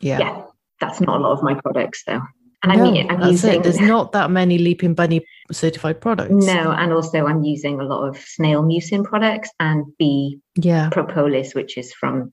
Yeah. 0.00 0.18
Yeah. 0.18 0.42
that's 0.80 1.00
not 1.00 1.18
a 1.18 1.22
lot 1.22 1.32
of 1.32 1.42
my 1.42 1.54
products 1.54 2.02
though. 2.06 2.20
And 2.62 2.72
No, 2.78 2.84
I 2.84 2.90
mean, 2.90 3.10
I'm 3.10 3.30
using 3.30 3.54
it. 3.54 3.62
There's 3.62 3.80
not 3.80 4.12
that 4.12 4.30
many 4.30 4.58
Leaping 4.58 4.94
Bunny 4.94 5.24
certified 5.52 6.00
products. 6.00 6.32
no, 6.34 6.70
and 6.72 6.92
also 6.92 7.26
I'm 7.26 7.42
using 7.44 7.80
a 7.80 7.84
lot 7.84 8.08
of 8.08 8.16
snail 8.18 8.62
mucin 8.62 9.04
products 9.04 9.50
and 9.60 9.84
bee 9.98 10.38
Yeah. 10.56 10.88
propolis, 10.90 11.54
which 11.54 11.76
is 11.78 11.92
from 11.92 12.32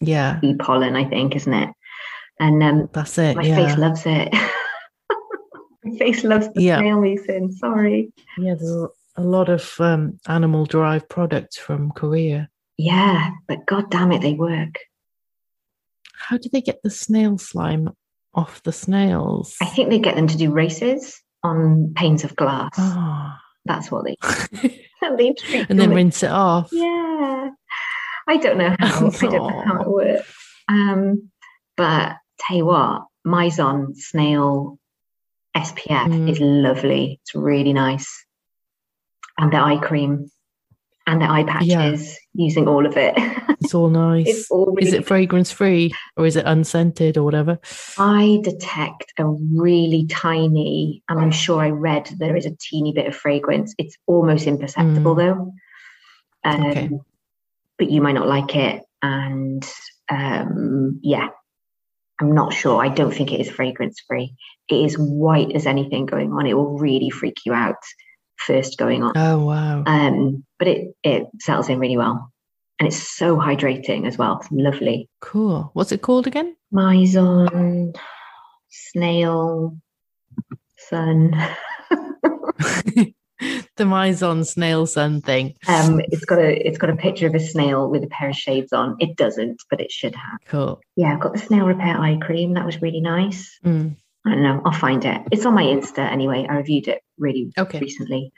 Yeah. 0.00 0.38
bee 0.40 0.54
pollen, 0.56 0.96
I 0.96 1.04
think, 1.08 1.36
isn't 1.36 1.52
it? 1.54 1.70
And 2.40 2.62
um, 2.62 2.88
That's 2.92 3.16
it. 3.18 3.36
my 3.36 3.42
yeah. 3.42 3.54
face 3.66 3.76
loves 3.78 4.02
it. 4.06 4.32
my 5.84 5.98
face 5.98 6.24
loves 6.24 6.48
the 6.54 6.62
Yeah. 6.62 6.78
snail 6.78 6.98
mucin. 6.98 7.52
Sorry. 7.52 8.12
yeah. 8.38 8.54
There's 8.54 8.70
a- 8.72 8.88
lot 9.18 9.50
of 9.50 9.74
um, 9.80 10.18
animal 10.28 10.64
derived 10.64 11.06
products 11.10 11.58
from 11.58 11.90
Korea. 11.92 12.48
Yeah, 12.78 13.30
but 13.48 13.66
god 13.66 13.90
damn 13.90 14.12
it, 14.12 14.22
they 14.22 14.32
work. 14.32 14.76
How 16.20 16.36
do 16.38 16.48
they 16.52 16.60
get 16.60 16.82
the 16.82 16.90
snail 16.90 17.38
slime 17.38 17.88
off 18.34 18.62
the 18.62 18.72
snails? 18.72 19.56
I 19.60 19.66
think 19.66 19.90
they 19.90 19.98
get 19.98 20.14
them 20.16 20.26
to 20.28 20.36
do 20.36 20.52
races 20.52 21.20
on 21.42 21.92
panes 21.96 22.24
of 22.24 22.36
glass. 22.36 22.70
Oh. 22.78 23.32
That's 23.66 23.90
what 23.90 24.04
they 24.04 24.16
they 25.02 25.34
and 25.68 25.68
then 25.68 25.76
them- 25.90 25.92
rinse 25.92 26.22
it 26.22 26.30
off. 26.30 26.68
Yeah. 26.72 27.50
I 28.28 28.36
don't 28.36 28.58
know 28.58 28.74
how 28.78 29.06
I 29.06 29.10
don't 29.10 29.32
know 29.32 29.62
how 29.64 29.80
it 29.82 29.88
works. 29.88 30.34
Um, 30.68 31.30
but 31.76 32.16
tell 32.38 32.56
you 32.56 32.66
what, 32.66 33.02
Mizon 33.26 33.96
snail 33.96 34.78
SPF 35.56 36.06
Mm. 36.06 36.30
is 36.30 36.38
lovely. 36.40 37.18
It's 37.22 37.34
really 37.34 37.72
nice. 37.72 38.24
And 39.36 39.52
the 39.52 39.56
eye 39.58 39.78
cream. 39.82 40.30
And 41.06 41.20
the 41.20 41.26
eye 41.26 41.44
patches 41.44 42.18
using 42.34 42.68
all 42.68 42.86
of 42.86 42.96
it. 42.96 43.14
It's 43.62 43.74
all 43.74 43.90
nice. 43.90 44.26
it's 44.26 44.50
all 44.50 44.72
really 44.74 44.88
is 44.88 44.94
it 44.94 45.06
fragrance 45.06 45.52
free 45.52 45.92
or 46.16 46.24
is 46.24 46.34
it 46.34 46.46
unscented 46.46 47.18
or 47.18 47.24
whatever? 47.24 47.58
I 47.98 48.40
detect 48.42 49.12
a 49.18 49.26
really 49.26 50.06
tiny, 50.06 51.02
and 51.10 51.20
I'm 51.20 51.30
sure 51.30 51.60
I 51.60 51.68
read 51.68 52.06
there 52.18 52.36
is 52.36 52.46
a 52.46 52.56
teeny 52.58 52.94
bit 52.94 53.06
of 53.06 53.14
fragrance. 53.14 53.74
It's 53.76 53.96
almost 54.06 54.46
imperceptible 54.46 55.14
Mm. 55.14 55.18
though. 55.18 55.52
Um, 56.50 56.64
Okay. 56.70 56.90
But 57.78 57.90
you 57.90 58.00
might 58.00 58.14
not 58.14 58.28
like 58.28 58.56
it. 58.56 58.82
And 59.02 59.62
um, 60.08 60.98
yeah, 61.02 61.28
I'm 62.18 62.34
not 62.34 62.54
sure. 62.54 62.82
I 62.82 62.88
don't 62.88 63.14
think 63.14 63.30
it 63.30 63.40
is 63.40 63.50
fragrance 63.50 64.00
free. 64.08 64.34
It 64.70 64.84
is 64.86 64.96
white 64.96 65.52
as 65.54 65.66
anything 65.66 66.06
going 66.06 66.32
on. 66.32 66.46
It 66.46 66.54
will 66.54 66.78
really 66.78 67.10
freak 67.10 67.36
you 67.44 67.52
out 67.52 67.76
first 68.46 68.78
going 68.78 69.02
on. 69.02 69.12
Oh 69.16 69.44
wow. 69.44 69.84
Um, 69.86 70.44
but 70.58 70.68
it, 70.68 70.94
it 71.02 71.26
settles 71.40 71.68
in 71.68 71.78
really 71.78 71.96
well. 71.96 72.32
And 72.78 72.86
it's 72.86 73.02
so 73.02 73.36
hydrating 73.36 74.06
as 74.06 74.16
well. 74.16 74.38
It's 74.40 74.50
lovely. 74.50 75.08
Cool. 75.20 75.70
What's 75.74 75.92
it 75.92 76.00
called 76.00 76.26
again? 76.26 76.56
Mizon, 76.72 77.94
snail, 78.70 79.76
sun. 80.78 81.32
the 83.76 83.84
Mizon 83.84 84.46
snail 84.46 84.86
sun 84.86 85.20
thing. 85.20 85.54
Um, 85.68 86.00
it's 86.08 86.24
got 86.24 86.38
a 86.38 86.66
it's 86.66 86.78
got 86.78 86.90
a 86.90 86.96
picture 86.96 87.26
of 87.26 87.34
a 87.34 87.40
snail 87.40 87.88
with 87.88 88.02
a 88.04 88.08
pair 88.08 88.30
of 88.30 88.36
shades 88.36 88.72
on. 88.72 88.96
It 88.98 89.16
doesn't, 89.16 89.62
but 89.68 89.80
it 89.80 89.92
should 89.92 90.14
have. 90.14 90.40
Cool. 90.46 90.80
Yeah, 90.96 91.12
I've 91.12 91.20
got 91.20 91.32
the 91.34 91.38
snail 91.38 91.66
repair 91.66 91.98
eye 92.00 92.18
cream. 92.20 92.54
That 92.54 92.66
was 92.66 92.80
really 92.80 93.00
nice. 93.00 93.58
Mm. 93.64 93.96
I 94.26 94.30
don't 94.30 94.42
know. 94.42 94.60
I'll 94.64 94.72
find 94.72 95.04
it. 95.04 95.22
It's 95.32 95.46
on 95.46 95.54
my 95.54 95.62
Insta 95.64 95.98
anyway. 96.00 96.46
I 96.48 96.56
reviewed 96.56 96.88
it 96.88 97.02
really 97.18 97.52
Okay. 97.58 97.78
recently. 97.80 98.32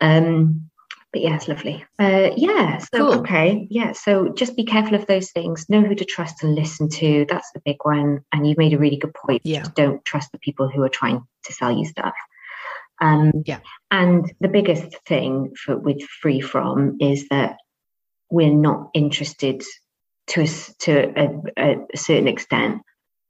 Um, 0.00 0.68
but 1.12 1.20
yeah, 1.22 1.36
it's 1.36 1.46
lovely. 1.46 1.84
Uh, 1.98 2.30
yeah. 2.36 2.78
So 2.78 2.98
Cool. 2.98 3.14
okay. 3.20 3.66
Yeah. 3.70 3.92
So 3.92 4.30
just 4.30 4.56
be 4.56 4.64
careful 4.64 4.94
of 4.94 5.06
those 5.06 5.30
things. 5.30 5.68
Know 5.68 5.82
who 5.82 5.94
to 5.94 6.04
trust 6.04 6.42
and 6.42 6.54
listen 6.54 6.88
to. 6.88 7.26
That's 7.28 7.50
the 7.52 7.60
big 7.64 7.76
one. 7.82 8.24
And 8.32 8.46
you've 8.46 8.58
made 8.58 8.72
a 8.72 8.78
really 8.78 8.96
good 8.96 9.14
point. 9.14 9.42
Yeah. 9.44 9.60
Just 9.60 9.74
don't 9.74 10.04
trust 10.04 10.32
the 10.32 10.38
people 10.38 10.68
who 10.68 10.82
are 10.82 10.88
trying 10.88 11.22
to 11.44 11.52
sell 11.52 11.70
you 11.70 11.84
stuff. 11.84 12.14
Um, 13.00 13.30
Yeah. 13.46 13.60
And 13.90 14.32
the 14.40 14.48
biggest 14.48 14.96
thing 15.06 15.52
for 15.54 15.76
with 15.76 16.02
free 16.02 16.40
from 16.40 16.96
is 17.00 17.28
that 17.28 17.58
we're 18.30 18.52
not 18.54 18.88
interested 18.94 19.62
to 20.28 20.42
a, 20.42 20.46
to 20.80 21.12
a, 21.58 21.74
a 21.92 21.96
certain 21.96 22.28
extent 22.28 22.80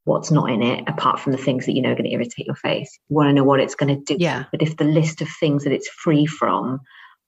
what's 0.05 0.31
not 0.31 0.51
in 0.51 0.63
it 0.63 0.89
apart 0.89 1.21
from 1.21 1.33
the 1.33 1.39
things 1.39 1.67
that 1.67 1.73
you 1.75 1.83
know 1.83 1.91
are 1.91 1.95
going 1.95 2.05
to 2.05 2.13
irritate 2.13 2.47
your 2.47 2.57
face 2.57 2.99
you 3.09 3.17
want 3.17 3.29
to 3.29 3.33
know 3.33 3.45
what 3.45 3.61
it's 3.61 3.75
going 3.75 3.95
to 3.95 4.15
do 4.15 4.17
Yeah. 4.19 4.45
but 4.51 4.63
if 4.63 4.77
the 4.77 4.85
list 4.85 5.21
of 5.23 5.29
things 5.29 5.65
that 5.65 5.73
it's 5.73 5.89
free 5.89 6.27
from 6.27 6.81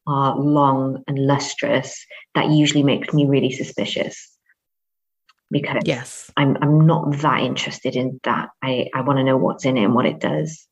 are 0.06 0.36
long 0.36 1.02
and 1.06 1.18
lustrous 1.18 2.04
that 2.34 2.50
usually 2.50 2.82
makes 2.82 3.14
me 3.14 3.26
really 3.26 3.52
suspicious 3.52 4.30
because 5.50 5.82
Yes. 5.84 6.30
I'm, 6.36 6.56
I'm 6.60 6.86
not 6.86 7.18
that 7.18 7.40
interested 7.40 7.96
in 7.96 8.20
that 8.24 8.48
i, 8.62 8.88
I 8.94 9.02
want 9.02 9.18
to 9.18 9.24
know 9.24 9.36
what's 9.36 9.64
in 9.64 9.76
it 9.76 9.84
and 9.84 9.94
what 9.94 10.06
it 10.06 10.18
does 10.20 10.66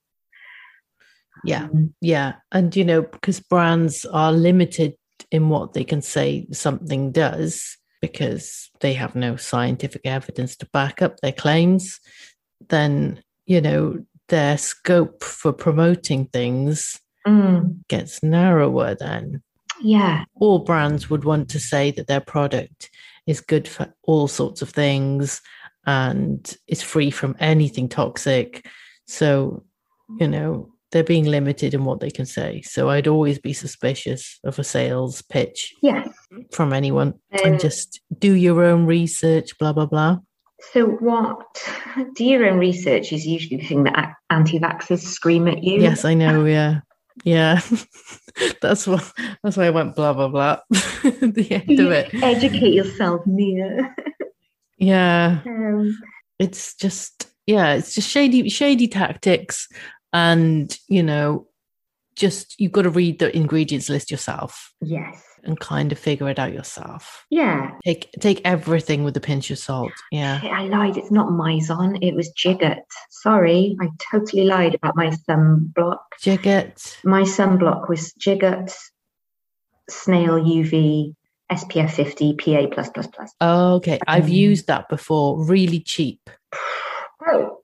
Yeah. 1.44 1.64
Um, 1.64 1.94
Yeah. 2.00 2.34
And, 2.52 2.74
you 2.76 2.84
know, 2.84 3.02
because 3.02 3.40
brands 3.40 4.04
are 4.04 4.32
limited 4.32 4.94
in 5.30 5.48
what 5.48 5.72
they 5.72 5.84
can 5.84 6.02
say 6.02 6.46
something 6.52 7.10
does 7.12 7.78
because 8.02 8.68
they 8.80 8.92
have 8.92 9.14
no 9.14 9.36
scientific 9.36 10.02
evidence 10.04 10.56
to 10.56 10.66
back 10.72 11.00
up 11.00 11.16
their 11.20 11.32
claims, 11.32 12.00
then, 12.68 13.22
you 13.46 13.60
know, 13.60 14.04
their 14.28 14.58
scope 14.58 15.22
for 15.22 15.52
promoting 15.52 16.26
things 16.26 17.00
mm, 17.26 17.74
gets 17.88 18.22
narrower 18.22 18.94
then. 18.94 19.42
yeah 19.80 20.24
All 20.34 20.58
brands 20.58 21.08
would 21.08 21.24
want 21.24 21.48
to 21.50 21.60
say 21.60 21.92
that 21.92 22.08
their 22.08 22.20
product 22.20 22.90
is 23.26 23.40
good 23.40 23.68
for 23.68 23.94
all 24.02 24.26
sorts 24.26 24.62
of 24.62 24.70
things 24.70 25.40
and 25.86 26.56
is 26.66 26.82
free 26.82 27.10
from 27.10 27.36
anything 27.38 27.88
toxic. 27.88 28.66
So, 29.06 29.64
you 30.18 30.28
know, 30.28 30.71
they're 30.92 31.02
being 31.02 31.24
limited 31.24 31.74
in 31.74 31.84
what 31.84 32.00
they 32.00 32.10
can 32.10 32.26
say. 32.26 32.62
So 32.62 32.90
I'd 32.90 33.08
always 33.08 33.38
be 33.38 33.52
suspicious 33.52 34.38
of 34.44 34.58
a 34.58 34.64
sales 34.64 35.22
pitch 35.22 35.74
yeah 35.82 36.04
from 36.52 36.72
anyone 36.72 37.14
Um, 37.32 37.40
and 37.44 37.60
just 37.60 38.00
do 38.18 38.32
your 38.34 38.62
own 38.64 38.86
research, 38.86 39.56
blah, 39.58 39.72
blah, 39.72 39.86
blah. 39.86 40.18
so 40.72 40.86
what 40.86 41.40
do 42.14 42.24
your 42.24 42.46
own 42.48 42.58
research 42.58 43.12
is 43.12 43.26
usually 43.26 43.56
the 43.56 43.66
thing 43.66 43.84
that 43.84 44.14
anti-vaxxers 44.30 45.00
scream 45.00 45.48
at 45.48 45.62
you 45.64 45.80
Yes, 45.80 46.04
I 46.04 46.14
know. 46.14 46.44
Yeah. 46.58 46.80
Yeah. 47.24 47.60
that's 48.62 48.86
what, 48.86 49.04
that's 49.42 49.56
why 49.58 49.66
I 49.66 49.70
went 49.70 49.94
blah, 49.96 50.12
blah, 50.14 50.28
blah. 50.28 50.60
the 50.70 51.46
end 51.50 51.78
of 51.80 51.90
it. 51.92 52.14
educate 52.22 52.72
yourself 52.74 53.26
Mia. 53.26 53.94
Yeah. 54.78 55.40
um, 55.46 55.98
it's 56.38 56.74
just 56.74 57.28
yeah 57.46 57.74
it's 57.74 57.94
just 57.94 58.08
shady 58.08 58.48
shady 58.48 58.86
tactics 58.88 59.68
and 60.12 60.76
you 60.88 61.02
know 61.02 61.46
just 62.16 62.54
you've 62.60 62.72
got 62.72 62.82
to 62.82 62.90
read 62.90 63.18
the 63.18 63.34
ingredients 63.36 63.88
list 63.88 64.10
yourself 64.10 64.72
yes 64.82 65.22
and 65.44 65.58
kind 65.58 65.90
of 65.90 65.98
figure 65.98 66.28
it 66.28 66.38
out 66.38 66.52
yourself 66.52 67.24
yeah 67.30 67.70
take 67.84 68.10
take 68.20 68.40
everything 68.44 69.02
with 69.02 69.16
a 69.16 69.20
pinch 69.20 69.50
of 69.50 69.58
salt 69.58 69.92
yeah 70.12 70.40
I 70.44 70.64
lied. 70.64 70.96
It's 70.96 71.10
not 71.10 71.28
Mizon. 71.28 71.98
It 72.02 72.14
was 72.14 72.30
Jigott. 72.32 72.82
Sorry, 73.10 73.76
I 73.80 73.88
totally 74.12 74.44
lied 74.44 74.74
about 74.76 74.94
my 74.96 75.08
sunblock. 75.28 75.98
Jigott. 76.20 76.96
My 77.04 77.22
sunblock 77.22 77.88
was 77.88 78.12
Jigott, 78.20 78.72
Snail 79.90 80.34
UV, 80.34 81.14
SPF 81.50 81.90
50, 81.90 82.34
PA 82.36 82.66
plus 82.72 82.90
plus 82.90 83.06
plus. 83.08 83.32
okay 83.42 83.98
i've 84.06 84.24
Um, 84.24 84.30
used 84.30 84.66
that 84.68 84.88
before 84.88 85.42
really 85.44 85.80
cheap 85.80 86.30
Oh, 87.26 87.58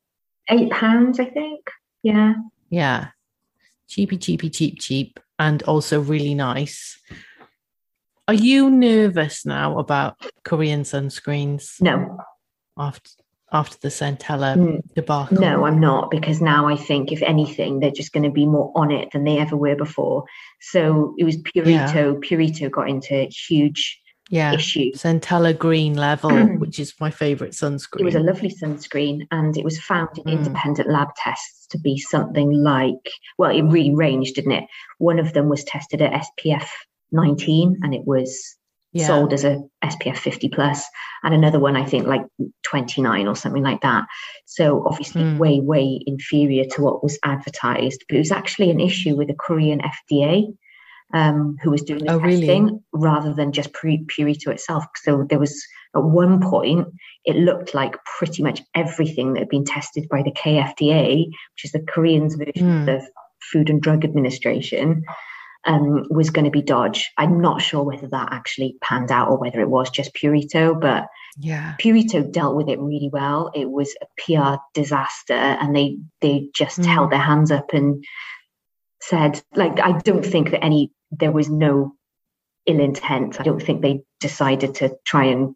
eight 0.50 0.70
pounds, 0.70 1.18
I 1.20 1.24
think. 1.26 1.60
Yeah. 2.02 2.34
yeah. 2.70 3.08
Cheapy 3.88 4.18
cheapy 4.18 4.50
cheap 4.50 4.78
cheap 4.78 5.20
and 5.38 5.62
also 5.62 6.00
really 6.00 6.34
nice. 6.34 7.00
Are 8.26 8.34
you 8.34 8.70
nervous 8.70 9.46
now 9.46 9.78
about 9.78 10.16
korean 10.44 10.82
sunscreens? 10.82 11.80
No, 11.80 12.18
after 12.76 13.10
after 13.50 13.78
the 13.80 13.88
centella 13.88 14.56
Mm, 14.56 14.80
debacle? 14.94 15.40
No, 15.40 15.64
I'm 15.64 15.80
not 15.80 16.10
because 16.10 16.42
now 16.42 16.68
I 16.68 16.76
think 16.76 17.12
if 17.12 17.22
anything, 17.22 17.80
they're 17.80 17.90
just 17.90 18.12
going 18.12 18.24
to 18.24 18.30
be 18.30 18.46
more 18.46 18.70
on 18.74 18.90
it 18.90 19.10
than 19.12 19.24
they 19.24 19.38
ever 19.38 19.56
were 19.56 19.76
before. 19.76 20.24
So 20.60 21.14
it 21.16 21.24
was 21.24 21.38
Purito. 21.38 22.22
Purito 22.22 22.70
got 22.70 22.90
into 22.90 23.26
huge 23.48 23.98
yeah 24.30 24.52
issue. 24.54 24.90
centella 24.92 25.56
green 25.56 25.94
level 25.94 26.30
which 26.62 26.78
is 26.78 26.94
my 27.00 27.10
favorite 27.10 27.52
sunscreen 27.52 28.00
It 28.00 28.04
was 28.04 28.14
a 28.14 28.20
lovely 28.20 28.50
sunscreen 28.50 29.26
and 29.30 29.56
it 29.56 29.64
was 29.64 29.80
found 29.80 30.10
in 30.18 30.24
Mm. 30.24 30.32
independent 30.38 30.88
lab 30.90 31.08
tests 31.16 31.66
to 31.68 31.78
be 31.78 31.98
something 31.98 32.50
like, 32.52 33.04
well, 33.38 33.50
it 33.54 33.62
really 33.62 33.94
ranged, 33.94 34.34
didn't 34.36 34.52
it? 34.52 34.64
One 34.98 35.18
of 35.18 35.32
them 35.34 35.48
was 35.48 35.64
tested 35.64 36.00
at 36.02 36.12
SPF 36.26 36.66
19 37.12 37.80
and 37.82 37.94
it 37.94 38.04
was 38.06 38.30
yeah 38.92 39.06
sold 39.06 39.32
as 39.34 39.44
a 39.44 39.60
SPF 39.84 40.16
50 40.16 40.48
plus, 40.48 40.82
and 41.22 41.34
another 41.34 41.60
one, 41.60 41.76
I 41.76 41.84
think, 41.84 42.06
like 42.06 42.24
29 42.64 43.28
or 43.28 43.36
something 43.36 43.62
like 43.62 43.82
that. 43.82 44.04
So 44.46 44.82
obviously, 44.86 45.22
Mm. 45.24 45.36
way, 45.38 45.60
way 45.60 46.00
inferior 46.06 46.64
to 46.72 46.82
what 46.82 47.02
was 47.02 47.18
advertised. 47.22 48.04
But 48.08 48.16
it 48.16 48.20
was 48.20 48.32
actually 48.32 48.70
an 48.70 48.80
issue 48.80 49.14
with 49.16 49.28
the 49.28 49.34
Korean 49.34 49.80
FDA. 49.80 50.46
Um, 51.14 51.56
who 51.62 51.70
was 51.70 51.82
doing 51.82 52.04
the 52.04 52.12
Oh, 52.12 52.18
really? 52.18 52.40
testing 52.46 52.84
rather 52.92 53.32
than 53.32 53.52
just 53.52 53.72
Pu- 53.72 54.04
Purito 54.06 54.48
itself? 54.48 54.84
So 54.96 55.24
there 55.28 55.38
was 55.38 55.64
at 55.96 56.04
one 56.04 56.40
point 56.42 56.86
it 57.24 57.36
looked 57.36 57.74
like 57.74 57.96
pretty 58.18 58.42
much 58.42 58.60
everything 58.74 59.32
that 59.32 59.40
had 59.40 59.48
been 59.48 59.64
tested 59.64 60.06
by 60.10 60.22
the 60.22 60.32
KFDA, 60.32 61.26
which 61.26 61.64
is 61.64 61.72
the 61.72 61.80
Koreans 61.80 62.34
version 62.34 62.52
Mm. 62.68 62.80
of 62.82 62.86
the 62.86 63.08
Food 63.50 63.70
and 63.70 63.80
Drug 63.80 64.04
Administration, 64.04 65.02
um, 65.64 66.04
was 66.10 66.28
going 66.28 66.44
to 66.44 66.50
be 66.50 66.60
Dodge. 66.62 67.10
I'm 67.16 67.40
not 67.40 67.62
sure 67.62 67.82
whether 67.84 68.08
that 68.08 68.28
actually 68.32 68.76
panned 68.82 69.10
out 69.10 69.28
or 69.30 69.38
whether 69.38 69.60
it 69.60 69.70
was 69.70 69.88
just 69.90 70.14
Purito, 70.14 70.78
but 70.78 71.06
yeah 71.40 71.74
Purito 71.80 72.30
dealt 72.30 72.56
with 72.56 72.68
it 72.68 72.80
really 72.80 73.08
well. 73.12 73.50
It 73.54 73.70
was 73.70 73.94
a 74.02 74.06
PR 74.20 74.58
disaster, 74.74 75.32
and 75.34 75.74
they 75.74 75.96
they 76.20 76.48
just 76.54 76.80
Mm. 76.80 76.86
held 76.86 77.10
their 77.12 77.18
hands 77.18 77.50
up 77.50 77.72
and 77.72 78.04
said, 79.00 79.40
like, 79.54 79.78
I 79.80 79.92
don't 80.00 80.24
think 80.26 80.50
that 80.50 80.62
any 80.64 80.90
there 81.10 81.32
was 81.32 81.48
no 81.48 81.94
ill 82.66 82.80
intent. 82.80 83.40
I 83.40 83.44
don't 83.44 83.62
think 83.62 83.82
they 83.82 84.02
decided 84.20 84.76
to 84.76 84.96
try 85.04 85.26
and 85.26 85.54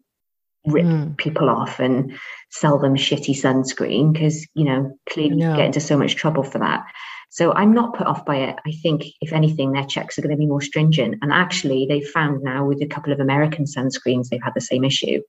rip 0.65 0.85
Mm. 0.85 1.17
people 1.17 1.49
off 1.49 1.79
and 1.81 2.13
sell 2.49 2.79
them 2.79 2.95
shitty 2.95 3.35
sunscreen 3.35 4.13
because 4.13 4.47
you 4.53 4.63
know 4.63 4.97
clearly 5.09 5.35
you 5.35 5.57
get 5.57 5.65
into 5.65 5.81
so 5.81 5.97
much 5.97 6.15
trouble 6.15 6.43
for 6.43 6.59
that. 6.59 6.85
So 7.29 7.51
I'm 7.51 7.73
not 7.73 7.95
put 7.95 8.05
off 8.07 8.25
by 8.25 8.37
it. 8.37 8.55
I 8.65 8.71
think 8.83 9.03
if 9.19 9.33
anything, 9.33 9.71
their 9.71 9.85
checks 9.85 10.17
are 10.17 10.21
going 10.21 10.35
to 10.35 10.39
be 10.39 10.45
more 10.45 10.61
stringent. 10.61 11.15
And 11.21 11.33
actually, 11.33 11.87
they've 11.89 12.07
found 12.07 12.43
now 12.43 12.65
with 12.67 12.81
a 12.83 12.85
couple 12.87 13.11
of 13.11 13.19
American 13.19 13.65
sunscreens, 13.65 14.29
they've 14.29 14.43
had 14.43 14.53
the 14.53 14.61
same 14.61 14.83
issue. 14.83 15.21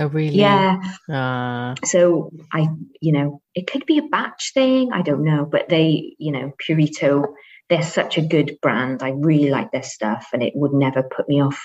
oh 0.00 0.06
really 0.08 0.36
Yeah. 0.36 0.80
uh, 1.08 1.76
So 1.86 2.30
I, 2.52 2.68
you 3.00 3.12
know, 3.12 3.40
it 3.54 3.68
could 3.68 3.86
be 3.86 3.98
a 3.98 4.02
batch 4.02 4.50
thing. 4.52 4.92
I 4.92 5.02
don't 5.02 5.22
know, 5.22 5.46
but 5.50 5.68
they, 5.68 6.16
you 6.18 6.32
know, 6.32 6.52
Purito 6.60 7.24
they're 7.68 7.82
such 7.82 8.18
a 8.18 8.22
good 8.22 8.58
brand. 8.60 9.02
I 9.02 9.10
really 9.10 9.50
like 9.50 9.72
their 9.72 9.82
stuff, 9.82 10.28
and 10.32 10.42
it 10.42 10.52
would 10.56 10.72
never 10.72 11.02
put 11.02 11.28
me 11.28 11.40
off 11.42 11.60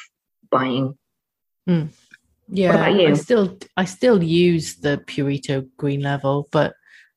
buying. 0.51 0.97
Hmm. 1.67 1.85
Yeah, 2.47 2.73
about 2.73 2.95
you? 2.99 3.09
I 3.09 3.13
still 3.13 3.57
I 3.77 3.85
still 3.85 4.23
use 4.23 4.77
the 4.77 4.97
Purito 5.05 5.67
Green 5.77 6.01
Level, 6.01 6.47
but 6.51 6.73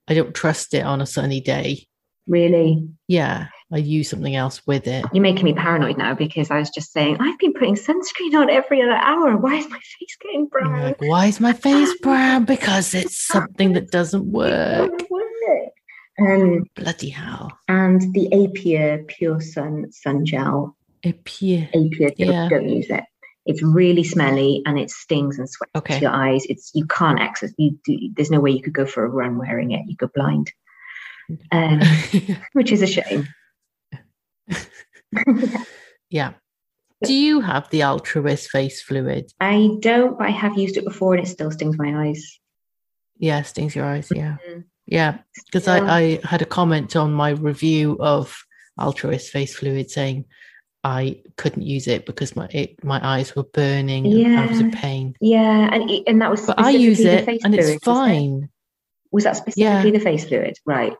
I 0.08 0.14
don't 0.14 0.34
trust 0.34 0.74
it 0.74 0.84
on 0.84 1.00
a 1.00 1.06
sunny 1.06 1.40
day. 1.40 1.86
Really, 2.28 2.88
Yeah, 3.08 3.48
I 3.72 3.78
use 3.78 4.10
something 4.10 4.36
else 4.36 4.62
with 4.66 4.86
it. 4.86 5.04
you're 5.12 5.22
making 5.22 5.44
me 5.44 5.54
paranoid 5.54 5.96
now 5.98 6.14
because 6.14 6.50
I 6.52 6.58
was 6.58 6.70
just 6.70 6.92
saying 6.92 7.16
I've 7.18 7.38
been 7.38 7.52
putting 7.52 7.74
sunscreen 7.74 8.34
on 8.34 8.48
every 8.48 8.80
other 8.80 8.92
hour. 8.92 9.36
Why 9.36 9.54
is 9.56 9.68
my 9.68 9.78
face 9.78 10.16
getting 10.20 10.46
brown? 10.46 10.82
like, 10.82 11.00
why 11.00 11.26
is 11.26 11.40
my 11.40 11.52
face 11.52 11.92
brown? 12.02 12.44
Because 12.44 12.94
it's 12.94 13.18
something 13.20 13.72
that 13.72 13.90
doesn't 13.90 14.26
work. 14.26 14.92
Um, 16.26 16.64
Bloody 16.76 17.08
hell. 17.10 17.50
and 17.68 18.00
the 18.14 18.28
A'pieu 18.32 19.04
Pure 19.08 19.40
Sun 19.40 19.90
Sun 19.92 20.24
Gel. 20.26 20.76
A'pieu, 21.04 21.66
don't, 21.72 22.18
Yeah. 22.18 22.48
don't 22.48 22.68
use 22.68 22.86
it. 22.90 23.04
It's 23.44 23.62
really 23.62 24.04
smelly 24.04 24.62
and 24.66 24.78
it 24.78 24.88
stings 24.90 25.38
and 25.38 25.48
sweats 25.50 25.72
Okay. 25.74 26.00
your 26.00 26.12
eyes. 26.12 26.44
It's 26.48 26.70
you 26.74 26.86
can't 26.86 27.18
access. 27.20 27.52
You 27.58 27.76
do, 27.84 27.96
there's 28.14 28.30
no 28.30 28.38
way 28.40 28.52
you 28.52 28.62
could 28.62 28.72
go 28.72 28.86
for 28.86 29.04
a 29.04 29.08
run 29.08 29.36
wearing 29.36 29.72
it. 29.72 29.82
You 29.88 29.96
go 29.96 30.08
blind, 30.14 30.52
um, 31.50 31.80
which 32.52 32.70
is 32.70 32.82
a 32.82 32.86
shame. 32.86 33.26
yeah. 36.10 36.34
Do 37.04 37.12
you 37.12 37.40
have 37.40 37.68
the 37.70 37.82
Altruist 37.82 38.48
face 38.50 38.80
fluid? 38.80 39.32
I 39.40 39.70
don't, 39.80 40.16
but 40.18 40.28
I 40.28 40.30
have 40.30 40.56
used 40.56 40.76
it 40.76 40.84
before 40.84 41.14
and 41.14 41.26
it 41.26 41.28
still 41.28 41.50
stings 41.50 41.76
my 41.76 42.06
eyes. 42.08 42.38
Yeah, 43.18 43.42
stings 43.42 43.74
your 43.74 43.86
eyes. 43.86 44.08
Yeah. 44.14 44.36
Mhm. 44.48 44.64
Yeah. 44.92 45.18
Because 45.46 45.66
Yeah. 45.66 45.84
I, 45.84 45.98
I 46.00 46.20
had 46.24 46.42
a 46.42 46.46
comment 46.46 46.94
on 46.96 47.12
my 47.12 47.30
review 47.30 47.96
of 48.00 48.44
Altruist 48.78 49.30
face 49.30 49.54
fluid 49.54 49.90
saying 49.90 50.26
I 50.84 51.22
couldn't 51.36 51.62
use 51.62 51.86
it 51.86 52.04
because 52.06 52.34
my 52.36 52.46
it, 52.50 52.82
my 52.84 53.00
eyes 53.02 53.34
were 53.36 53.44
burning 53.44 54.06
and 54.06 54.38
I 54.38 54.46
was 54.46 54.60
in 54.60 54.70
Yeah. 54.70 54.80
pain. 54.80 55.14
Yeah, 55.20 55.70
and 55.72 55.90
and 56.06 56.20
that 56.20 56.30
was. 56.30 56.44
But 56.46 56.58
I 56.60 56.70
use 56.70 57.00
it 57.00 57.26
and 57.28 57.54
it's 57.54 57.64
wasn't 57.64 57.76
it? 57.76 57.84
fine. 57.84 58.48
Was 59.12 59.24
that 59.24 59.36
specifically 59.36 59.92
the 59.92 60.00
face 60.00 60.24
fluid? 60.26 60.58
Right. 60.66 60.94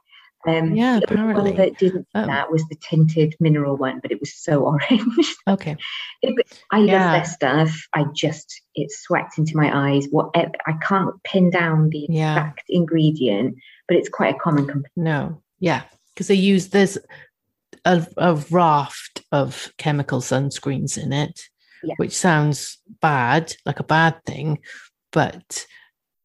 Um, 0.46 0.74
Yeah, 0.74 1.00
the. 1.06 1.14
One 1.16 1.54
that 1.56 1.78
didn't 1.78 2.06
Oh. 2.14 2.26
that 2.26 2.50
was 2.50 2.64
the 2.68 2.74
tinted 2.76 3.36
mineral 3.40 3.76
one, 3.76 4.00
but 4.00 4.10
it 4.10 4.18
was 4.20 4.34
so 4.34 4.60
orange. 4.66 5.34
Okay. 5.48 5.76
It- 6.22 6.34
I 6.70 6.78
love 6.78 6.88
Yeah. 6.88 7.12
their 7.12 7.24
stuff. 7.24 7.70
I 7.94 8.04
just 8.14 8.60
it 8.74 8.90
sweats 8.90 9.38
into 9.38 9.56
my 9.56 9.70
eyes. 9.90 10.06
Whatever 10.10 10.52
I 10.66 10.72
can't 10.82 11.14
pin 11.24 11.50
down 11.50 11.90
the 11.90 12.06
Yeah. 12.08 12.32
exact 12.32 12.64
ingredient, 12.68 13.56
but 13.86 13.96
it's 13.96 14.08
quite 14.08 14.34
a 14.34 14.38
common 14.38 14.66
component. 14.66 14.86
No. 14.96 15.42
Yeah. 15.60 15.82
Because 16.14 16.28
they 16.28 16.34
use 16.34 16.68
there's 16.68 16.98
a, 17.84 18.06
a 18.16 18.34
raft 18.50 19.22
of 19.32 19.72
chemical 19.78 20.20
sunscreens 20.20 20.96
in 21.02 21.12
it, 21.12 21.40
Yeah. 21.82 21.94
which 21.98 22.12
sounds 22.12 22.78
bad, 23.00 23.54
like 23.64 23.80
a 23.80 23.84
bad 23.84 24.24
thing, 24.26 24.58
but 25.12 25.66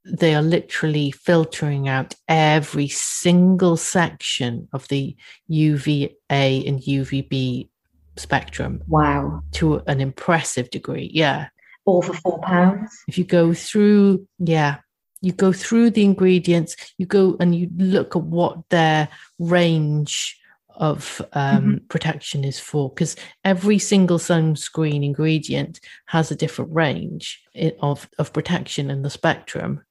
they 0.10 0.34
are 0.36 0.42
literally 0.42 1.12
filtering 1.12 1.88
out 1.88 2.16
every 2.28 2.88
single 2.88 3.76
section 3.78 4.68
of 4.74 4.88
the 4.88 5.16
UVA 5.48 6.10
and 6.30 6.80
UVB 6.82 7.68
spectrum 8.16 8.82
Wow, 8.88 9.44
to 9.54 9.82
an 9.88 10.02
impressive 10.02 10.70
degree. 10.70 11.10
Yeah. 11.14 11.48
all 11.86 12.02
for 12.02 12.14
four 12.14 12.40
pounds. 12.42 12.90
if 13.08 13.18
you 13.18 13.24
go 13.24 13.54
through 13.54 14.26
yeah 14.40 14.78
you 15.22 15.32
go 15.32 15.52
through 15.52 15.90
the 15.92 16.04
ingredients 16.04 16.76
you 16.98 17.06
go 17.06 17.36
and 17.40 17.56
you 17.56 17.70
look 17.78 18.16
at 18.16 18.22
what 18.24 18.58
their 18.70 19.08
range 19.40 20.38
of 20.76 21.22
um, 21.34 21.82
protection 21.90 22.44
is 22.44 22.60
for 22.60 22.90
because 22.90 23.16
every 23.44 23.80
single 23.80 24.20
sunscreen 24.20 25.04
ingredient 25.04 25.80
has 26.06 26.30
a 26.30 26.36
different 26.36 26.72
range 26.72 27.42
of, 27.82 28.08
of 28.20 28.32
protection 28.32 28.92
in 28.92 29.02
the 29.02 29.10
spectrum 29.10 29.82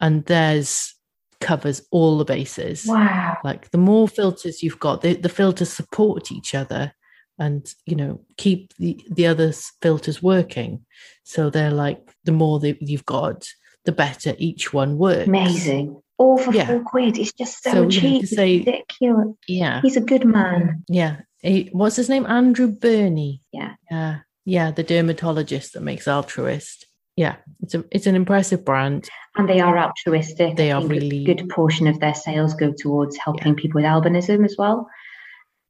and 0.00 0.24
theirs 0.26 0.94
covers 1.40 1.82
all 1.90 2.16
the 2.18 2.24
bases 2.24 2.84
Wow, 2.86 3.36
like 3.44 3.70
the 3.70 3.78
more 3.78 4.08
filters 4.08 4.62
you've 4.62 4.78
got 4.80 5.02
the, 5.02 5.14
the 5.14 5.28
filters 5.28 5.70
support 5.72 6.32
each 6.32 6.54
other 6.54 6.92
and 7.38 7.66
you 7.84 7.96
know 7.96 8.20
keep 8.38 8.72
the 8.78 8.98
the 9.10 9.26
other 9.26 9.52
filters 9.82 10.22
working 10.22 10.84
so 11.24 11.50
they're 11.50 11.70
like 11.72 12.00
the 12.24 12.32
more 12.32 12.60
that 12.60 12.80
you've 12.80 13.04
got 13.04 13.46
the 13.84 13.92
better 13.92 14.34
each 14.38 14.72
one 14.72 14.96
works 14.96 15.26
amazing. 15.28 16.00
All 16.16 16.38
for 16.38 16.54
Yeah. 16.54 16.66
four 16.68 16.80
quid. 16.84 17.18
It's 17.18 17.32
just 17.32 17.60
so, 17.64 17.72
So 17.72 17.88
cheap. 17.90 18.24
say- 18.26 18.58
ridiculous. 18.60 19.34
yeah 19.48 19.80
He's 19.82 19.96
a 19.96 20.00
good 20.00 20.24
man. 20.24 20.84
yeah 20.88 21.16
Eh, 21.42 21.64
what's 21.72 21.96
his 21.96 22.08
name 22.08 22.24
andrew 22.24 22.68
birnie 22.68 23.42
Yeah. 23.52 23.74
yeah 23.90 24.20
yeah 24.46 24.70
the 24.70 24.82
dermatologist 24.84 25.72
that 25.74 25.82
makes 25.82 26.06
altruist 26.08 26.86
yeah 27.16 27.36
it's 27.62 27.74
a 27.74 27.84
it's 27.92 28.06
an 28.06 28.14
impressive 28.16 28.64
brand 28.64 29.08
And 29.36 29.48
they 29.48 29.60
are 29.60 29.76
altruistic. 29.78 30.56
They 30.56 30.70
I 30.72 30.78
are 30.78 30.86
really- 30.86 31.24
good 31.24 31.48
portion 31.48 31.86
of 31.88 31.98
their 32.00 32.14
sales 32.14 32.54
go 32.54 32.72
towards 32.76 33.16
helping 33.16 33.54
people 33.56 33.80
with 33.80 33.84
albinism 33.90 34.44
as 34.44 34.54
well. 34.58 34.88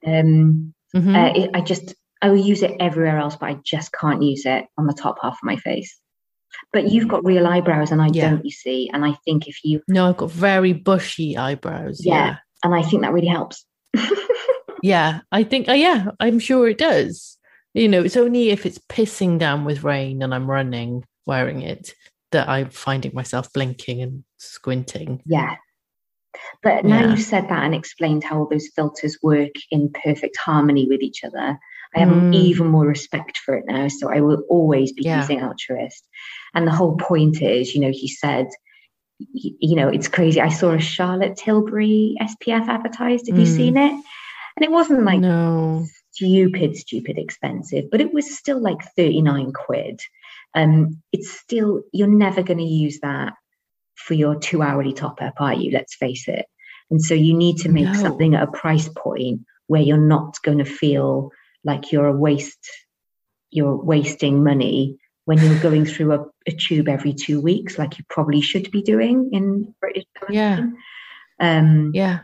Um, 0.06 0.74
Mhm. 0.94 1.14
uh, 1.16 1.32
it, 1.40 1.50
I 1.54 1.60
just 1.60 1.94
I 2.22 2.28
will 2.30 2.44
use 2.52 2.62
it 2.62 2.76
everywhere 2.80 3.18
else, 3.18 3.36
but 3.36 3.48
I 3.50 3.56
just 3.64 3.92
can't 3.92 4.22
use 4.22 4.44
it 4.46 4.64
on 4.78 4.86
the 4.86 4.92
top 4.94 5.16
half 5.22 5.34
of 5.34 5.42
my 5.42 5.56
face. 5.56 5.98
But 6.72 6.88
you've 6.90 7.08
got 7.08 7.24
real 7.24 7.46
eyebrows, 7.46 7.90
and 7.90 8.00
I 8.00 8.08
Yeah. 8.12 8.30
don't. 8.30 8.44
You 8.44 8.50
see, 8.50 8.90
and 8.92 9.04
I 9.04 9.12
think 9.24 9.48
if 9.48 9.56
you 9.64 9.80
no 9.88 10.08
i've 10.08 10.16
got 10.16 10.30
very 10.30 10.72
bushy 10.72 11.36
eyebrows 11.36 12.04
Yeah. 12.04 12.14
yeah 12.14 12.36
and 12.62 12.74
I 12.74 12.82
think 12.82 13.02
that 13.02 13.12
really 13.12 13.26
helps. 13.38 13.64
Yeah, 14.82 15.20
I 15.32 15.44
think, 15.44 15.66
uh, 15.66 15.72
yeah, 15.72 16.08
I'm 16.20 16.38
sure 16.38 16.68
it 16.68 16.76
does. 16.76 17.38
You 17.72 17.88
know, 17.88 18.02
it's 18.02 18.18
only 18.18 18.50
if 18.50 18.66
it's 18.66 18.78
pissing 18.78 19.38
down 19.38 19.64
with 19.64 19.82
rain 19.82 20.20
and 20.22 20.34
I'm 20.34 20.50
running 20.50 21.04
wearing 21.26 21.62
it 21.62 21.94
that 22.32 22.48
I'm 22.48 22.70
finding 22.70 23.14
myself 23.14 23.52
blinking 23.52 24.02
and 24.02 24.24
squinting. 24.38 25.22
yeah. 25.26 25.56
But 26.62 26.84
now 26.84 27.00
Yeah. 27.00 27.10
you've 27.10 27.20
said 27.20 27.48
that 27.48 27.62
and 27.64 27.74
explained 27.74 28.24
how 28.24 28.38
all 28.40 28.48
those 28.48 28.68
filters 28.74 29.18
work 29.22 29.52
in 29.70 29.90
perfect 29.92 30.36
harmony 30.36 30.86
with 30.88 31.00
each 31.00 31.22
other, 31.22 31.58
I 31.94 31.98
have 32.00 32.08
Mm. 32.08 32.34
even 32.34 32.66
more 32.68 32.86
respect 32.86 33.38
for 33.38 33.54
it 33.54 33.64
now. 33.66 33.86
So 33.88 34.10
I 34.12 34.20
will 34.20 34.42
always 34.48 34.92
be 34.92 35.02
Yeah. 35.04 35.18
using 35.20 35.42
Altruist. 35.42 36.08
And 36.54 36.66
the 36.66 36.72
whole 36.72 36.96
point 36.96 37.40
is, 37.40 37.74
you 37.74 37.80
know, 37.80 37.92
he 37.92 38.08
said, 38.08 38.48
you 39.32 39.76
know, 39.76 39.88
it's 39.88 40.08
crazy. 40.08 40.40
I 40.40 40.48
saw 40.48 40.72
a 40.72 40.80
Charlotte 40.80 41.36
Tilbury 41.36 42.16
SPF 42.20 42.68
advertised. 42.68 43.28
Have 43.28 43.38
you 43.38 43.46
Mm. 43.46 43.56
seen 43.56 43.76
it? 43.76 43.92
And 43.92 44.64
it 44.64 44.72
wasn't 44.72 45.04
like 45.04 45.20
no. 45.20 45.86
stupid, 46.10 46.76
stupid 46.76 47.16
expensive, 47.18 47.90
but 47.90 48.00
it 48.00 48.12
was 48.12 48.36
still 48.36 48.60
like 48.60 48.82
39 48.96 49.52
quid. 49.52 50.00
Um, 50.54 51.02
it's 51.12 51.30
still, 51.30 51.82
you're 51.92 52.06
never 52.06 52.42
going 52.42 52.58
to 52.58 52.64
use 52.64 53.00
that 53.00 53.34
for 53.96 54.14
your 54.14 54.36
two 54.36 54.62
hourly 54.62 54.92
top 54.92 55.20
up, 55.22 55.34
are 55.38 55.54
you? 55.54 55.72
Let's 55.72 55.94
face 55.94 56.28
it. 56.28 56.46
And 56.90 57.02
so 57.02 57.14
you 57.14 57.34
need 57.34 57.58
to 57.58 57.68
make 57.68 57.86
No. 57.86 57.94
something 57.94 58.34
at 58.34 58.42
a 58.42 58.52
price 58.52 58.88
point 58.88 59.42
where 59.66 59.82
you're 59.82 59.96
not 59.96 60.36
going 60.42 60.58
to 60.58 60.64
feel 60.64 61.30
like 61.64 61.90
you're 61.90 62.06
a 62.06 62.12
waste, 62.16 62.70
you're 63.50 63.76
wasting 63.76 64.44
money 64.44 64.98
when 65.24 65.38
you're 65.38 65.58
going 65.60 65.86
through 65.86 66.12
a, 66.12 66.24
a 66.46 66.52
tube 66.52 66.86
every 66.88 67.14
two 67.14 67.40
weeks, 67.40 67.78
like 67.78 67.98
you 67.98 68.04
probably 68.10 68.42
should 68.42 68.70
be 68.70 68.82
doing 68.82 69.30
in 69.32 69.74
British. 69.80 70.04
Yeah. 70.28 70.66
Um, 71.40 71.92
Yeah. 71.94 72.20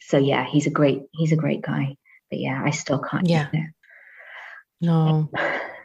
so 0.00 0.18
yeah, 0.18 0.44
he's 0.44 0.66
a 0.66 0.70
great, 0.70 1.02
he's 1.12 1.30
a 1.32 1.36
great 1.36 1.62
guy. 1.62 1.96
But 2.28 2.40
yeah, 2.40 2.60
I 2.64 2.70
still 2.70 2.98
can't. 2.98 3.28
Yeah. 3.28 3.48
No. 4.80 5.30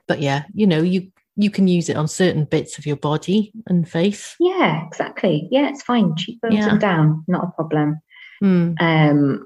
But 0.08 0.22
yeah, 0.22 0.44
you 0.54 0.68
know, 0.68 0.84
you 0.84 1.12
you 1.36 1.50
can 1.50 1.68
use 1.68 1.90
it 1.90 1.98
on 1.98 2.08
certain 2.08 2.46
bits 2.46 2.78
of 2.78 2.86
your 2.86 2.96
body 2.96 3.52
and 3.68 3.88
face. 3.88 4.36
Yeah, 4.40 4.86
exactly. 4.88 5.48
Yeah, 5.52 5.70
it's 5.70 5.84
fine. 5.84 6.16
Cheekbones 6.16 6.56
Yeah. 6.56 6.70
and 6.70 6.80
down, 6.80 7.24
not 7.28 7.44
a 7.46 7.52
problem. 7.52 8.00
Hmm. 8.40 8.74
Um, 8.80 9.46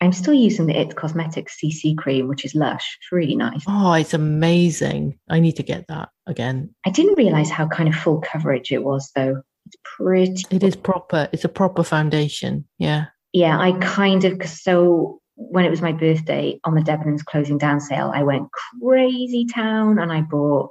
I'm 0.00 0.12
still 0.12 0.34
using 0.34 0.66
the 0.66 0.78
It 0.78 0.94
Cosmetics 0.94 1.58
CC 1.58 1.96
cream, 1.96 2.28
which 2.28 2.44
is 2.44 2.54
lush. 2.54 2.98
It's 3.00 3.12
really 3.12 3.34
nice. 3.36 3.64
Oh, 3.66 3.92
it's 3.94 4.12
amazing. 4.12 5.18
I 5.30 5.40
need 5.40 5.56
to 5.56 5.62
get 5.62 5.86
that 5.88 6.10
again. 6.26 6.74
I 6.84 6.90
didn't 6.90 7.16
realize 7.16 7.48
how 7.50 7.66
kind 7.66 7.88
of 7.88 7.94
full 7.94 8.20
coverage 8.20 8.70
it 8.72 8.84
was, 8.84 9.10
though. 9.16 9.40
It's 9.66 9.76
pretty. 9.96 10.44
It 10.50 10.62
is 10.62 10.76
proper. 10.76 11.28
It's 11.32 11.44
a 11.44 11.48
proper 11.48 11.82
foundation. 11.82 12.66
Yeah. 12.78 13.06
Yeah, 13.32 13.58
I 13.58 13.72
kind 13.80 14.24
of 14.24 14.46
so 14.46 15.20
when 15.34 15.64
it 15.64 15.70
was 15.70 15.82
my 15.82 15.92
birthday 15.92 16.58
on 16.64 16.74
the 16.74 16.80
Debenhams 16.80 17.24
closing 17.24 17.58
down 17.58 17.80
sale, 17.80 18.10
I 18.14 18.22
went 18.22 18.48
crazy 18.82 19.46
town 19.46 19.98
and 19.98 20.12
I 20.12 20.22
bought 20.22 20.70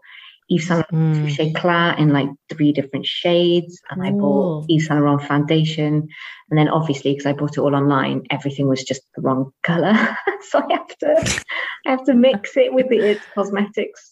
Yves 0.49 0.67
Saint 0.67 0.85
Laurent 0.91 1.15
Hmm. 1.15 1.25
Touche 1.25 1.39
Eclat 1.39 1.99
in 1.99 2.13
like 2.13 2.29
three 2.49 2.71
different 2.71 3.05
shades, 3.05 3.81
and 3.89 4.05
I 4.05 4.11
bought 4.11 4.63
Ooh. 4.63 4.65
Yves 4.69 4.87
Saint 4.87 4.99
Laurent 4.99 5.23
foundation, 5.23 6.07
and 6.49 6.59
then 6.59 6.69
obviously 6.69 7.11
because 7.13 7.25
I 7.25 7.33
bought 7.33 7.57
it 7.57 7.59
all 7.59 7.75
online, 7.75 8.23
everything 8.29 8.67
was 8.67 8.83
just 8.83 9.01
the 9.15 9.21
wrong 9.21 9.51
color, 9.63 9.93
so 10.49 10.59
I 10.59 10.73
have 10.73 10.97
to 10.99 11.41
I 11.85 11.91
have 11.91 12.03
to 12.05 12.13
mix 12.13 12.57
it 12.57 12.73
with 12.73 12.89
the 12.89 12.99
It 12.99 13.21
Cosmetics 13.33 14.11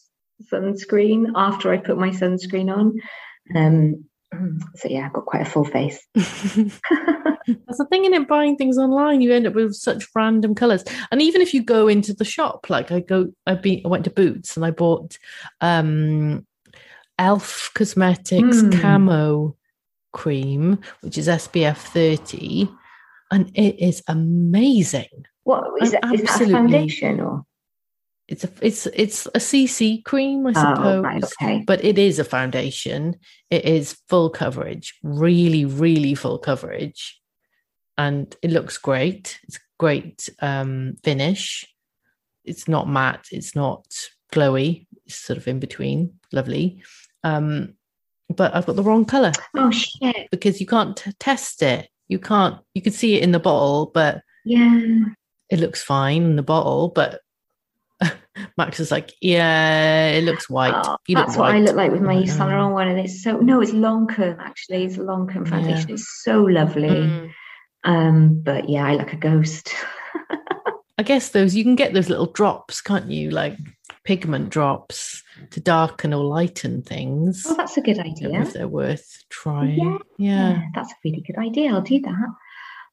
sunscreen 0.51 1.31
after 1.35 1.71
I 1.71 1.77
put 1.77 1.97
my 1.97 2.09
sunscreen 2.09 2.75
on. 2.75 2.99
Um, 3.55 4.05
so 4.75 4.89
yeah, 4.89 5.05
I've 5.05 5.13
got 5.13 5.25
quite 5.25 5.43
a 5.43 5.49
full 5.49 5.65
face. 5.65 6.05
That's 7.47 7.77
the 7.77 7.85
thing 7.85 8.05
in 8.05 8.13
it. 8.13 8.27
Buying 8.27 8.55
things 8.55 8.77
online, 8.77 9.21
you 9.21 9.33
end 9.33 9.47
up 9.47 9.53
with 9.53 9.73
such 9.75 10.07
random 10.15 10.55
colors. 10.55 10.83
And 11.11 11.21
even 11.21 11.41
if 11.41 11.53
you 11.53 11.61
go 11.63 11.87
into 11.87 12.13
the 12.13 12.25
shop, 12.25 12.69
like 12.69 12.91
I 12.91 12.99
go, 12.99 13.31
I 13.45 13.55
be, 13.55 13.81
I 13.85 13.87
went 13.87 14.05
to 14.05 14.09
Boots 14.11 14.55
and 14.55 14.65
I 14.65 14.71
bought 14.71 15.17
um 15.61 16.45
Elf 17.19 17.71
Cosmetics 17.75 18.61
Hmm. 18.61 18.71
Camo 18.71 19.55
cream, 20.11 20.79
which 21.01 21.17
is 21.17 21.27
SPF 21.27 21.77
30, 21.77 22.69
and 23.31 23.51
it 23.55 23.79
is 23.79 24.03
amazing. 24.07 25.25
What 25.43 25.65
is, 25.81 25.91
that, 25.91 26.05
is 26.13 26.23
that 26.23 26.41
a 26.41 26.49
foundation 26.49 27.19
or? 27.19 27.45
It's 28.29 28.45
a 28.45 28.49
it's 28.61 28.85
it's 28.87 29.25
a 29.27 29.39
CC 29.39 30.01
cream, 30.05 30.47
I 30.47 30.53
Oh, 30.55 30.75
suppose. 30.75 31.03
right, 31.03 31.23
okay. 31.23 31.63
But 31.67 31.83
it 31.83 31.97
is 31.99 32.19
a 32.19 32.23
foundation. 32.23 33.17
It 33.49 33.65
is 33.65 33.97
full 34.07 34.29
coverage, 34.29 34.97
really, 35.03 35.65
really 35.65 36.15
full 36.15 36.37
coverage. 36.39 37.19
And 37.97 38.35
it 38.41 38.51
looks 38.51 38.77
great. 38.77 39.39
It's 39.43 39.59
great 39.79 40.29
um 40.41 40.95
finish. 41.03 41.65
It's 42.45 42.67
not 42.67 42.89
matte, 42.89 43.27
it's 43.31 43.55
not 43.55 43.85
glowy, 44.33 44.87
it's 45.05 45.15
sort 45.15 45.37
of 45.37 45.47
in 45.47 45.59
between. 45.59 46.13
Lovely. 46.31 46.83
Um, 47.23 47.75
but 48.35 48.55
I've 48.55 48.65
got 48.65 48.75
the 48.75 48.83
wrong 48.83 49.05
color 49.05 49.31
Oh 49.55 49.71
shit! 49.71 50.27
because 50.31 50.59
you 50.59 50.65
can't 50.67 50.97
t- 50.97 51.11
test 51.19 51.61
it. 51.61 51.87
You 52.09 52.19
can't, 52.19 52.59
you 52.73 52.81
can 52.81 52.91
see 52.91 53.15
it 53.15 53.23
in 53.23 53.31
the 53.31 53.39
bottle, 53.39 53.91
but 53.93 54.23
Yeah. 54.43 55.05
it 55.49 55.59
looks 55.59 55.81
fine 55.83 56.23
in 56.23 56.35
the 56.35 56.43
bottle, 56.43 56.89
but 56.89 57.21
Max 58.57 58.79
is 58.79 58.91
like, 58.91 59.13
yeah, 59.21 60.07
it 60.09 60.23
looks 60.23 60.49
white. 60.49 60.73
Oh, 60.75 60.97
you 61.07 61.15
look 61.15 61.27
that's 61.27 61.37
what 61.37 61.53
I 61.55 61.59
look 61.59 61.75
like 61.75 61.91
with 61.91 62.01
my 62.01 62.15
Yves 62.15 62.35
Saint. 62.35 62.49
Laurent 62.49 62.73
one, 62.73 62.87
and 62.89 62.99
it's 62.99 63.23
so 63.23 63.37
no, 63.37 63.61
it's 63.61 63.71
Lancôme 63.71 64.39
actually. 64.39 64.83
It's 64.85 64.97
a 64.97 65.01
Lancôme 65.01 65.47
foundation. 65.47 65.89
Yeah. 65.89 65.93
It's 65.93 66.21
so 66.23 66.41
lovely. 66.43 66.89
Mm. 66.89 67.31
Um, 67.83 68.41
but 68.41 68.69
yeah, 68.69 68.85
I 68.85 68.95
look 68.95 69.13
a 69.13 69.17
ghost. 69.17 69.73
I 70.97 71.03
guess 71.03 71.29
those 71.29 71.55
you 71.55 71.63
can 71.63 71.75
get 71.75 71.93
those 71.93 72.09
little 72.09 72.27
drops, 72.31 72.81
can't 72.81 73.09
you? 73.09 73.29
Like 73.31 73.57
pigment 74.03 74.49
drops 74.49 75.23
to 75.51 75.59
darken 75.59 76.13
or 76.13 76.23
lighten 76.23 76.81
things. 76.83 77.43
oh, 77.47 77.55
that's 77.55 77.77
a 77.77 77.81
good 77.81 77.99
I 77.99 78.03
don't 78.03 78.21
know 78.21 78.27
idea. 78.29 78.41
if 78.41 78.53
they're 78.53 78.67
worth 78.67 79.23
trying. 79.29 79.77
Yeah. 79.79 79.97
Yeah, 80.17 80.49
Yeah, 80.51 80.61
that's 80.75 80.91
a 80.91 80.95
really 81.03 81.21
good 81.25 81.37
idea. 81.37 81.71
I'll 81.73 81.81
do 81.81 81.99
that. 82.01 82.27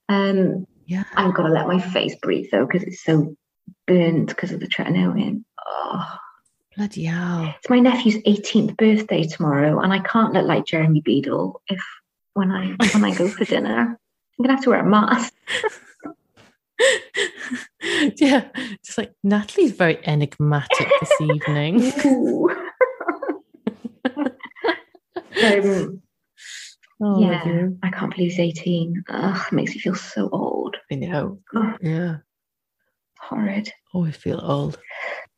Um, 0.09 0.67
yeah. 0.87 1.05
I've 1.15 1.35
got 1.35 1.47
to 1.47 1.53
let 1.53 1.69
my 1.69 1.79
face 1.81 2.17
breathe 2.21 2.47
though 2.51 2.67
because 2.67 2.83
it's 2.83 3.05
so 3.05 3.37
burnt 3.87 4.29
because 4.29 4.51
of 4.53 4.61
the 4.61 4.67
tretinoin. 4.67 5.45
Oh, 5.67 6.17
Bloody 6.77 7.05
hell! 7.05 7.55
it's 7.59 7.69
my 7.69 7.81
nephew's 7.81 8.17
18th 8.23 8.77
birthday 8.77 9.25
tomorrow, 9.25 9.81
and 9.81 9.93
I 9.93 9.99
can't 10.01 10.33
look 10.33 10.47
like 10.47 10.65
Jeremy 10.67 11.01
Beadle 11.05 11.61
if 11.69 11.81
when 12.35 12.51
I 12.51 12.77
when 12.93 13.05
I 13.05 13.15
go 13.15 13.29
for 13.29 13.45
dinner. 13.45 13.99
I'm 14.41 14.45
gonna 14.45 14.55
have 14.55 14.65
to 14.65 14.71
wear 14.71 14.81
a 14.81 14.89
mask. 14.89 15.35
yeah, 18.17 18.49
just 18.83 18.97
like 18.97 19.13
Natalie's 19.23 19.73
very 19.73 19.99
enigmatic 20.07 20.89
this 21.01 21.21
evening. 21.21 21.93
Um, 25.43 26.03
Oh, 27.03 27.19
yeah. 27.21 27.69
I 27.83 27.91
can't 27.91 28.15
believe 28.15 28.33
he's 28.33 28.39
18. 28.39 29.05
Ugh, 29.09 29.47
it 29.51 29.55
makes 29.55 29.75
me 29.75 29.81
feel 29.81 29.95
so 29.95 30.29
old. 30.33 30.77
I 30.93 30.97
know. 30.97 31.39
Ugh, 31.57 31.79
Yeah, 31.81 32.17
horrid. 33.19 33.73
always 33.95 34.17
feel 34.17 34.39
old. 34.43 34.79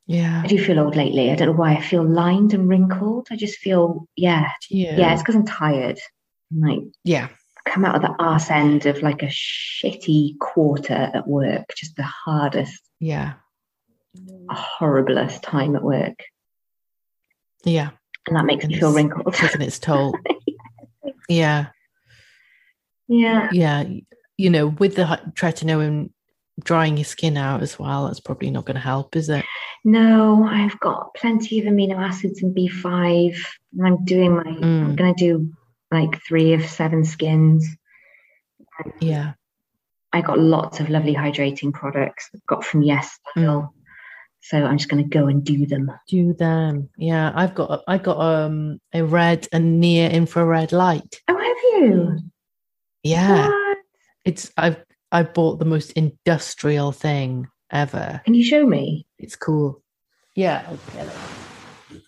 Yeah, 0.07 0.43
I 0.45 0.49
do 0.49 0.59
feel 0.59 0.81
old 0.81 0.97
lately. 0.97 1.31
I 1.31 1.37
don't 1.37 1.49
know 1.49 1.55
why. 1.55 1.75
I 1.75 1.81
feel 1.81 2.03
lined 2.05 2.53
and 2.55 2.69
wrinkled. 2.69 3.29
I 3.31 3.37
just 3.37 3.59
feel, 3.59 4.09
yeah, 4.17 4.51
yeah, 4.71 4.97
yeah. 4.97 5.13
It's 5.13 5.23
because 5.23 5.37
I'm 5.37 5.47
tired. 5.47 6.01
I'm 6.53 6.61
like 6.61 6.81
yeah. 7.05 7.29
Come 7.65 7.85
out 7.85 7.95
of 7.97 8.03
the 8.03 8.15
arse 8.19 8.51
end 8.51 8.87
of 8.87 9.03
like 9.03 9.23
a 9.23 9.27
shitty 9.27 10.39
quarter 10.39 11.11
at 11.15 11.27
work, 11.27 11.65
just 11.77 11.97
the 11.97 12.03
hardest, 12.03 12.83
yeah. 13.01 13.35
horriblest 14.51 15.43
time 15.43 15.77
at 15.77 15.83
work, 15.83 16.19
Yeah, 17.65 17.91
and 18.27 18.37
that 18.37 18.45
makes 18.45 18.65
And 18.65 18.73
me 18.73 18.79
feel 18.81 18.93
wrinkled. 18.93 19.35
taking 19.35 19.63
its 19.63 19.79
toll. 19.79 20.15
Yeah, 21.29 21.67
yeah, 23.09 23.49
yeah. 23.53 23.85
You 24.37 24.51
know, 24.51 24.67
with 24.67 24.97
the 24.97 25.05
tretinoin 25.35 26.11
drying 26.63 26.97
your 26.97 27.05
skin 27.05 27.37
out 27.37 27.63
as 27.63 27.79
well, 27.79 28.07
that's 28.07 28.21
probably 28.21 28.51
not 28.51 28.67
going 28.67 28.75
to 28.75 28.81
help, 28.81 29.17
is 29.17 29.29
it? 29.29 29.45
no, 29.85 30.45
I've 30.45 30.79
got 30.81 31.15
plenty 31.15 31.59
of 31.61 31.67
amino 31.67 31.97
acids 31.97 32.43
and 32.43 32.55
B5, 32.55 33.37
and 33.79 33.87
I'm 33.87 34.05
doing 34.05 34.35
my. 34.37 34.43
I'm 34.43 34.93
Mm. 34.93 34.97
gonna 34.97 35.15
do 35.15 35.53
like 35.93 36.21
three 36.27 36.55
of 36.55 36.65
seven 36.65 37.05
skins. 37.05 37.69
Yeah, 39.01 39.33
I 40.13 40.21
got 40.23 40.39
lots 40.39 40.81
of 40.81 40.89
lovely 40.91 41.15
hydrating 41.15 41.73
products 41.73 42.29
got 42.49 42.65
from 42.65 42.83
Yes 42.83 43.19
Style. 43.31 43.75
So 44.45 44.65
I'm 44.65 44.77
just 44.77 44.91
going 44.91 45.03
to 45.05 45.09
go 45.09 45.29
and 45.29 45.45
do 45.45 45.67
them. 45.67 45.89
do 46.09 46.33
them. 46.35 46.89
Yeah, 46.99 47.31
I've 47.35 47.55
got 47.55 47.83
I 47.87 47.99
got 47.99 48.19
um 48.19 48.81
a 48.93 49.03
red 49.05 49.47
and 49.53 49.79
near 49.81 50.11
infrared 50.11 50.73
light. 50.73 51.21
Oh, 51.29 51.39
have 51.39 51.57
you? 51.83 52.19
Yeah, 53.05 53.49
What? 53.49 53.79
it's 54.25 54.51
I've 54.57 54.83
I 55.13 55.23
bought 55.23 55.59
the 55.59 55.65
most 55.65 55.93
industrial 55.93 56.91
thing 56.91 57.47
ever. 57.71 58.21
Can 58.25 58.35
you 58.35 58.43
show 58.45 58.67
me? 58.67 59.07
It's 59.19 59.37
cool. 59.37 59.83
Yeah. 60.35 60.65
I'll 60.67 60.79
get 60.95 61.07
it. 61.07 62.03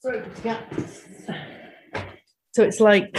Sorry, 0.00 0.22
yeah. 0.44 1.46
So 2.52 2.62
it's 2.62 2.80
like 2.80 3.16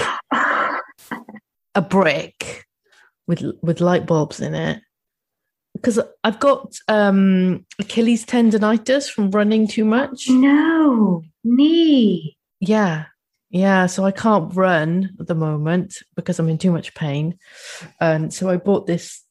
a 1.75 1.81
brick 1.81 2.65
with 3.27 3.43
with 3.61 3.81
light 3.81 4.05
bulbs 4.05 4.39
in 4.39 4.53
it. 4.53 4.81
Because 5.73 5.99
I've 6.23 6.39
got 6.39 6.75
um 6.87 7.65
Achilles 7.79 8.25
tendonitis 8.25 9.09
from 9.09 9.31
running 9.31 9.67
too 9.67 9.85
much. 9.85 10.29
no, 10.29 11.23
knee. 11.43 12.37
Yeah. 12.59 13.05
Yeah. 13.49 13.87
So 13.87 14.05
I 14.05 14.11
can't 14.11 14.55
run 14.55 15.15
at 15.19 15.27
the 15.27 15.35
moment 15.35 15.97
because 16.15 16.39
I'm 16.39 16.49
in 16.49 16.57
too 16.57 16.71
much 16.71 16.93
pain. 16.93 17.37
And 17.99 18.33
so 18.33 18.49
I 18.49 18.57
bought 18.57 18.87
this 18.87 19.23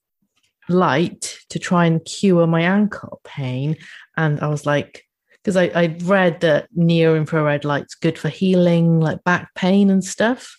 light 0.68 1.38
to 1.51 1.59
try 1.59 1.86
and 1.86 2.05
cure 2.05 2.46
my 2.46 2.62
ankle 2.62 3.20
pain. 3.24 3.76
And 4.16 4.40
I 4.40 4.48
was 4.48 4.66
like, 4.66 5.05
because 5.43 5.57
I, 5.57 5.64
I 5.74 5.97
read 6.03 6.41
that 6.41 6.68
near 6.74 7.16
infrared 7.16 7.64
light's 7.64 7.95
good 7.95 8.18
for 8.18 8.28
healing 8.28 9.01
like 9.01 9.24
back 9.24 9.55
pain 9.55 9.91
and 9.91 10.05
stuff. 10.05 10.57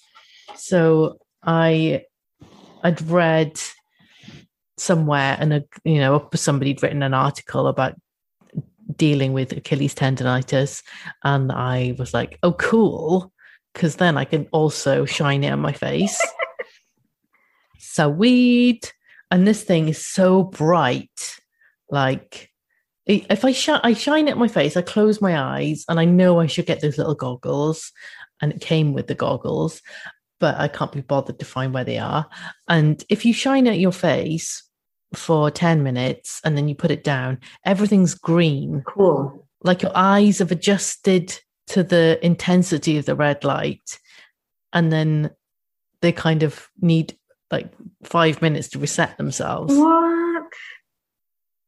So 0.55 1.17
I 1.43 2.03
I'd 2.84 3.01
read 3.03 3.59
somewhere 4.77 5.38
and 5.39 5.53
a 5.53 5.63
you 5.84 5.99
know 5.99 6.29
somebody'd 6.34 6.82
written 6.82 7.03
an 7.03 7.13
article 7.13 7.67
about 7.67 7.95
dealing 8.95 9.34
with 9.34 9.51
Achilles 9.51 9.95
tendonitis 9.95 10.84
and 11.23 11.51
I 11.51 11.95
was 11.97 12.13
like, 12.13 12.38
oh, 12.43 12.53
cool. 12.53 13.32
Because 13.73 13.95
then 13.95 14.17
I 14.17 14.25
can 14.25 14.47
also 14.51 15.05
shine 15.05 15.43
it 15.43 15.49
on 15.49 15.59
my 15.59 15.71
face. 15.71 16.21
so 17.79 18.09
weed. 18.09 18.82
And 19.29 19.47
this 19.47 19.63
thing 19.63 19.88
is 19.88 20.05
so 20.05 20.43
bright. 20.43 21.39
Like, 21.89 22.50
if 23.05 23.43
I, 23.43 23.51
shi- 23.51 23.71
I 23.83 23.93
shine 23.93 24.27
it 24.27 24.33
on 24.33 24.39
my 24.39 24.47
face, 24.47 24.77
I 24.77 24.81
close 24.81 25.21
my 25.21 25.39
eyes 25.39 25.85
and 25.89 25.99
I 25.99 26.05
know 26.05 26.39
I 26.39 26.47
should 26.47 26.65
get 26.65 26.81
those 26.81 26.97
little 26.97 27.15
goggles. 27.15 27.91
And 28.41 28.53
it 28.53 28.61
came 28.61 28.93
with 28.93 29.05
the 29.07 29.15
goggles, 29.15 29.81
but 30.39 30.55
I 30.57 30.67
can't 30.67 30.91
be 30.91 31.01
bothered 31.01 31.37
to 31.39 31.45
find 31.45 31.73
where 31.73 31.83
they 31.83 31.99
are. 31.99 32.27
And 32.67 33.03
if 33.09 33.23
you 33.25 33.33
shine 33.33 33.67
it 33.67 33.71
at 33.71 33.79
your 33.79 33.91
face 33.91 34.63
for 35.13 35.51
10 35.51 35.83
minutes 35.83 36.41
and 36.43 36.57
then 36.57 36.67
you 36.67 36.73
put 36.75 36.89
it 36.91 37.03
down, 37.03 37.39
everything's 37.65 38.15
green 38.15 38.81
Cool. 38.87 39.45
like 39.63 39.81
your 39.83 39.91
eyes 39.93 40.39
have 40.39 40.51
adjusted 40.51 41.37
to 41.67 41.83
the 41.83 42.19
intensity 42.25 42.97
of 42.97 43.05
the 43.05 43.15
red 43.15 43.43
light 43.43 43.99
and 44.73 44.91
then 44.91 45.29
they 46.01 46.11
kind 46.11 46.41
of 46.43 46.67
need 46.81 47.15
like 47.51 47.71
five 48.03 48.41
minutes 48.41 48.69
to 48.69 48.79
reset 48.79 49.17
themselves 49.17 49.75
What? 49.75 50.20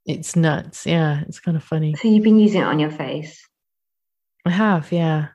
It's 0.06 0.36
nuts. 0.36 0.86
Yeah 0.86 1.22
it's 1.28 1.39
kind 1.39 1.58
of 1.58 1.64
funny. 1.64 1.95
So 1.95 2.08
you've 2.08 2.24
been 2.24 2.39
using 2.39 2.62
it 2.62 2.66
on 2.66 2.80
your 2.80 2.91
face? 2.91 3.47
i 4.45 4.49
have 4.49 4.91
yeah. 4.91 5.28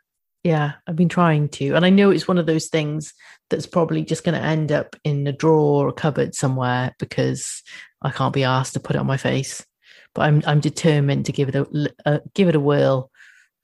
Yeah 0.44 0.72
i've 0.86 0.96
been 0.96 1.08
trying 1.08 1.48
to 1.50 1.74
and 1.74 1.84
i 1.84 1.90
know 1.90 2.10
it's 2.10 2.28
one 2.28 2.38
of 2.38 2.46
those 2.46 2.68
things 2.68 3.14
that's 3.50 3.66
probably 3.66 4.04
just 4.04 4.24
going 4.24 4.38
to 4.38 4.46
end 4.46 4.70
up 4.70 4.96
in 5.04 5.26
a 5.26 5.32
drawer 5.32 5.86
or 5.86 5.88
a 5.88 5.92
cupboard 5.92 6.34
somewhere 6.34 6.94
because 6.98 7.62
i 8.02 8.10
can't 8.10 8.34
be 8.34 8.44
asked 8.44 8.74
to 8.74 8.80
put 8.80 8.96
it 8.96 8.98
on 8.98 9.06
my 9.06 9.16
face. 9.16 9.64
But 10.14 10.22
i'm 10.22 10.42
i'm 10.46 10.60
determined 10.60 11.26
to 11.26 11.32
give 11.32 11.48
it 11.48 11.54
a 11.54 11.66
uh, 12.06 12.18
give 12.34 12.48
it 12.48 12.54
a 12.54 12.60
whirl 12.60 13.10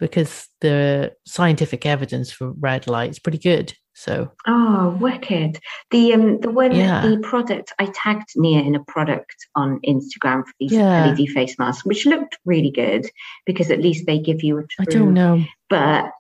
because 0.05 0.47
the 0.61 1.13
scientific 1.27 1.87
evidence 1.87 2.31
for 2.31 2.53
red 2.61 2.87
light 2.87 3.11
is 3.11 3.19
pretty 3.19 3.39
good 3.39 3.73
so 3.97 4.29
Oh, 4.47 4.97
wicked. 5.01 5.61
The 5.93 6.13
um 6.15 6.41
the 6.41 6.51
one 6.51 6.73
Yeah. 6.75 7.07
the 7.07 7.19
product 7.31 7.73
I 7.79 7.87
tagged 8.03 8.31
Nia 8.37 8.61
in 8.69 8.75
a 8.75 8.85
product 8.95 9.37
on 9.55 9.79
Instagram 9.87 10.45
for 10.45 10.53
these 10.61 10.73
Yeah. 10.73 11.07
LED 11.07 11.29
face 11.29 11.55
masks, 11.61 11.87
which 11.87 12.05
looked 12.05 12.37
really 12.45 12.73
good 12.73 13.07
because 13.47 13.71
at 13.71 13.81
least 13.81 14.05
they 14.07 14.19
give 14.19 14.43
you 14.43 14.59
a 14.59 14.63
true 14.67 14.85
i 14.85 14.85
don't 14.97 15.15
know 15.15 15.45
but 15.71 16.11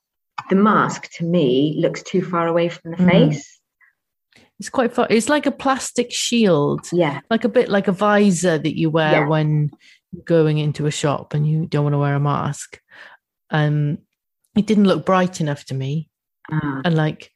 the 0.50 0.56
mask 0.56 1.10
to 1.16 1.24
me 1.24 1.74
looks 1.84 2.02
too 2.04 2.22
far 2.22 2.46
away 2.46 2.68
from 2.68 2.92
the 2.92 2.96
Mm. 2.98 3.10
face. 3.10 3.60
It's 4.60 4.70
quite 4.70 4.92
fun. 4.94 5.08
It's 5.10 5.28
like 5.28 5.46
a 5.46 5.50
plastic 5.64 6.08
shield, 6.12 6.82
Yeah. 6.92 7.20
like 7.28 7.44
a 7.44 7.48
bit 7.58 7.68
like 7.68 7.88
a 7.88 7.92
visor 7.92 8.56
that 8.56 8.78
you 8.78 8.88
wear 8.88 9.12
Yeah. 9.22 9.28
when 9.28 9.70
you're 10.12 10.22
going 10.38 10.58
into 10.58 10.86
a 10.86 10.92
shop 10.92 11.34
and 11.34 11.42
you 11.50 11.66
don't 11.66 11.82
want 11.86 11.94
to 11.94 11.98
wear 11.98 12.14
a 12.14 12.20
mask. 12.20 12.80
Um, 13.54 13.98
it 14.56 14.66
didn't 14.66 14.84
look 14.84 15.06
bright 15.06 15.40
enough 15.40 15.64
to 15.66 15.74
me, 15.74 16.08
Ah, 16.50 16.82
and 16.84 16.94
like, 16.94 17.30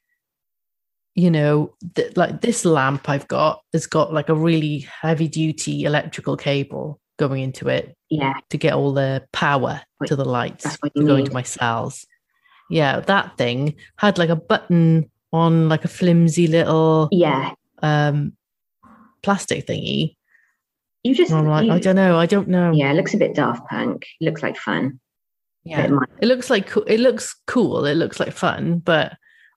you 1.15 1.31
know, 1.31 1.73
th- 1.95 2.15
like 2.15 2.41
this 2.41 2.65
lamp 2.65 3.09
I've 3.09 3.27
got 3.27 3.61
has 3.73 3.87
got 3.87 4.13
like 4.13 4.29
a 4.29 4.35
really 4.35 4.87
heavy 5.01 5.27
duty 5.27 5.83
electrical 5.85 6.37
cable 6.37 6.99
going 7.17 7.41
into 7.41 7.67
it 7.67 7.95
yeah. 8.09 8.33
to 8.49 8.57
get 8.57 8.73
all 8.73 8.93
the 8.93 9.23
power 9.33 9.81
Wait, 9.99 10.07
to 10.07 10.15
the 10.15 10.23
lights 10.25 10.77
to 10.77 11.05
go 11.05 11.15
into 11.15 11.33
my 11.33 11.41
cells. 11.43 12.05
Yeah, 12.69 12.99
that 13.01 13.37
thing 13.37 13.75
had 13.97 14.17
like 14.17 14.29
a 14.29 14.35
button 14.35 15.09
on 15.33 15.67
like 15.69 15.85
a 15.85 15.89
flimsy 15.89 16.47
little 16.47 17.09
Yeah. 17.11 17.53
um 17.81 18.33
plastic 19.23 19.65
thingy. 19.67 20.15
You 21.03 21.15
just. 21.15 21.31
Like, 21.31 21.65
you- 21.65 21.71
I 21.71 21.79
don't 21.79 21.95
know, 21.95 22.17
I 22.17 22.25
don't 22.25 22.47
know. 22.49 22.71
Yeah, 22.73 22.91
it 22.91 22.95
looks 22.95 23.13
a 23.13 23.17
bit 23.17 23.35
Daft 23.35 23.67
Punk. 23.69 24.05
It 24.19 24.25
looks 24.25 24.43
like 24.43 24.57
fun. 24.57 24.99
Yeah. 25.69 25.99
It 26.21 26.25
looks 26.25 26.49
like 26.49 26.71
it 26.87 26.99
looks 26.99 27.35
cool. 27.47 27.85
It 27.85 27.95
looks 27.95 28.19
like 28.19 28.31
fun, 28.33 28.79
but 28.79 29.13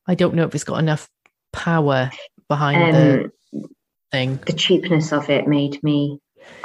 I 0.06 0.14
don't 0.14 0.34
know 0.34 0.44
if 0.44 0.54
it's 0.54 0.64
got 0.64 0.78
enough 0.78 1.08
power 1.52 2.10
behind 2.48 2.94
the 2.94 3.24
Um, 3.54 3.64
thing. 4.10 4.40
the 4.46 4.52
cheapness 4.52 5.12
of 5.12 5.30
it 5.30 5.46
made 5.46 5.82
me 5.82 6.18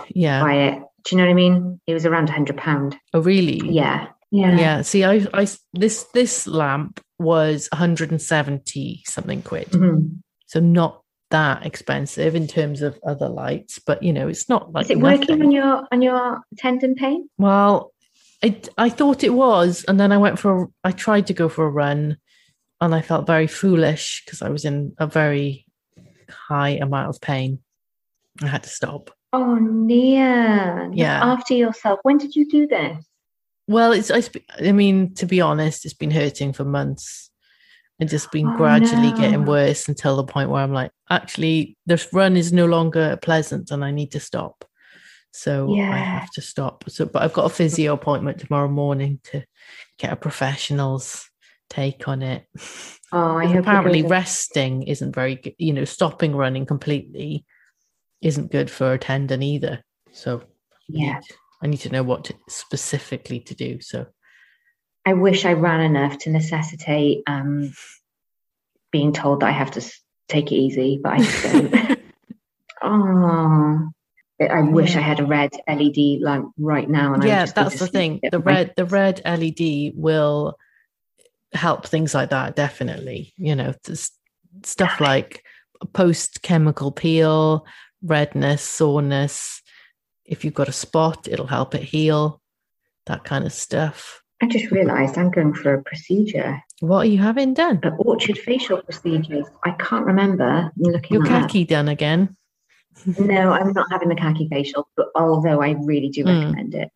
Yeah. 0.09 0.41
buy 0.41 0.53
it. 0.53 0.79
Do 1.05 1.15
you 1.15 1.17
know 1.17 1.25
what 1.25 1.31
I 1.31 1.35
mean? 1.35 1.79
It 1.87 1.93
was 1.93 2.05
around 2.05 2.29
a 2.29 2.33
hundred 2.33 2.57
pound. 2.57 2.97
Oh, 3.13 3.21
really? 3.21 3.61
Yeah. 3.63 4.07
Yeah. 4.31 4.57
Yeah. 4.59 4.81
See, 4.81 5.03
I, 5.05 5.25
I 5.33 5.47
this, 5.73 6.03
this 6.13 6.45
lamp 6.47 6.99
was 7.19 7.69
170 7.71 9.03
something 9.05 9.41
quid. 9.41 9.67
Mhm. 9.71 10.19
So 10.47 10.59
not 10.59 11.01
that 11.29 11.65
expensive 11.65 12.35
in 12.35 12.47
terms 12.47 12.81
of 12.81 12.97
other 13.05 13.27
lights, 13.29 13.79
but 13.85 14.01
you 14.03 14.11
know, 14.13 14.27
it's 14.27 14.47
not 14.49 14.71
like 14.73 14.85
Is 14.85 14.91
it 14.91 14.99
working 14.99 15.41
on 15.41 15.51
your 15.51 15.87
on 15.91 16.01
your 16.01 16.39
tendon 16.57 16.95
pain? 16.95 17.27
Well, 17.37 17.91
I 18.43 18.61
I 18.77 18.89
thought 18.89 19.23
it 19.23 19.33
was, 19.33 19.83
and 19.87 19.99
then 19.99 20.11
I 20.11 20.17
went 20.17 20.39
for 20.39 20.63
a, 20.63 20.67
I 20.83 20.91
tried 20.91 21.27
to 21.27 21.33
go 21.33 21.49
for 21.49 21.65
a 21.65 21.69
run, 21.69 22.17
and 22.81 22.93
I 22.93 23.01
felt 23.01 23.27
very 23.27 23.47
foolish 23.47 24.23
because 24.25 24.41
I 24.41 24.49
was 24.49 24.65
in 24.65 24.93
a 24.99 25.07
very 25.07 25.65
high 26.29 26.77
amount 26.81 27.09
of 27.09 27.21
pain. 27.21 27.59
I 28.41 28.47
had 28.47 28.63
to 28.63 28.69
stop. 28.69 29.09
Oh, 29.33 29.55
Nia. 29.55 30.89
Yeah. 30.93 31.23
After 31.23 31.53
yourself. 31.53 31.99
When 32.03 32.17
did 32.17 32.35
you 32.35 32.47
do 32.47 32.67
this? 32.67 33.03
Well, 33.67 33.91
it's 33.91 34.11
I, 34.11 34.21
sp- 34.23 34.45
I 34.59 34.71
mean, 34.71 35.13
to 35.15 35.25
be 35.25 35.41
honest, 35.41 35.83
it's 35.85 35.93
been 35.93 36.11
hurting 36.11 36.53
for 36.53 36.63
months. 36.63 37.29
and 37.99 38.07
just 38.07 38.31
been 38.31 38.47
Oh, 38.47 38.55
gradually 38.57 39.11
getting 39.13 39.45
worse 39.45 39.87
until 39.89 40.15
the 40.17 40.23
point 40.23 40.51
where 40.51 40.61
I'm 40.61 40.71
like, 40.71 40.91
actually, 41.09 41.75
this 41.87 42.07
run 42.13 42.37
is 42.37 42.53
no 42.53 42.67
longer 42.67 43.17
pleasant, 43.23 43.71
and 43.71 43.83
I 43.83 43.89
need 43.89 44.11
to 44.11 44.19
stop. 44.19 44.63
So 45.37 45.79
I 45.79 45.97
have 45.97 46.31
to 46.31 46.41
stop. 46.41 46.83
So, 46.89 47.05
but 47.05 47.21
I've 47.21 47.33
got 47.33 47.45
a 47.45 47.49
physio 47.49 47.93
appointment 47.93 48.39
tomorrow 48.39 48.67
morning 48.67 49.19
to 49.25 49.43
get 49.99 50.11
a 50.11 50.15
professional's 50.15 51.29
take 51.69 52.07
on 52.07 52.23
it. 52.23 52.47
Oh, 53.11 53.37
I 53.37 53.45
hope 53.45 53.59
apparently 53.59 54.01
resting 54.01 54.81
isn't 54.83 55.13
very 55.13 55.35
good. 55.35 55.53
You 55.59 55.73
know, 55.73 55.85
stopping 55.85 56.35
running 56.35 56.65
completely 56.65 57.45
isn't 58.19 58.51
good 58.51 58.71
for 58.71 58.93
a 58.93 58.97
tendon 58.97 59.43
either. 59.43 59.83
So 60.11 60.39
I 60.39 60.43
Yeah. 60.87 61.13
need, 61.13 61.23
I 61.61 61.67
need 61.67 61.81
to 61.81 61.91
know 61.91 62.03
what 62.03 62.25
to, 62.25 62.35
specifically 62.49 63.39
to 63.41 63.53
do. 63.53 63.79
So 63.79 64.07
I 65.05 65.13
wish 65.13 65.45
I 65.45 65.53
ran 65.53 65.81
enough 65.81 66.17
to 66.19 66.31
necessitate 66.31 67.21
um, 67.27 67.73
being 68.91 69.13
told 69.13 69.41
that 69.41 69.49
I 69.49 69.51
have 69.51 69.71
to 69.71 69.81
take 70.27 70.51
it 70.51 70.55
easy, 70.55 70.99
but 71.01 71.13
I 71.13 71.17
just 71.19 71.43
don't. 71.43 71.99
oh, 72.81 73.89
I- 74.39 74.61
wish 74.61 74.95
I 74.95 75.01
had 75.01 75.19
a 75.19 75.25
red 75.25 75.51
LED 75.67 76.21
lamp 76.21 76.53
right 76.57 76.89
now. 76.89 77.13
And 77.13 77.23
I 77.23 77.27
yeah, 77.27 77.43
just 77.43 77.55
that's 77.55 77.79
the 77.79 77.87
thing. 77.87 78.19
The 78.31 78.39
red 78.39 78.73
the 78.75 78.85
red 78.85 79.21
LED 79.25 79.93
will 79.95 80.57
help 81.53 81.87
things 81.87 82.13
like 82.13 82.29
that 82.29 82.55
definitely. 82.55 83.33
You 83.37 83.55
know, 83.55 83.73
stuff 84.63 84.99
like 85.01 85.43
post 85.93 86.41
chemical 86.41 86.91
peel, 86.91 87.65
redness, 88.03 88.61
soreness. 88.61 89.61
If 90.25 90.43
you've 90.45 90.53
got 90.53 90.69
a 90.69 90.73
spot, 90.73 91.27
it'll 91.29 91.47
help 91.47 91.73
it 91.73 91.83
heal. 91.83 92.41
That 93.07 93.23
kind 93.23 93.45
of 93.45 93.53
stuff. 93.53 94.21
I 94.41 94.47
just 94.47 94.69
realised 94.71 95.17
I'm 95.17 95.31
going 95.31 95.55
for 95.55 95.73
a 95.73 95.81
procedure, 95.81 96.61
What 96.81 96.99
are 96.99 97.09
you 97.09 97.17
having 97.17 97.55
done? 97.55 97.79
an 97.81 97.95
orchard 97.97 98.37
facial 98.37 98.83
procedures. 98.83 99.47
I 99.65 99.71
can't 99.71 100.05
remember. 100.05 100.43
I'm 100.45 100.71
looking 100.77 101.15
Your 101.15 101.23
that 101.23 101.31
up. 101.31 101.41
khaki 101.49 101.63
done 101.65 101.87
again? 101.87 102.36
No, 103.05 103.51
I'm 103.51 103.71
not 103.73 103.87
having 103.91 104.09
the 104.09 104.15
khaki 104.15 104.47
facial, 104.49 104.89
but 104.97 105.07
although 105.15 105.61
I 105.61 105.71
really 105.83 106.09
do 106.09 106.23
Mm. 106.25 106.39
recommend 106.39 106.73
it. 106.75 106.89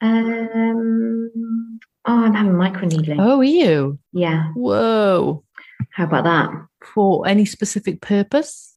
Um, 0.00 1.78
oh, 2.06 2.24
I'm 2.24 2.34
having 2.34 2.52
microneedling. 2.52 3.16
Oh, 3.20 3.38
are 3.38 3.44
you? 3.44 3.98
Yeah, 4.12 4.48
Whoa. 4.54 5.42
how 5.90 6.04
about 6.04 6.24
that? 6.24 6.50
For 6.94 7.26
any 7.26 7.44
specific 7.44 8.00
purpose? 8.00 8.72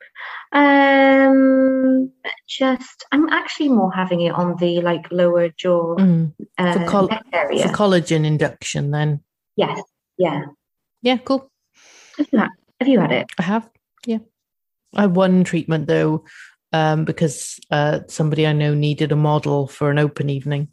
Um, 0.51 2.11
just 2.47 3.05
I'm 3.11 3.29
actually 3.29 3.69
more 3.69 3.91
having 3.93 4.21
it 4.21 4.31
on 4.33 4.55
the 4.57 4.81
like 4.81 5.05
lower 5.11 5.49
jaw 5.49 5.95
Mm, 5.95 6.33
uh, 6.57 6.85
col- 6.87 7.07
neck 7.07 7.25
area. 7.31 7.67
For 7.67 7.73
collagen 7.73 8.25
induction, 8.25 8.91
then. 8.91 9.21
yes, 9.55 9.79
yeah. 10.17 10.45
Yeah, 11.01 11.17
cool. 11.17 11.49
Have 12.17 12.27
you 12.31 12.39
had, 12.39 12.49
have 12.79 12.87
you 12.89 12.99
had 12.99 13.11
it? 13.11 13.27
I 13.37 13.43
have, 13.43 13.69
yeah. 14.05 14.17
I 14.95 15.01
had 15.01 15.15
one 15.15 15.43
treatment 15.43 15.87
though, 15.87 16.25
um, 16.73 17.05
because 17.05 17.59
uh, 17.71 17.99
somebody 18.07 18.47
I 18.47 18.53
know 18.53 18.73
needed 18.73 19.11
a 19.11 19.15
model 19.15 19.67
for 19.67 19.89
an 19.91 19.99
open 19.99 20.29
evening. 20.29 20.69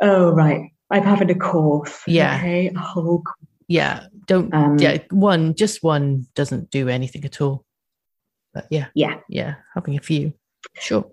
Oh 0.00 0.32
right, 0.32 0.70
I'm 0.90 1.02
having 1.02 1.30
a 1.30 1.34
course. 1.34 2.02
Yeah. 2.06 2.36
Okay, 2.36 2.68
a 2.68 2.78
whole. 2.78 3.22
course. 3.22 3.48
Yeah, 3.68 4.06
don't. 4.26 4.52
Um, 4.52 4.78
yeah, 4.78 4.98
one, 5.10 5.54
just 5.54 5.82
one 5.82 6.26
doesn't 6.34 6.70
do 6.70 6.88
anything 6.88 7.24
at 7.24 7.40
all. 7.40 7.64
But 8.52 8.66
yeah, 8.70 8.86
Yeah. 8.94 9.18
yeah, 9.28 9.54
having 9.74 9.96
a 9.96 10.00
few, 10.02 10.32
sure. 10.74 11.10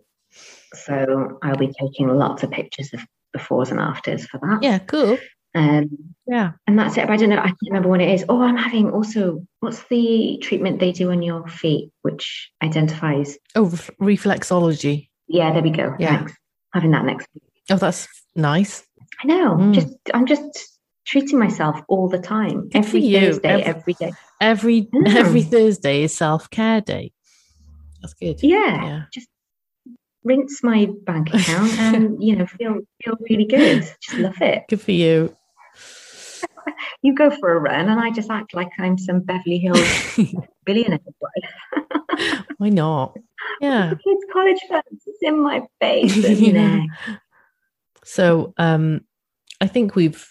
So 0.74 1.40
I'll 1.42 1.58
be 1.58 1.72
taking 1.80 2.08
lots 2.10 2.44
of 2.44 2.52
pictures 2.52 2.94
of 2.94 3.02
befores 3.36 3.72
and 3.72 3.80
afters 3.80 4.26
for 4.28 4.40
that. 4.40 4.60
Yeah, 4.62 4.80
cool. 4.80 5.18
Um, 5.56 5.90
Yeah. 6.28 6.52
and 6.68 6.78
that's 6.78 6.98
it. 6.98 7.08
But 7.08 7.14
I 7.14 7.18
don't 7.18 7.30
know. 7.30 7.38
I 7.38 7.48
can't 7.48 7.58
remember 7.68 7.90
when 7.90 8.02
it 8.02 8.14
is. 8.14 8.26
Oh, 8.30 8.42
I'm 8.42 8.58
having 8.58 8.92
also. 8.92 9.46
What's 9.62 9.84
the 9.90 10.38
treatment 10.42 10.80
they 10.80 10.92
do 10.92 11.12
on 11.12 11.22
your 11.22 11.48
feet, 11.48 11.92
which 12.02 12.52
identifies? 12.64 13.38
Oh, 13.56 13.66
ref- 13.66 13.90
reflexology. 14.02 15.10
Yeah, 15.28 15.54
there 15.54 15.62
we 15.64 15.70
go. 15.70 15.96
Yeah. 16.00 16.18
Thanks. 16.18 16.34
Having 16.74 16.92
that 16.92 17.06
next 17.06 17.28
week. 17.34 17.44
Oh, 17.70 17.78
that's 17.78 18.08
nice. 18.36 18.84
I 19.24 19.28
know. 19.28 19.56
Mm. 19.56 19.74
Just 19.74 19.96
I'm 20.14 20.26
just 20.26 20.80
treating 21.06 21.38
myself 21.40 21.80
all 21.88 22.10
the 22.10 22.18
time. 22.20 22.70
Good 22.70 22.78
every. 22.86 23.02
Thursday, 23.14 23.48
Every- 23.50 23.64
every 23.66 23.94
day. 23.94 24.12
Every 24.42 24.82
Mm. 24.84 25.16
every 25.16 25.44
Thursday 25.44 26.04
is 26.04 26.16
self 26.18 26.50
care 26.50 26.82
day. 26.82 27.12
That's 28.02 28.16
good. 28.16 28.42
Yeah. 28.42 28.84
Yeah. 28.84 29.02
Just 29.14 29.28
rinse 30.24 30.64
my 30.64 30.88
bank 31.06 31.34
account 31.34 31.78
and 31.80 32.24
you 32.24 32.36
know 32.36 32.46
feel 32.48 32.80
feel 33.04 33.16
really 33.30 33.46
good. 33.46 33.84
Just 34.02 34.18
love 34.18 34.42
it. 34.42 34.64
Good 34.70 34.82
for 34.82 34.92
you. 34.92 35.36
You 37.04 37.16
go 37.16 37.30
for 37.32 37.54
a 37.54 37.60
run 37.60 37.90
and 37.90 38.00
I 38.00 38.12
just 38.12 38.30
act 38.30 38.54
like 38.54 38.70
I'm 38.80 38.98
some 38.98 39.22
Beverly 39.22 39.58
Hills 39.58 40.18
billionaire. 40.66 41.00
Why 42.58 42.70
not? 42.70 43.18
Yeah. 43.60 43.90
Kids' 44.04 44.26
college 44.32 44.60
funds 44.70 45.08
is 45.08 45.18
in 45.22 45.42
my 45.42 45.64
face 45.80 46.16
Yeah. 46.16 46.52
neck. 46.52 46.88
So 48.04 48.54
um 48.58 49.02
I 49.60 49.68
think 49.68 49.96
we've 49.96 50.28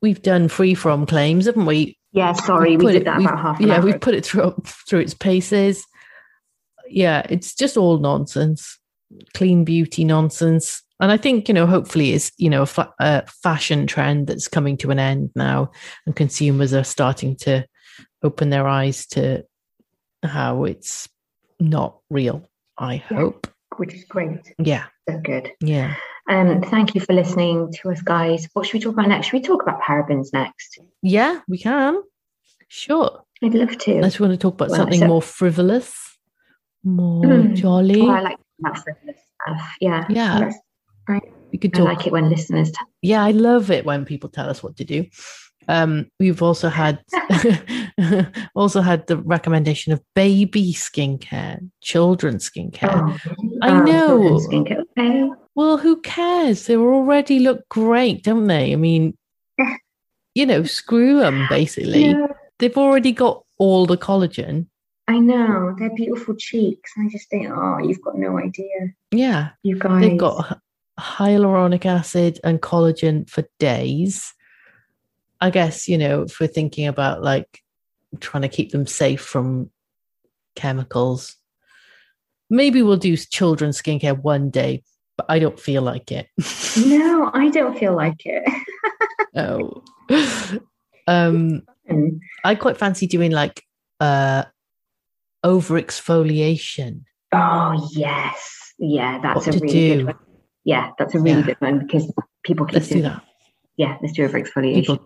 we've 0.00 0.22
done 0.22 0.48
free 0.48 0.74
from 0.74 1.06
claims, 1.06 1.46
haven't 1.46 1.66
we? 1.66 1.96
Yeah, 2.12 2.32
sorry, 2.32 2.76
We've 2.76 2.86
we 2.86 2.92
did 2.92 3.02
it- 3.02 3.04
that 3.06 3.20
about 3.20 3.38
half 3.38 3.60
an 3.60 3.68
Yeah, 3.68 3.80
we've 3.80 4.00
put 4.00 4.14
it 4.14 4.24
through 4.26 4.54
through 4.66 5.00
its 5.00 5.14
paces. 5.14 5.84
Yeah, 6.88 7.22
it's 7.30 7.54
just 7.54 7.76
all 7.76 7.98
nonsense, 7.98 8.78
clean 9.34 9.64
beauty 9.64 10.04
nonsense. 10.04 10.82
And 11.02 11.10
I 11.12 11.16
think 11.18 11.48
you 11.48 11.54
know, 11.54 11.66
hopefully, 11.66 12.12
it's 12.12 12.30
you 12.38 12.48
know 12.48 12.62
a, 12.62 12.66
fa- 12.66 12.92
a 13.00 13.26
fashion 13.26 13.86
trend 13.86 14.28
that's 14.28 14.48
coming 14.48 14.76
to 14.78 14.90
an 14.90 14.98
end 14.98 15.30
now, 15.34 15.70
and 16.06 16.16
consumers 16.16 16.72
are 16.72 16.84
starting 16.84 17.36
to 17.38 17.66
open 18.22 18.50
their 18.50 18.66
eyes 18.68 19.04
to 19.08 19.44
how 20.22 20.64
it's 20.64 21.08
not 21.60 21.98
real. 22.08 22.48
I 22.78 22.94
Yeah. 23.10 23.16
hope. 23.18 23.48
which 23.78 23.94
is 23.94 24.04
great. 24.04 24.52
Yeah, 24.58 24.84
So 25.08 25.18
good. 25.18 25.50
yeah. 25.60 25.94
Um, 26.30 26.60
thank 26.62 26.94
you 26.94 27.00
for 27.00 27.14
listening 27.14 27.72
to 27.80 27.90
us, 27.90 28.00
guys. 28.02 28.46
What 28.52 28.66
should 28.66 28.74
we 28.74 28.80
talk 28.80 28.92
about 28.92 29.08
next? 29.08 29.26
Should 29.26 29.40
we 29.40 29.40
talk 29.42 29.62
about 29.62 29.80
parabens 29.82 30.28
next? 30.32 30.78
Yeah, 31.02 31.40
we 31.48 31.56
can. 31.58 32.00
Sure. 32.68 33.22
I'd 33.42 33.54
love 33.54 33.76
to. 33.78 33.94
Unless 33.96 34.18
we 34.20 34.26
want 34.28 34.38
to 34.38 34.42
talk 34.44 34.54
about 34.54 34.68
Well, 34.68 34.78
something 34.78 35.00
so- 35.00 35.06
more 35.08 35.22
frivolous, 35.22 35.94
more 36.84 37.24
Mm. 37.24 37.56
jolly. 37.56 38.02
Oh, 38.02 38.10
I 38.10 38.20
like 38.20 38.38
that 38.60 38.78
frivolous 38.78 39.16
stuff. 39.42 39.62
Yeah. 39.80 40.04
Yeah. 40.10 40.50
That's- 41.08 41.32
we 41.52 41.58
could 41.58 41.74
talk. 41.74 41.86
I 41.88 41.92
like 41.92 42.06
it 42.06 42.12
when 42.12 42.30
listeners 42.30 42.70
tell 42.72 42.86
Yeah, 43.02 43.22
I 43.22 43.32
love 43.32 43.70
it 43.70 43.84
when 43.84 44.06
people 44.06 44.30
tell 44.30 44.48
us 44.48 44.62
what 44.62 44.76
to 44.78 44.84
do. 44.84 45.04
Um, 45.68 46.08
we've 46.18 46.42
also 46.42 46.68
had 46.68 46.98
also 48.54 48.80
had 48.80 49.06
the 49.06 49.18
recommendation 49.18 49.92
of 49.92 50.00
baby 50.14 50.72
skincare, 50.72 51.60
children's 51.82 52.48
skincare. 52.50 52.90
Oh, 52.92 53.56
I 53.62 53.70
oh, 53.70 53.84
know. 53.84 54.18
skincare. 54.38 54.82
Okay. 54.98 55.30
Well, 55.54 55.76
who 55.76 56.00
cares? 56.00 56.66
They 56.66 56.76
already 56.76 57.38
look 57.38 57.68
great, 57.68 58.24
don't 58.24 58.46
they? 58.46 58.72
I 58.72 58.76
mean, 58.76 59.16
you 60.34 60.46
know, 60.46 60.64
screw 60.64 61.18
them. 61.18 61.46
Basically, 61.48 62.14
they've 62.58 62.76
already 62.76 63.12
got 63.12 63.44
all 63.58 63.86
the 63.86 63.98
collagen. 63.98 64.66
I 65.08 65.18
know. 65.18 65.74
They're 65.78 65.94
beautiful 65.94 66.34
cheeks. 66.36 66.92
I 66.98 67.08
just 67.10 67.28
think, 67.28 67.48
oh, 67.50 67.78
you've 67.78 68.00
got 68.02 68.16
no 68.16 68.38
idea. 68.38 68.94
Yeah, 69.10 69.50
You 69.62 69.78
guys. 69.78 70.00
they've 70.00 70.18
got 70.18 70.58
hyaluronic 71.02 71.84
acid 71.84 72.38
and 72.44 72.60
collagen 72.62 73.28
for 73.28 73.44
days. 73.58 74.32
I 75.40 75.50
guess 75.50 75.88
you 75.88 75.98
know 75.98 76.22
if 76.22 76.38
we're 76.40 76.46
thinking 76.46 76.86
about 76.86 77.22
like 77.22 77.62
trying 78.20 78.42
to 78.42 78.48
keep 78.48 78.70
them 78.70 78.86
safe 78.86 79.20
from 79.20 79.70
chemicals. 80.54 81.36
Maybe 82.50 82.82
we'll 82.82 82.98
do 82.98 83.16
children's 83.16 83.80
skincare 83.80 84.20
one 84.20 84.50
day, 84.50 84.82
but 85.16 85.24
I 85.28 85.38
don't 85.38 85.58
feel 85.58 85.82
like 85.82 86.12
it. 86.12 86.28
No, 86.86 87.30
I 87.34 87.48
don't 87.50 87.78
feel 87.78 87.94
like 87.96 88.20
it. 88.24 88.44
Oh. 89.34 89.82
um, 91.06 91.62
Mm. 91.90 92.20
I 92.44 92.54
quite 92.54 92.76
fancy 92.78 93.06
doing 93.08 93.32
like 93.32 93.64
uh 93.98 94.44
over 95.42 95.80
exfoliation. 95.80 97.02
Oh 97.32 97.88
yes, 97.92 98.74
yeah, 98.78 99.18
that's 99.20 99.46
What 99.46 99.56
a 99.56 99.58
really 99.58 99.72
do. 99.72 99.96
good 99.96 100.06
one. 100.06 100.18
Yeah, 100.64 100.90
that's 100.98 101.14
a 101.14 101.18
really 101.20 101.40
Yeah. 101.40 101.46
good 101.46 101.60
one 101.60 101.78
because 101.80 102.12
people 102.44 102.66
keep 102.66 102.74
Let's 102.74 102.88
do 102.88 103.02
that. 103.02 103.22
Yeah, 103.76 103.96
let's 104.00 104.14
do 104.14 104.24
over 104.24 104.40
exfoliation. 104.40 104.74
People 104.74 105.00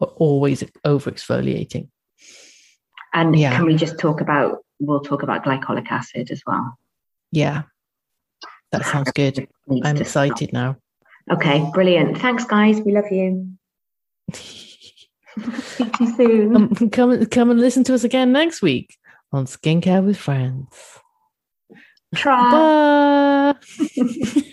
are 0.00 0.08
always 0.16 0.64
over 0.84 1.10
exfoliating. 1.10 1.88
and 3.14 3.36
yeah. 3.38 3.56
can 3.56 3.66
we 3.66 3.74
just 3.76 3.98
talk 3.98 4.20
about? 4.20 4.58
We'll 4.78 5.00
talk 5.00 5.22
about 5.22 5.44
glycolic 5.44 5.90
acid 5.90 6.30
as 6.30 6.42
well. 6.46 6.78
Yeah. 7.32 7.62
That 8.72 8.84
sounds 8.86 9.10
good. 9.12 9.48
I'm 9.84 9.96
excited 9.96 10.52
now. 10.52 10.76
Okay, 11.30 11.68
brilliant. 11.74 12.18
Thanks, 12.18 12.44
guys. 12.44 12.80
We 12.80 12.92
love 12.92 13.10
you. 13.10 13.52
Speak 14.32 15.92
to 15.92 16.04
you 16.04 16.16
soon. 16.16 16.56
um, 16.56 16.90
come 16.90 17.26
come 17.26 17.50
and 17.50 17.60
listen 17.60 17.84
to 17.84 17.94
us 17.94 18.04
again 18.04 18.32
next 18.32 18.62
week 18.62 18.96
on 19.32 19.46
Skincare 19.46 20.04
with 20.04 20.16
Friends. 20.18 20.68
Try. 22.14 23.54
Bye. 23.54 24.42